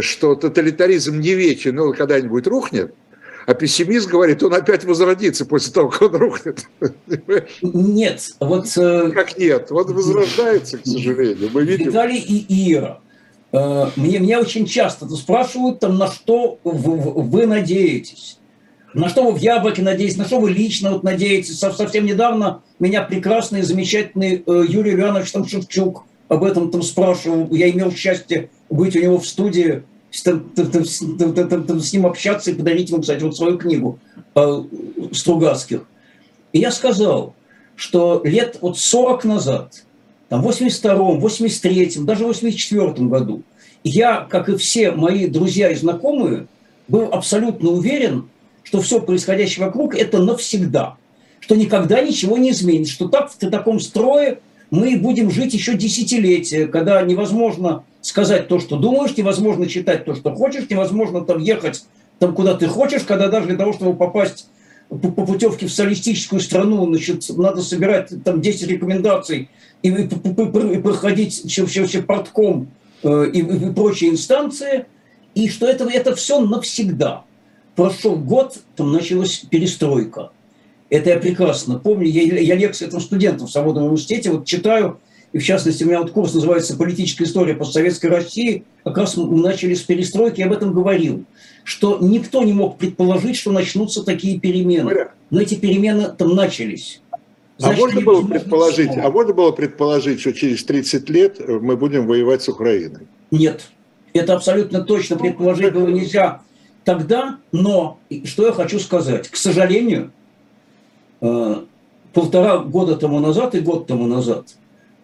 что 0.00 0.36
тоталитаризм 0.36 1.18
не 1.18 1.34
вечен, 1.34 1.74
но 1.74 1.92
когда-нибудь 1.92 2.46
рухнет. 2.46 2.94
А 3.46 3.54
пессимист 3.54 4.08
говорит, 4.08 4.42
он 4.42 4.54
опять 4.54 4.84
возродится 4.84 5.44
после 5.44 5.72
того, 5.72 5.90
как 5.90 6.02
он 6.02 6.16
рухнет. 6.16 6.64
Нет, 7.60 8.30
вот... 8.40 8.66
Э, 8.78 9.10
как 9.10 9.36
нет? 9.36 9.70
Он 9.70 9.92
возрождается, 9.92 10.78
к 10.78 10.86
сожалению. 10.86 11.50
Мы 11.52 11.64
видим. 11.64 11.88
Виталий 11.88 12.20
и 12.20 12.72
Ира. 12.72 13.00
Э, 13.52 13.88
мне, 13.96 14.18
меня 14.18 14.40
очень 14.40 14.64
часто 14.64 15.06
спрашивают, 15.08 15.80
там, 15.80 15.98
на 15.98 16.10
что 16.10 16.58
вы, 16.64 16.96
вы 16.96 17.46
надеетесь. 17.46 18.38
На 18.94 19.08
что 19.08 19.24
вы 19.24 19.32
в 19.32 19.40
Яблоке 19.40 19.82
надеетесь, 19.82 20.16
на 20.16 20.24
что 20.24 20.38
вы 20.38 20.50
лично 20.50 20.92
вот 20.92 21.02
надеетесь. 21.02 21.58
Совсем 21.58 22.06
недавно 22.06 22.62
меня 22.78 23.02
прекрасный 23.02 23.62
замечательный 23.62 24.44
э, 24.46 24.64
Юрий 24.68 24.94
Иванович 24.94 25.32
там, 25.32 25.46
Шевчук 25.46 26.04
об 26.28 26.44
этом 26.44 26.70
там 26.70 26.82
спрашивал. 26.82 27.48
Я 27.50 27.68
имел 27.70 27.90
счастье 27.92 28.50
быть 28.70 28.94
у 28.94 29.00
него 29.00 29.18
в 29.18 29.26
студии 29.26 29.82
с 30.12 30.24
ним 31.92 32.06
общаться 32.06 32.52
и 32.52 32.54
подарить 32.54 32.90
ему, 32.90 33.00
кстати, 33.00 33.24
вот 33.24 33.36
свою 33.36 33.58
книгу 33.58 33.98
э, 34.36 34.62
Стругацких. 35.10 35.82
И 36.52 36.60
я 36.60 36.70
сказал, 36.70 37.34
что 37.74 38.22
лет 38.24 38.58
вот 38.60 38.78
40 38.78 39.24
назад, 39.24 39.84
там, 40.28 40.40
в 40.40 40.48
82-м, 40.48 41.18
83-м, 41.18 42.06
даже 42.06 42.24
в 42.24 42.30
84-м 42.30 43.08
году, 43.08 43.42
я, 43.82 44.20
как 44.30 44.48
и 44.48 44.56
все 44.56 44.92
мои 44.92 45.26
друзья 45.26 45.70
и 45.70 45.74
знакомые, 45.74 46.46
был 46.86 47.08
абсолютно 47.10 47.70
уверен, 47.70 48.28
что 48.64 48.80
все 48.80 49.00
происходящее 49.00 49.66
вокруг– 49.66 49.94
это 49.96 50.20
навсегда, 50.20 50.96
что 51.40 51.54
никогда 51.54 52.00
ничего 52.00 52.36
не 52.36 52.50
изменится, 52.50 52.92
что 52.92 53.08
так 53.08 53.30
в 53.30 53.36
таком 53.38 53.78
строе 53.78 54.40
мы 54.70 54.96
будем 54.96 55.30
жить 55.30 55.54
еще 55.54 55.74
десятилетия, 55.74 56.66
когда 56.66 57.00
невозможно 57.02 57.84
сказать 58.00 58.48
то, 58.48 58.58
что 58.58 58.76
думаешь, 58.76 59.16
невозможно 59.16 59.68
читать 59.68 60.04
то, 60.04 60.14
что 60.14 60.34
хочешь, 60.34 60.68
невозможно 60.68 61.20
там 61.20 61.38
ехать 61.38 61.84
там, 62.18 62.34
куда 62.34 62.54
ты 62.54 62.66
хочешь, 62.66 63.02
когда 63.02 63.28
даже 63.28 63.48
для 63.48 63.56
того, 63.56 63.72
чтобы 63.72 63.96
попасть 63.96 64.48
по, 64.88 64.96
по 64.96 65.26
путевке 65.26 65.66
в 65.66 65.70
социалистическую 65.70 66.40
страну, 66.40 66.86
значит, 66.86 67.24
надо 67.36 67.62
собирать 67.62 68.12
там 68.24 68.40
10 68.40 68.68
рекомендаций 68.68 69.48
и, 69.82 69.88
и, 69.88 69.92
и, 69.92 70.74
и 70.74 70.78
проходить 70.80 71.32
все, 71.32 71.66
все, 71.66 71.86
все 71.86 72.02
портком 72.02 72.68
э, 73.02 73.30
и, 73.32 73.40
и 73.40 73.72
прочие 73.72 74.10
инстанции, 74.10 74.86
и 75.34 75.48
что 75.48 75.66
это, 75.66 75.84
это 75.88 76.14
все 76.14 76.40
навсегда. 76.40 77.24
Прошел 77.76 78.16
год, 78.16 78.58
там 78.76 78.92
началась 78.92 79.44
перестройка. 79.50 80.30
Это 80.90 81.10
я 81.10 81.18
прекрасно 81.18 81.78
помню. 81.78 82.06
Я, 82.06 82.22
я 82.22 82.54
лекции 82.54 82.86
там 82.86 83.00
студентам 83.00 83.48
в 83.48 83.50
Свободном 83.50 83.84
университете 83.84 84.30
вот 84.30 84.46
читаю, 84.46 85.00
и 85.32 85.38
в 85.38 85.44
частности 85.44 85.82
у 85.82 85.88
меня 85.88 86.00
вот 86.00 86.12
курс 86.12 86.32
называется 86.34 86.76
«Политическая 86.76 87.24
история 87.24 87.54
постсоветской 87.54 88.10
России». 88.10 88.64
Как 88.84 88.96
раз 88.96 89.16
мы 89.16 89.40
начали 89.40 89.74
с 89.74 89.80
перестройки, 89.80 90.38
я 90.38 90.46
об 90.46 90.52
этом 90.52 90.72
говорил, 90.72 91.24
что 91.64 91.98
никто 92.00 92.44
не 92.44 92.52
мог 92.52 92.78
предположить, 92.78 93.36
что 93.36 93.50
начнутся 93.50 94.04
такие 94.04 94.38
перемены. 94.38 95.08
Но 95.30 95.40
эти 95.40 95.56
перемены 95.56 96.10
там 96.16 96.36
начались. 96.36 97.00
А 97.10 97.16
Значит, 97.58 97.78
а 97.78 97.80
можно 97.80 98.00
было 98.00 98.26
предположить, 98.26 98.90
а 98.96 99.10
можно 99.10 99.32
было 99.32 99.50
предположить, 99.50 100.20
что 100.20 100.32
через 100.32 100.62
30 100.62 101.10
лет 101.10 101.40
мы 101.48 101.76
будем 101.76 102.06
воевать 102.06 102.42
с 102.42 102.48
Украиной? 102.48 103.08
Нет, 103.32 103.68
это 104.12 104.34
абсолютно 104.34 104.82
точно 104.82 105.16
предположить 105.16 105.72
было 105.72 105.88
нельзя 105.88 106.42
тогда, 106.84 107.38
но 107.52 107.98
что 108.24 108.46
я 108.46 108.52
хочу 108.52 108.78
сказать, 108.78 109.28
к 109.28 109.36
сожалению, 109.36 110.12
Э, 111.24 111.62
полтора 112.12 112.58
года 112.58 112.96
тому 112.96 113.18
назад 113.18 113.54
и 113.54 113.60
год 113.60 113.86
тому 113.86 114.06
назад 114.06 114.56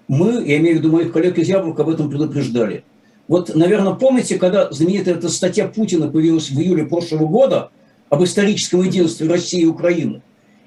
мы, 0.07 0.45
я 0.47 0.59
имею 0.59 0.77
в 0.77 0.79
виду 0.81 0.93
моих 0.93 1.13
коллег 1.13 1.39
из 1.39 1.49
Яблока, 1.49 1.83
об 1.83 1.89
этом 1.89 2.11
предупреждали. 2.11 2.85
Вот, 3.27 3.55
наверное, 3.55 3.95
помните, 3.95 4.39
когда 4.39 4.71
знаменитая 4.71 5.15
эта 5.15 5.31
статья 5.31 5.67
Путина 5.67 6.09
появилась 6.09 6.51
в 6.51 6.61
июле 6.61 6.85
прошлого 6.85 7.27
года 7.27 7.71
об 8.11 8.23
историческом 8.23 8.83
единстве 8.83 9.29
России 9.29 9.63
и 9.63 9.67
Украины? 9.67 10.21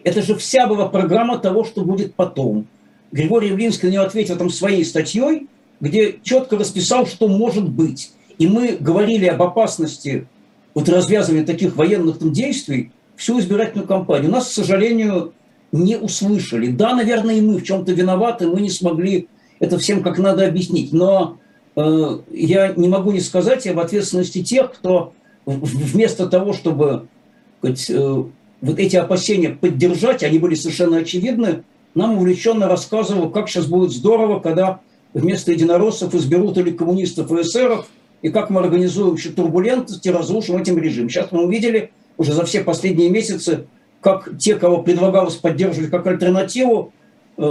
Это 0.03 0.23
же 0.23 0.35
вся 0.35 0.65
была 0.65 0.87
программа 0.87 1.37
того, 1.37 1.63
что 1.63 1.81
будет 1.81 2.15
потом. 2.15 2.65
Григорий 3.11 3.49
Явлинский 3.49 3.87
на 3.87 3.91
нее 3.91 4.01
ответил 4.01 4.37
там 4.37 4.49
своей 4.49 4.83
статьей, 4.83 5.47
где 5.79 6.19
четко 6.23 6.57
расписал, 6.57 7.05
что 7.05 7.27
может 7.27 7.69
быть. 7.69 8.11
И 8.39 8.47
мы 8.47 8.77
говорили 8.79 9.27
об 9.27 9.43
опасности 9.43 10.25
вот 10.73 10.89
развязывания 10.89 11.45
таких 11.45 11.75
военных 11.75 12.19
там 12.19 12.31
действий 12.31 12.91
всю 13.15 13.39
избирательную 13.39 13.87
кампанию. 13.87 14.31
Нас, 14.31 14.47
к 14.47 14.51
сожалению, 14.51 15.33
не 15.71 15.97
услышали. 15.97 16.67
Да, 16.67 16.95
наверное, 16.95 17.35
и 17.35 17.41
мы 17.41 17.57
в 17.57 17.63
чем-то 17.63 17.91
виноваты, 17.91 18.47
мы 18.47 18.61
не 18.61 18.69
смогли 18.69 19.27
это 19.59 19.77
всем 19.77 20.03
как 20.03 20.17
надо 20.17 20.45
объяснить. 20.45 20.91
Но 20.91 21.37
э, 21.75 22.19
я 22.31 22.73
не 22.75 22.89
могу 22.89 23.11
не 23.11 23.21
сказать 23.21 23.65
об 23.67 23.79
ответственности 23.79 24.43
тех, 24.43 24.73
кто 24.73 25.13
вместо 25.45 26.27
того, 26.27 26.53
чтобы 26.53 27.07
сказать, 27.59 27.89
э, 27.89 28.23
вот 28.61 28.79
эти 28.79 28.95
опасения 28.95 29.49
поддержать, 29.49 30.23
они 30.23 30.39
были 30.39 30.55
совершенно 30.55 30.97
очевидны, 30.97 31.63
нам 31.95 32.17
увлеченно 32.17 32.67
рассказывал, 32.67 33.29
как 33.29 33.49
сейчас 33.49 33.67
будет 33.67 33.91
здорово, 33.91 34.39
когда 34.39 34.79
вместо 35.13 35.51
единороссов 35.51 36.13
изберут 36.15 36.57
или 36.57 36.71
коммунистов 36.71 37.31
и 37.31 37.41
эсеров, 37.41 37.87
и 38.23 38.29
как 38.29 38.49
мы 38.49 38.61
организуем 38.61 39.15
еще 39.15 39.29
турбулентность 39.29 40.05
и 40.05 40.11
разрушим 40.11 40.57
этим 40.57 40.79
режим. 40.79 41.09
Сейчас 41.09 41.31
мы 41.31 41.43
увидели 41.43 41.91
уже 42.17 42.33
за 42.33 42.45
все 42.45 42.63
последние 42.63 43.09
месяцы, 43.09 43.67
как 44.01 44.29
те, 44.39 44.55
кого 44.55 44.81
предлагалось 44.81 45.35
поддерживать 45.35 45.91
как 45.91 46.07
альтернативу, 46.07 46.93
э, 47.37 47.43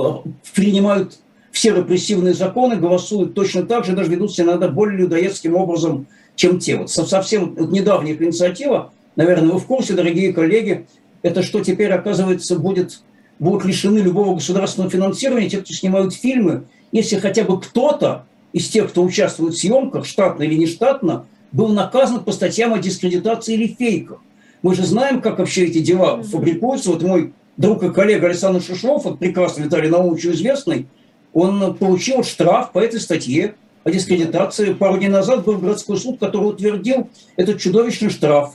принимают 0.55 1.19
все 1.53 1.77
репрессивные 1.77 2.33
законы, 2.33 2.77
голосуют 2.77 3.35
точно 3.35 3.65
так 3.65 3.85
же, 3.85 3.93
даже 3.93 4.11
ведут 4.11 4.33
себя 4.33 4.45
иногда 4.47 4.69
более 4.69 4.99
людоедским 4.99 5.55
образом, 5.55 6.07
чем 6.37 6.59
те. 6.59 6.77
Вот 6.77 6.91
совсем 6.91 7.55
вот 7.55 7.71
недавняя 7.71 8.15
инициатива, 8.15 8.93
наверное, 9.15 9.53
вы 9.53 9.59
в 9.59 9.67
курсе, 9.67 9.93
дорогие 9.93 10.33
коллеги, 10.33 10.87
это 11.21 11.43
что 11.43 11.63
теперь, 11.63 11.93
оказывается, 11.93 12.59
будет, 12.59 13.03
будут 13.39 13.67
лишены 13.67 13.99
любого 13.99 14.37
государственного 14.37 14.91
финансирования 14.91 15.51
те, 15.51 15.59
кто 15.59 15.75
снимают 15.75 16.15
фильмы, 16.15 16.65
если 16.93 17.17
хотя 17.17 17.45
бы 17.45 17.61
кто-то 17.61 18.25
из 18.53 18.69
тех, 18.69 18.91
кто 18.91 19.03
участвует 19.03 19.55
в 19.55 19.59
съемках, 19.59 20.07
штатно 20.07 20.43
или 20.43 20.55
нештатно, 20.55 21.27
был 21.53 21.69
наказан 21.69 22.25
по 22.25 22.33
статьям 22.33 22.73
о 22.73 22.79
дискредитации 22.79 23.55
или 23.55 23.67
фейках. 23.67 24.21
Мы 24.63 24.75
же 24.75 24.85
знаем, 24.85 25.21
как 25.21 25.39
вообще 25.39 25.67
эти 25.67 25.81
дела 25.81 26.23
фабрикуются. 26.23 26.91
Вот 26.91 27.03
мой 27.03 27.33
друг 27.57 27.83
и 27.83 27.91
коллега 27.91 28.29
Александр 28.29 28.63
Шишлов, 28.63 29.05
вот 29.05 29.19
прекрасный 29.19 29.65
Виталий 29.65 29.91
Наумович 29.91 30.27
известный, 30.27 30.87
он 31.33 31.75
получил 31.77 32.23
штраф 32.23 32.73
по 32.73 32.79
этой 32.79 33.01
статье 33.01 33.55
о 33.85 33.91
дискредитации. 33.91 34.73
Пару 34.73 34.99
дней 34.99 35.09
назад 35.09 35.45
был 35.45 35.59
городской 35.59 35.97
суд, 35.99 36.19
который 36.19 36.51
утвердил 36.51 37.09
этот 37.37 37.61
чудовищный 37.61 38.11
штраф. 38.11 38.55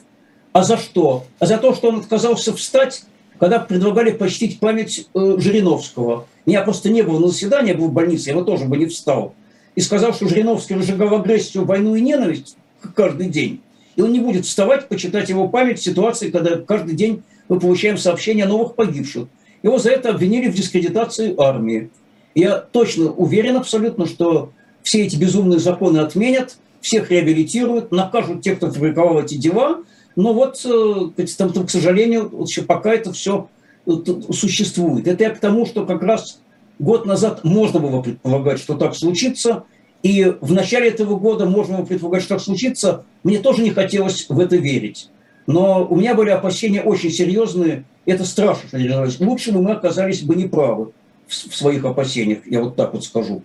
А 0.54 0.64
за 0.64 0.78
что? 0.78 1.26
А 1.40 1.46
за 1.46 1.58
то, 1.58 1.76
что 1.76 1.90
он 1.90 2.00
отказался 2.00 2.54
встать, 2.54 3.04
когда 3.40 3.60
предлагали 3.60 4.12
почтить 4.12 4.60
память 4.60 5.08
э, 5.14 5.36
Жириновского. 5.38 6.26
Я 6.46 6.62
просто 6.62 6.90
не 6.90 7.04
был 7.04 7.20
на 7.20 7.28
заседании, 7.28 7.74
я 7.74 7.78
был 7.78 7.90
в 7.90 7.94
больнице, 7.94 8.30
я 8.30 8.36
бы 8.36 8.44
тоже 8.44 8.66
бы 8.66 8.78
не 8.78 8.86
встал. 8.86 9.36
И 9.78 9.82
сказал, 9.82 10.14
что 10.14 10.28
Жириновский 10.28 10.76
разжигал 10.76 11.16
агрессию, 11.16 11.64
войну 11.64 11.96
и 11.96 12.02
ненависть 12.02 12.58
каждый 12.94 13.30
день 13.30 13.62
и 13.98 14.02
он 14.02 14.14
не 14.14 14.20
будет 14.20 14.46
вставать, 14.46 14.88
почитать 14.88 15.28
его 15.28 15.50
память 15.50 15.80
в 15.80 15.84
ситуации, 15.84 16.30
когда 16.30 16.58
каждый 16.58 16.96
день 16.96 17.24
мы 17.50 17.60
получаем 17.60 17.98
сообщения 17.98 18.46
о 18.46 18.48
новых 18.48 18.76
погибших. 18.76 19.28
Его 19.64 19.80
за 19.80 19.90
это 19.90 20.12
обвинили 20.12 20.50
в 20.50 20.56
дискредитации 20.56 21.36
армии. 21.38 21.90
Я 22.36 22.58
точно 22.60 23.12
уверен 23.12 23.58
абсолютно, 23.58 24.06
что 24.06 24.52
все 24.84 25.04
эти 25.04 25.16
безумные 25.16 25.60
законы 25.60 25.98
отменят, 25.98 26.58
всех 26.80 27.10
реабилитируют, 27.10 27.92
накажут 27.92 28.44
тех, 28.44 28.58
кто 28.58 28.72
фабриковал 28.72 29.20
эти 29.20 29.36
дела. 29.36 29.80
Но 30.16 30.34
вот, 30.34 30.64
э, 30.64 31.26
там, 31.36 31.52
там, 31.52 31.66
к 31.66 31.72
сожалению, 31.72 32.30
вот 32.30 32.48
еще 32.48 32.62
пока 32.62 32.94
это 32.94 33.12
все 33.12 33.50
э, 33.88 33.92
существует. 34.32 35.08
Это 35.08 35.24
я 35.24 35.32
к 35.32 35.40
тому, 35.40 35.66
что 35.66 35.88
как 35.88 36.04
раз 36.04 36.40
год 36.80 37.06
назад 37.06 37.44
можно 37.44 37.80
было 37.80 38.02
предполагать, 38.02 38.60
что 38.60 38.76
так 38.76 38.96
случится– 38.96 39.64
и 40.04 40.24
в 40.42 40.54
начале 40.54 40.90
этого 40.90 41.18
года 41.18 41.46
можно 41.46 41.84
предполагать, 41.84 42.24
что 42.24 42.36
так 42.36 42.44
случится. 42.44 43.04
Мне 43.24 43.40
тоже 43.40 43.64
не 43.64 43.72
хотелось 43.72 44.30
в 44.30 44.40
это 44.40 44.56
верить. 44.56 45.10
Но 45.48 45.86
у 45.86 45.96
меня 45.96 46.14
были 46.14 46.30
опасения 46.30 46.82
очень 46.82 47.10
серьезные. 47.10 47.86
Это 48.06 48.26
страшно. 48.26 48.80
Лучше 49.20 49.52
бы 49.52 49.62
мы 49.62 49.72
оказались 49.72 50.22
бы 50.22 50.36
неправы 50.36 50.92
в 51.28 51.34
своих 51.34 51.84
опасениях, 51.84 52.40
я 52.46 52.62
вот 52.62 52.78
так 52.78 52.94
вот 52.94 53.04
скажу. 53.04 53.44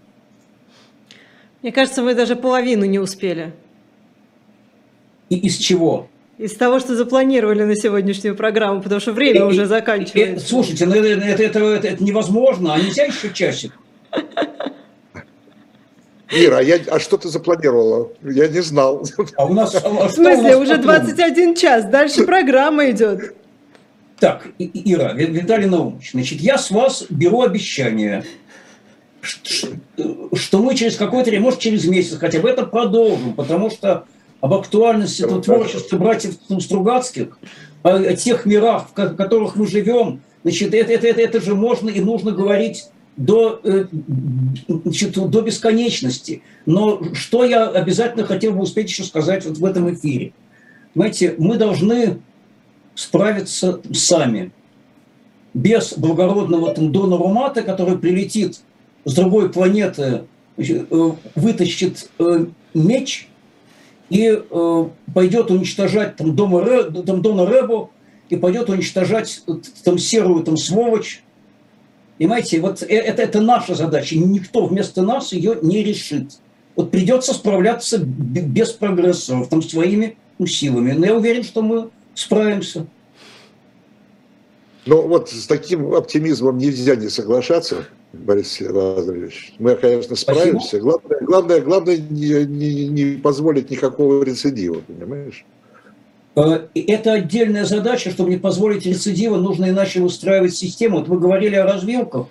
Мне 1.62 1.72
кажется, 1.72 2.02
вы 2.02 2.14
даже 2.14 2.36
половину 2.36 2.84
не 2.84 3.00
успели. 3.00 3.52
И 5.30 5.36
из 5.36 5.56
чего? 5.56 6.08
Из 6.38 6.54
того, 6.54 6.80
что 6.80 6.96
запланировали 6.96 7.62
на 7.62 7.76
сегодняшнюю 7.76 8.34
программу, 8.34 8.82
потому 8.82 9.00
что 9.00 9.12
время 9.12 9.40
и, 9.40 9.42
уже 9.42 9.66
заканчивается. 9.66 10.44
И, 10.44 10.48
слушайте, 10.48 10.86
ну, 10.86 10.94
это, 10.94 11.08
это, 11.08 11.42
это, 11.42 11.58
это 11.88 12.02
невозможно, 12.02 12.74
а 12.74 12.80
нельзя 12.80 13.04
еще 13.04 13.30
часик? 13.32 13.72
Ира, 16.34 16.58
а, 16.58 16.62
я, 16.62 16.80
а 16.90 16.98
что 16.98 17.18
ты 17.18 17.28
запланировала? 17.28 18.10
Я 18.22 18.48
не 18.48 18.60
знал. 18.60 19.06
А 19.36 19.44
у 19.44 19.52
нас, 19.52 19.74
а 19.74 20.08
в 20.08 20.10
смысле, 20.10 20.56
уже 20.56 20.78
21 20.78 21.54
час, 21.54 21.84
дальше 21.84 22.24
программа 22.24 22.90
идет. 22.90 23.34
Так, 24.18 24.46
Ира, 24.58 25.12
Виталий 25.12 25.66
Наумович, 25.66 26.12
значит, 26.12 26.40
я 26.40 26.56
с 26.56 26.70
вас 26.70 27.04
беру 27.10 27.42
обещание, 27.42 28.24
что 29.20 30.58
мы 30.58 30.74
через 30.74 30.96
какое-то 30.96 31.30
время, 31.30 31.44
может, 31.44 31.60
через 31.60 31.84
месяц 31.84 32.18
хотя 32.18 32.38
бы 32.40 32.48
это 32.48 32.64
продолжим, 32.64 33.34
потому 33.34 33.68
что 33.68 34.06
об 34.42 34.54
актуальности 34.54 35.22
этого 35.22 35.40
творчества 35.40 35.96
братьев 35.96 36.34
Стругацких, 36.60 37.38
о 37.82 38.14
тех 38.14 38.44
мирах, 38.44 38.88
в 38.90 38.92
которых 38.92 39.56
мы 39.56 39.66
живем, 39.66 40.20
значит, 40.42 40.74
это, 40.74 40.92
это, 40.92 41.06
это, 41.06 41.20
это 41.20 41.40
же 41.40 41.54
можно 41.54 41.88
и 41.88 42.00
нужно 42.00 42.32
говорить 42.32 42.88
до, 43.16 43.60
э, 43.62 43.86
значит, 44.66 45.12
до 45.12 45.40
бесконечности. 45.42 46.42
Но 46.66 47.02
что 47.14 47.44
я 47.44 47.68
обязательно 47.68 48.24
хотел 48.24 48.52
бы 48.52 48.62
успеть 48.62 48.88
еще 48.88 49.04
сказать 49.04 49.46
вот 49.46 49.58
в 49.58 49.64
этом 49.64 49.94
эфире? 49.94 50.32
Понимаете, 50.94 51.36
мы 51.38 51.56
должны 51.56 52.18
справиться 52.96 53.80
сами. 53.92 54.50
Без 55.54 55.96
благородного 55.96 56.74
там, 56.74 56.90
донора 56.90 57.28
мата, 57.28 57.62
который 57.62 57.96
прилетит 57.96 58.60
с 59.04 59.14
другой 59.14 59.52
планеты, 59.52 60.24
э, 60.56 61.12
вытащит 61.36 62.10
э, 62.18 62.46
меч 62.74 63.28
и 64.12 64.42
пойдет 65.14 65.50
уничтожать 65.50 66.16
там, 66.16 66.36
дома, 66.36 66.64
там, 67.02 67.22
Дона 67.22 67.46
Рэбу, 67.46 67.90
и 68.28 68.36
пойдет 68.36 68.68
уничтожать 68.68 69.42
там 69.84 69.98
серую 69.98 70.44
там 70.44 70.56
сволочь, 70.56 71.22
Понимаете, 72.18 72.60
вот 72.60 72.82
э, 72.82 72.86
это, 72.86 73.22
это 73.22 73.40
наша 73.40 73.74
задача. 73.74 74.16
Никто 74.16 74.66
вместо 74.66 75.02
нас 75.02 75.32
ее 75.32 75.58
не 75.60 75.82
решит. 75.82 76.38
Вот 76.76 76.92
придется 76.92 77.34
справляться 77.34 77.98
без 77.98 78.70
прогрессоров, 78.70 79.48
там, 79.48 79.60
своими 79.60 80.16
силами. 80.46 80.92
Но 80.92 81.06
я 81.06 81.16
уверен, 81.16 81.42
что 81.42 81.62
мы 81.62 81.90
справимся. 82.14 82.86
Ну 84.84 85.06
вот 85.06 85.30
с 85.30 85.46
таким 85.46 85.94
оптимизмом 85.94 86.58
нельзя 86.58 86.96
не 86.96 87.08
соглашаться, 87.08 87.86
Борис 88.12 88.60
Лазаревич. 88.60 89.54
Мы, 89.58 89.76
конечно, 89.76 90.16
справимся. 90.16 90.80
Главное, 90.80 91.20
главное, 91.20 91.60
главное 91.60 91.96
не, 91.96 92.44
не, 92.46 92.88
не 92.88 93.16
позволить 93.16 93.70
никакого 93.70 94.24
рецидива, 94.24 94.80
понимаешь? 94.80 95.44
Э, 96.34 96.66
это 96.74 97.12
отдельная 97.12 97.64
задача, 97.64 98.10
чтобы 98.10 98.30
не 98.30 98.38
позволить 98.38 98.84
рецидива, 98.84 99.36
нужно 99.36 99.68
иначе 99.68 100.00
выстраивать 100.00 100.54
систему. 100.54 100.98
Вот 100.98 101.08
вы 101.08 101.20
говорили 101.20 101.54
о 101.54 101.64
развилках. 101.64 102.26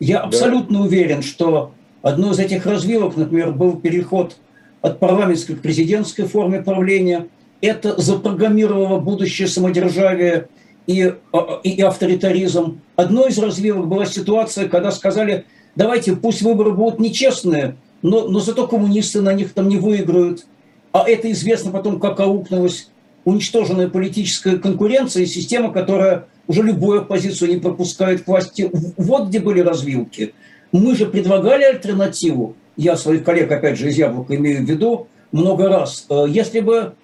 Я 0.00 0.18
да. 0.18 0.24
абсолютно 0.24 0.82
уверен, 0.82 1.22
что 1.22 1.72
одной 2.02 2.32
из 2.32 2.40
этих 2.40 2.66
развилок, 2.66 3.16
например, 3.16 3.52
был 3.52 3.76
переход 3.76 4.36
от 4.80 4.98
парламентской 4.98 5.54
к 5.54 5.62
президентской 5.62 6.24
форме 6.24 6.60
правления. 6.60 7.28
Это 7.60 7.98
запрограммировало 8.00 8.98
будущее 8.98 9.46
самодержавие 9.48 10.48
и, 10.86 11.14
а, 11.32 11.60
и, 11.62 11.70
и 11.70 11.82
авторитаризм. 11.82 12.80
Одной 12.96 13.30
из 13.30 13.38
развилок 13.38 13.86
была 13.86 14.06
ситуация, 14.06 14.68
когда 14.68 14.90
сказали, 14.90 15.44
давайте 15.76 16.16
пусть 16.16 16.42
выборы 16.42 16.72
будут 16.72 17.00
нечестные, 17.00 17.76
но, 18.02 18.28
но 18.28 18.40
зато 18.40 18.66
коммунисты 18.66 19.20
на 19.20 19.32
них 19.32 19.52
там 19.52 19.68
не 19.68 19.76
выиграют. 19.76 20.46
А 20.92 21.08
это 21.08 21.30
известно 21.32 21.70
потом, 21.70 21.98
как 21.98 22.20
аукнулось 22.20 22.88
уничтоженная 23.24 23.88
политическая 23.88 24.58
конкуренция 24.58 25.22
и 25.22 25.26
система, 25.26 25.72
которая 25.72 26.26
уже 26.46 26.62
любую 26.62 27.00
оппозицию 27.00 27.50
не 27.50 27.56
пропускает 27.56 28.22
к 28.22 28.26
власти. 28.26 28.70
Вот 28.96 29.28
где 29.28 29.40
были 29.40 29.60
развилки. 29.60 30.34
Мы 30.72 30.94
же 30.94 31.06
предлагали 31.06 31.64
альтернативу, 31.64 32.56
я 32.76 32.96
своих 32.96 33.24
коллег, 33.24 33.50
опять 33.50 33.78
же, 33.78 33.88
из 33.88 33.96
Яблока 33.96 34.34
имею 34.36 34.64
в 34.64 34.68
виду, 34.68 35.06
много 35.32 35.68
раз. 35.68 36.06
Э, 36.10 36.26
если 36.28 36.60
бы, 36.60 36.94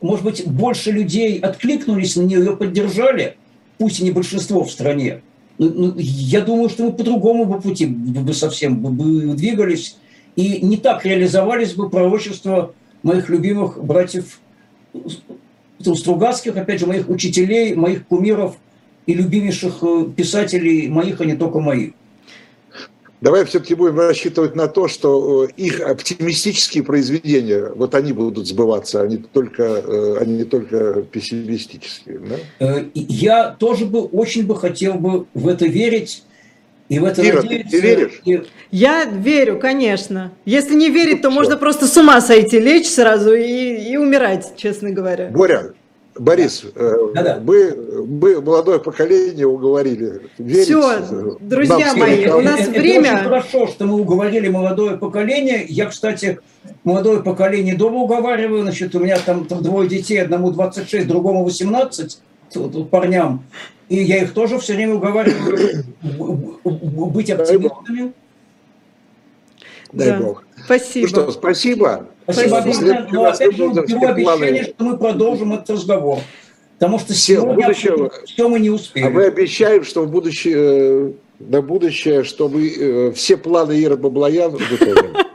может 0.00 0.24
быть, 0.24 0.46
больше 0.46 0.90
людей 0.90 1.38
откликнулись 1.38 2.16
на 2.16 2.22
нее, 2.22 2.40
ее 2.40 2.56
поддержали, 2.56 3.36
пусть 3.78 4.00
и 4.00 4.04
не 4.04 4.10
большинство 4.10 4.64
в 4.64 4.70
стране, 4.70 5.22
ну, 5.58 5.70
ну, 5.70 5.94
я 5.96 6.42
думаю, 6.42 6.68
что 6.68 6.84
мы 6.84 6.92
по 6.92 7.02
другому 7.02 7.46
бы 7.46 7.60
пути 7.60 7.86
бы 7.86 8.34
совсем 8.34 8.78
бы 8.78 9.34
двигались, 9.34 9.96
и 10.34 10.60
не 10.64 10.76
так 10.76 11.04
реализовались 11.06 11.74
бы 11.74 11.88
пророчества 11.88 12.74
моих 13.02 13.28
любимых 13.30 13.82
братьев 13.82 14.40
Стругацких, 15.78 16.56
опять 16.56 16.80
же, 16.80 16.86
моих 16.86 17.08
учителей, 17.08 17.74
моих 17.74 18.06
кумиров 18.06 18.56
и 19.06 19.14
любимейших 19.14 19.78
э, 19.82 20.06
писателей 20.16 20.88
моих, 20.88 21.20
а 21.20 21.24
не 21.26 21.36
только 21.36 21.60
моих. 21.60 21.92
Давай 23.20 23.44
все-таки 23.46 23.74
будем 23.74 23.98
рассчитывать 23.98 24.54
на 24.54 24.68
то, 24.68 24.88
что 24.88 25.44
э, 25.44 25.48
их 25.56 25.80
оптимистические 25.80 26.82
произведения, 26.84 27.70
вот 27.74 27.94
они 27.94 28.12
будут 28.12 28.46
сбываться, 28.46 29.00
они 29.00 29.16
только, 29.16 29.62
э, 29.62 30.18
они 30.20 30.38
не 30.38 30.44
только 30.44 31.02
пессимистические. 31.02 32.20
Да? 32.60 32.84
Я 32.94 33.56
тоже 33.58 33.86
бы 33.86 34.02
очень 34.02 34.46
бы 34.46 34.56
хотел 34.56 34.94
бы 34.94 35.26
в 35.32 35.48
это 35.48 35.66
верить. 35.66 36.24
И 36.88 37.00
в 37.00 37.04
это 37.04 37.26
Ира, 37.26 37.42
надеяться. 37.42 37.70
Ты, 37.70 37.80
ты 37.80 37.86
веришь? 37.86 38.20
И... 38.24 38.42
Я 38.70 39.04
верю, 39.04 39.58
конечно. 39.58 40.32
Если 40.44 40.74
не 40.74 40.88
верить, 40.88 41.20
то 41.20 41.30
Все. 41.30 41.34
можно 41.40 41.56
просто 41.56 41.86
с 41.86 41.96
ума 41.96 42.20
сойти, 42.20 42.60
лечь 42.60 42.86
сразу 42.86 43.34
и, 43.34 43.90
и 43.90 43.96
умирать, 43.96 44.52
честно 44.56 44.90
говоря. 44.90 45.30
Боря, 45.30 45.72
Борис, 46.18 46.64
да. 46.74 47.40
мы, 47.44 47.56
э, 47.56 48.02
мы 48.06 48.40
молодое 48.40 48.78
поколение 48.78 49.46
уговорили. 49.46 50.22
Верить 50.38 50.64
Все, 50.64 51.36
друзья 51.40 51.94
мои, 51.94 52.26
у 52.26 52.40
нас 52.40 52.60
это, 52.60 52.70
время... 52.70 53.10
Это 53.10 53.14
очень 53.14 53.24
хорошо, 53.24 53.66
что 53.66 53.84
мы 53.86 54.00
уговорили 54.00 54.48
молодое 54.48 54.96
поколение. 54.96 55.66
Я, 55.68 55.86
кстати, 55.86 56.38
молодое 56.84 57.22
поколение 57.22 57.74
дома 57.76 57.98
уговариваю. 57.98 58.62
Значит, 58.62 58.94
у 58.94 59.00
меня 59.00 59.18
там, 59.18 59.46
там 59.46 59.62
двое 59.62 59.88
детей, 59.88 60.22
одному 60.22 60.50
26, 60.50 61.06
другому 61.06 61.44
18 61.44 62.18
парням. 62.90 63.44
И 63.88 63.96
я 64.02 64.22
их 64.22 64.32
тоже 64.32 64.58
все 64.58 64.74
время 64.74 64.94
уговариваю 64.94 65.84
быть 67.10 67.30
оптимистами. 67.30 68.12
Дай 69.92 70.10
да. 70.10 70.18
Бог. 70.18 70.44
Спасибо. 70.64 71.06
Ну 71.06 71.08
что, 71.08 71.30
спасибо. 71.30 72.06
Спасибо. 72.28 72.60
спасибо. 72.60 73.08
Но 73.12 73.24
опять 73.26 73.56
же, 73.56 73.68
беру 73.68 74.06
обещание, 74.06 74.64
что 74.64 74.84
мы 74.84 74.98
продолжим 74.98 75.52
этот 75.54 75.70
разговор. 75.70 76.20
Потому 76.78 76.98
что 76.98 77.14
все, 77.14 77.36
сегодня 77.36 77.54
будущее, 77.54 78.10
все 78.26 78.48
мы 78.48 78.60
не 78.60 78.70
успеем. 78.70 79.06
А 79.06 79.10
мы 79.10 79.24
обещаем, 79.24 79.82
что 79.82 80.02
в 80.02 80.10
будущее, 80.10 80.56
э, 80.58 81.12
на 81.38 81.62
будущее, 81.62 82.22
что 82.22 82.48
мы 82.48 82.68
э, 82.68 83.12
все 83.12 83.38
планы 83.38 83.72
Иры 83.72 83.96
Баблоян 83.96 84.50
выполним. 84.50 85.16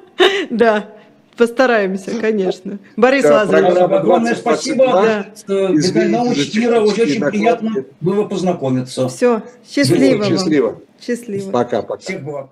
Да. 0.50 0.90
Постараемся, 1.38 2.12
конечно. 2.20 2.78
Борис 2.98 3.24
да, 3.24 3.46
Лазаревич. 3.46 3.78
Огромное 3.78 4.36
спасибо. 4.36 4.86
Да. 4.86 5.26
Виталий 5.48 6.66
Ира, 6.66 6.82
очень 6.82 7.22
приятно 7.22 7.86
было 8.02 8.26
познакомиться. 8.26 9.08
Все, 9.08 9.42
счастливо. 9.68 10.26
Счастливо. 10.26 10.82
Счастливо. 11.00 11.52
Пока-пока. 11.52 12.02
Всех 12.02 12.24
благ. 12.24 12.50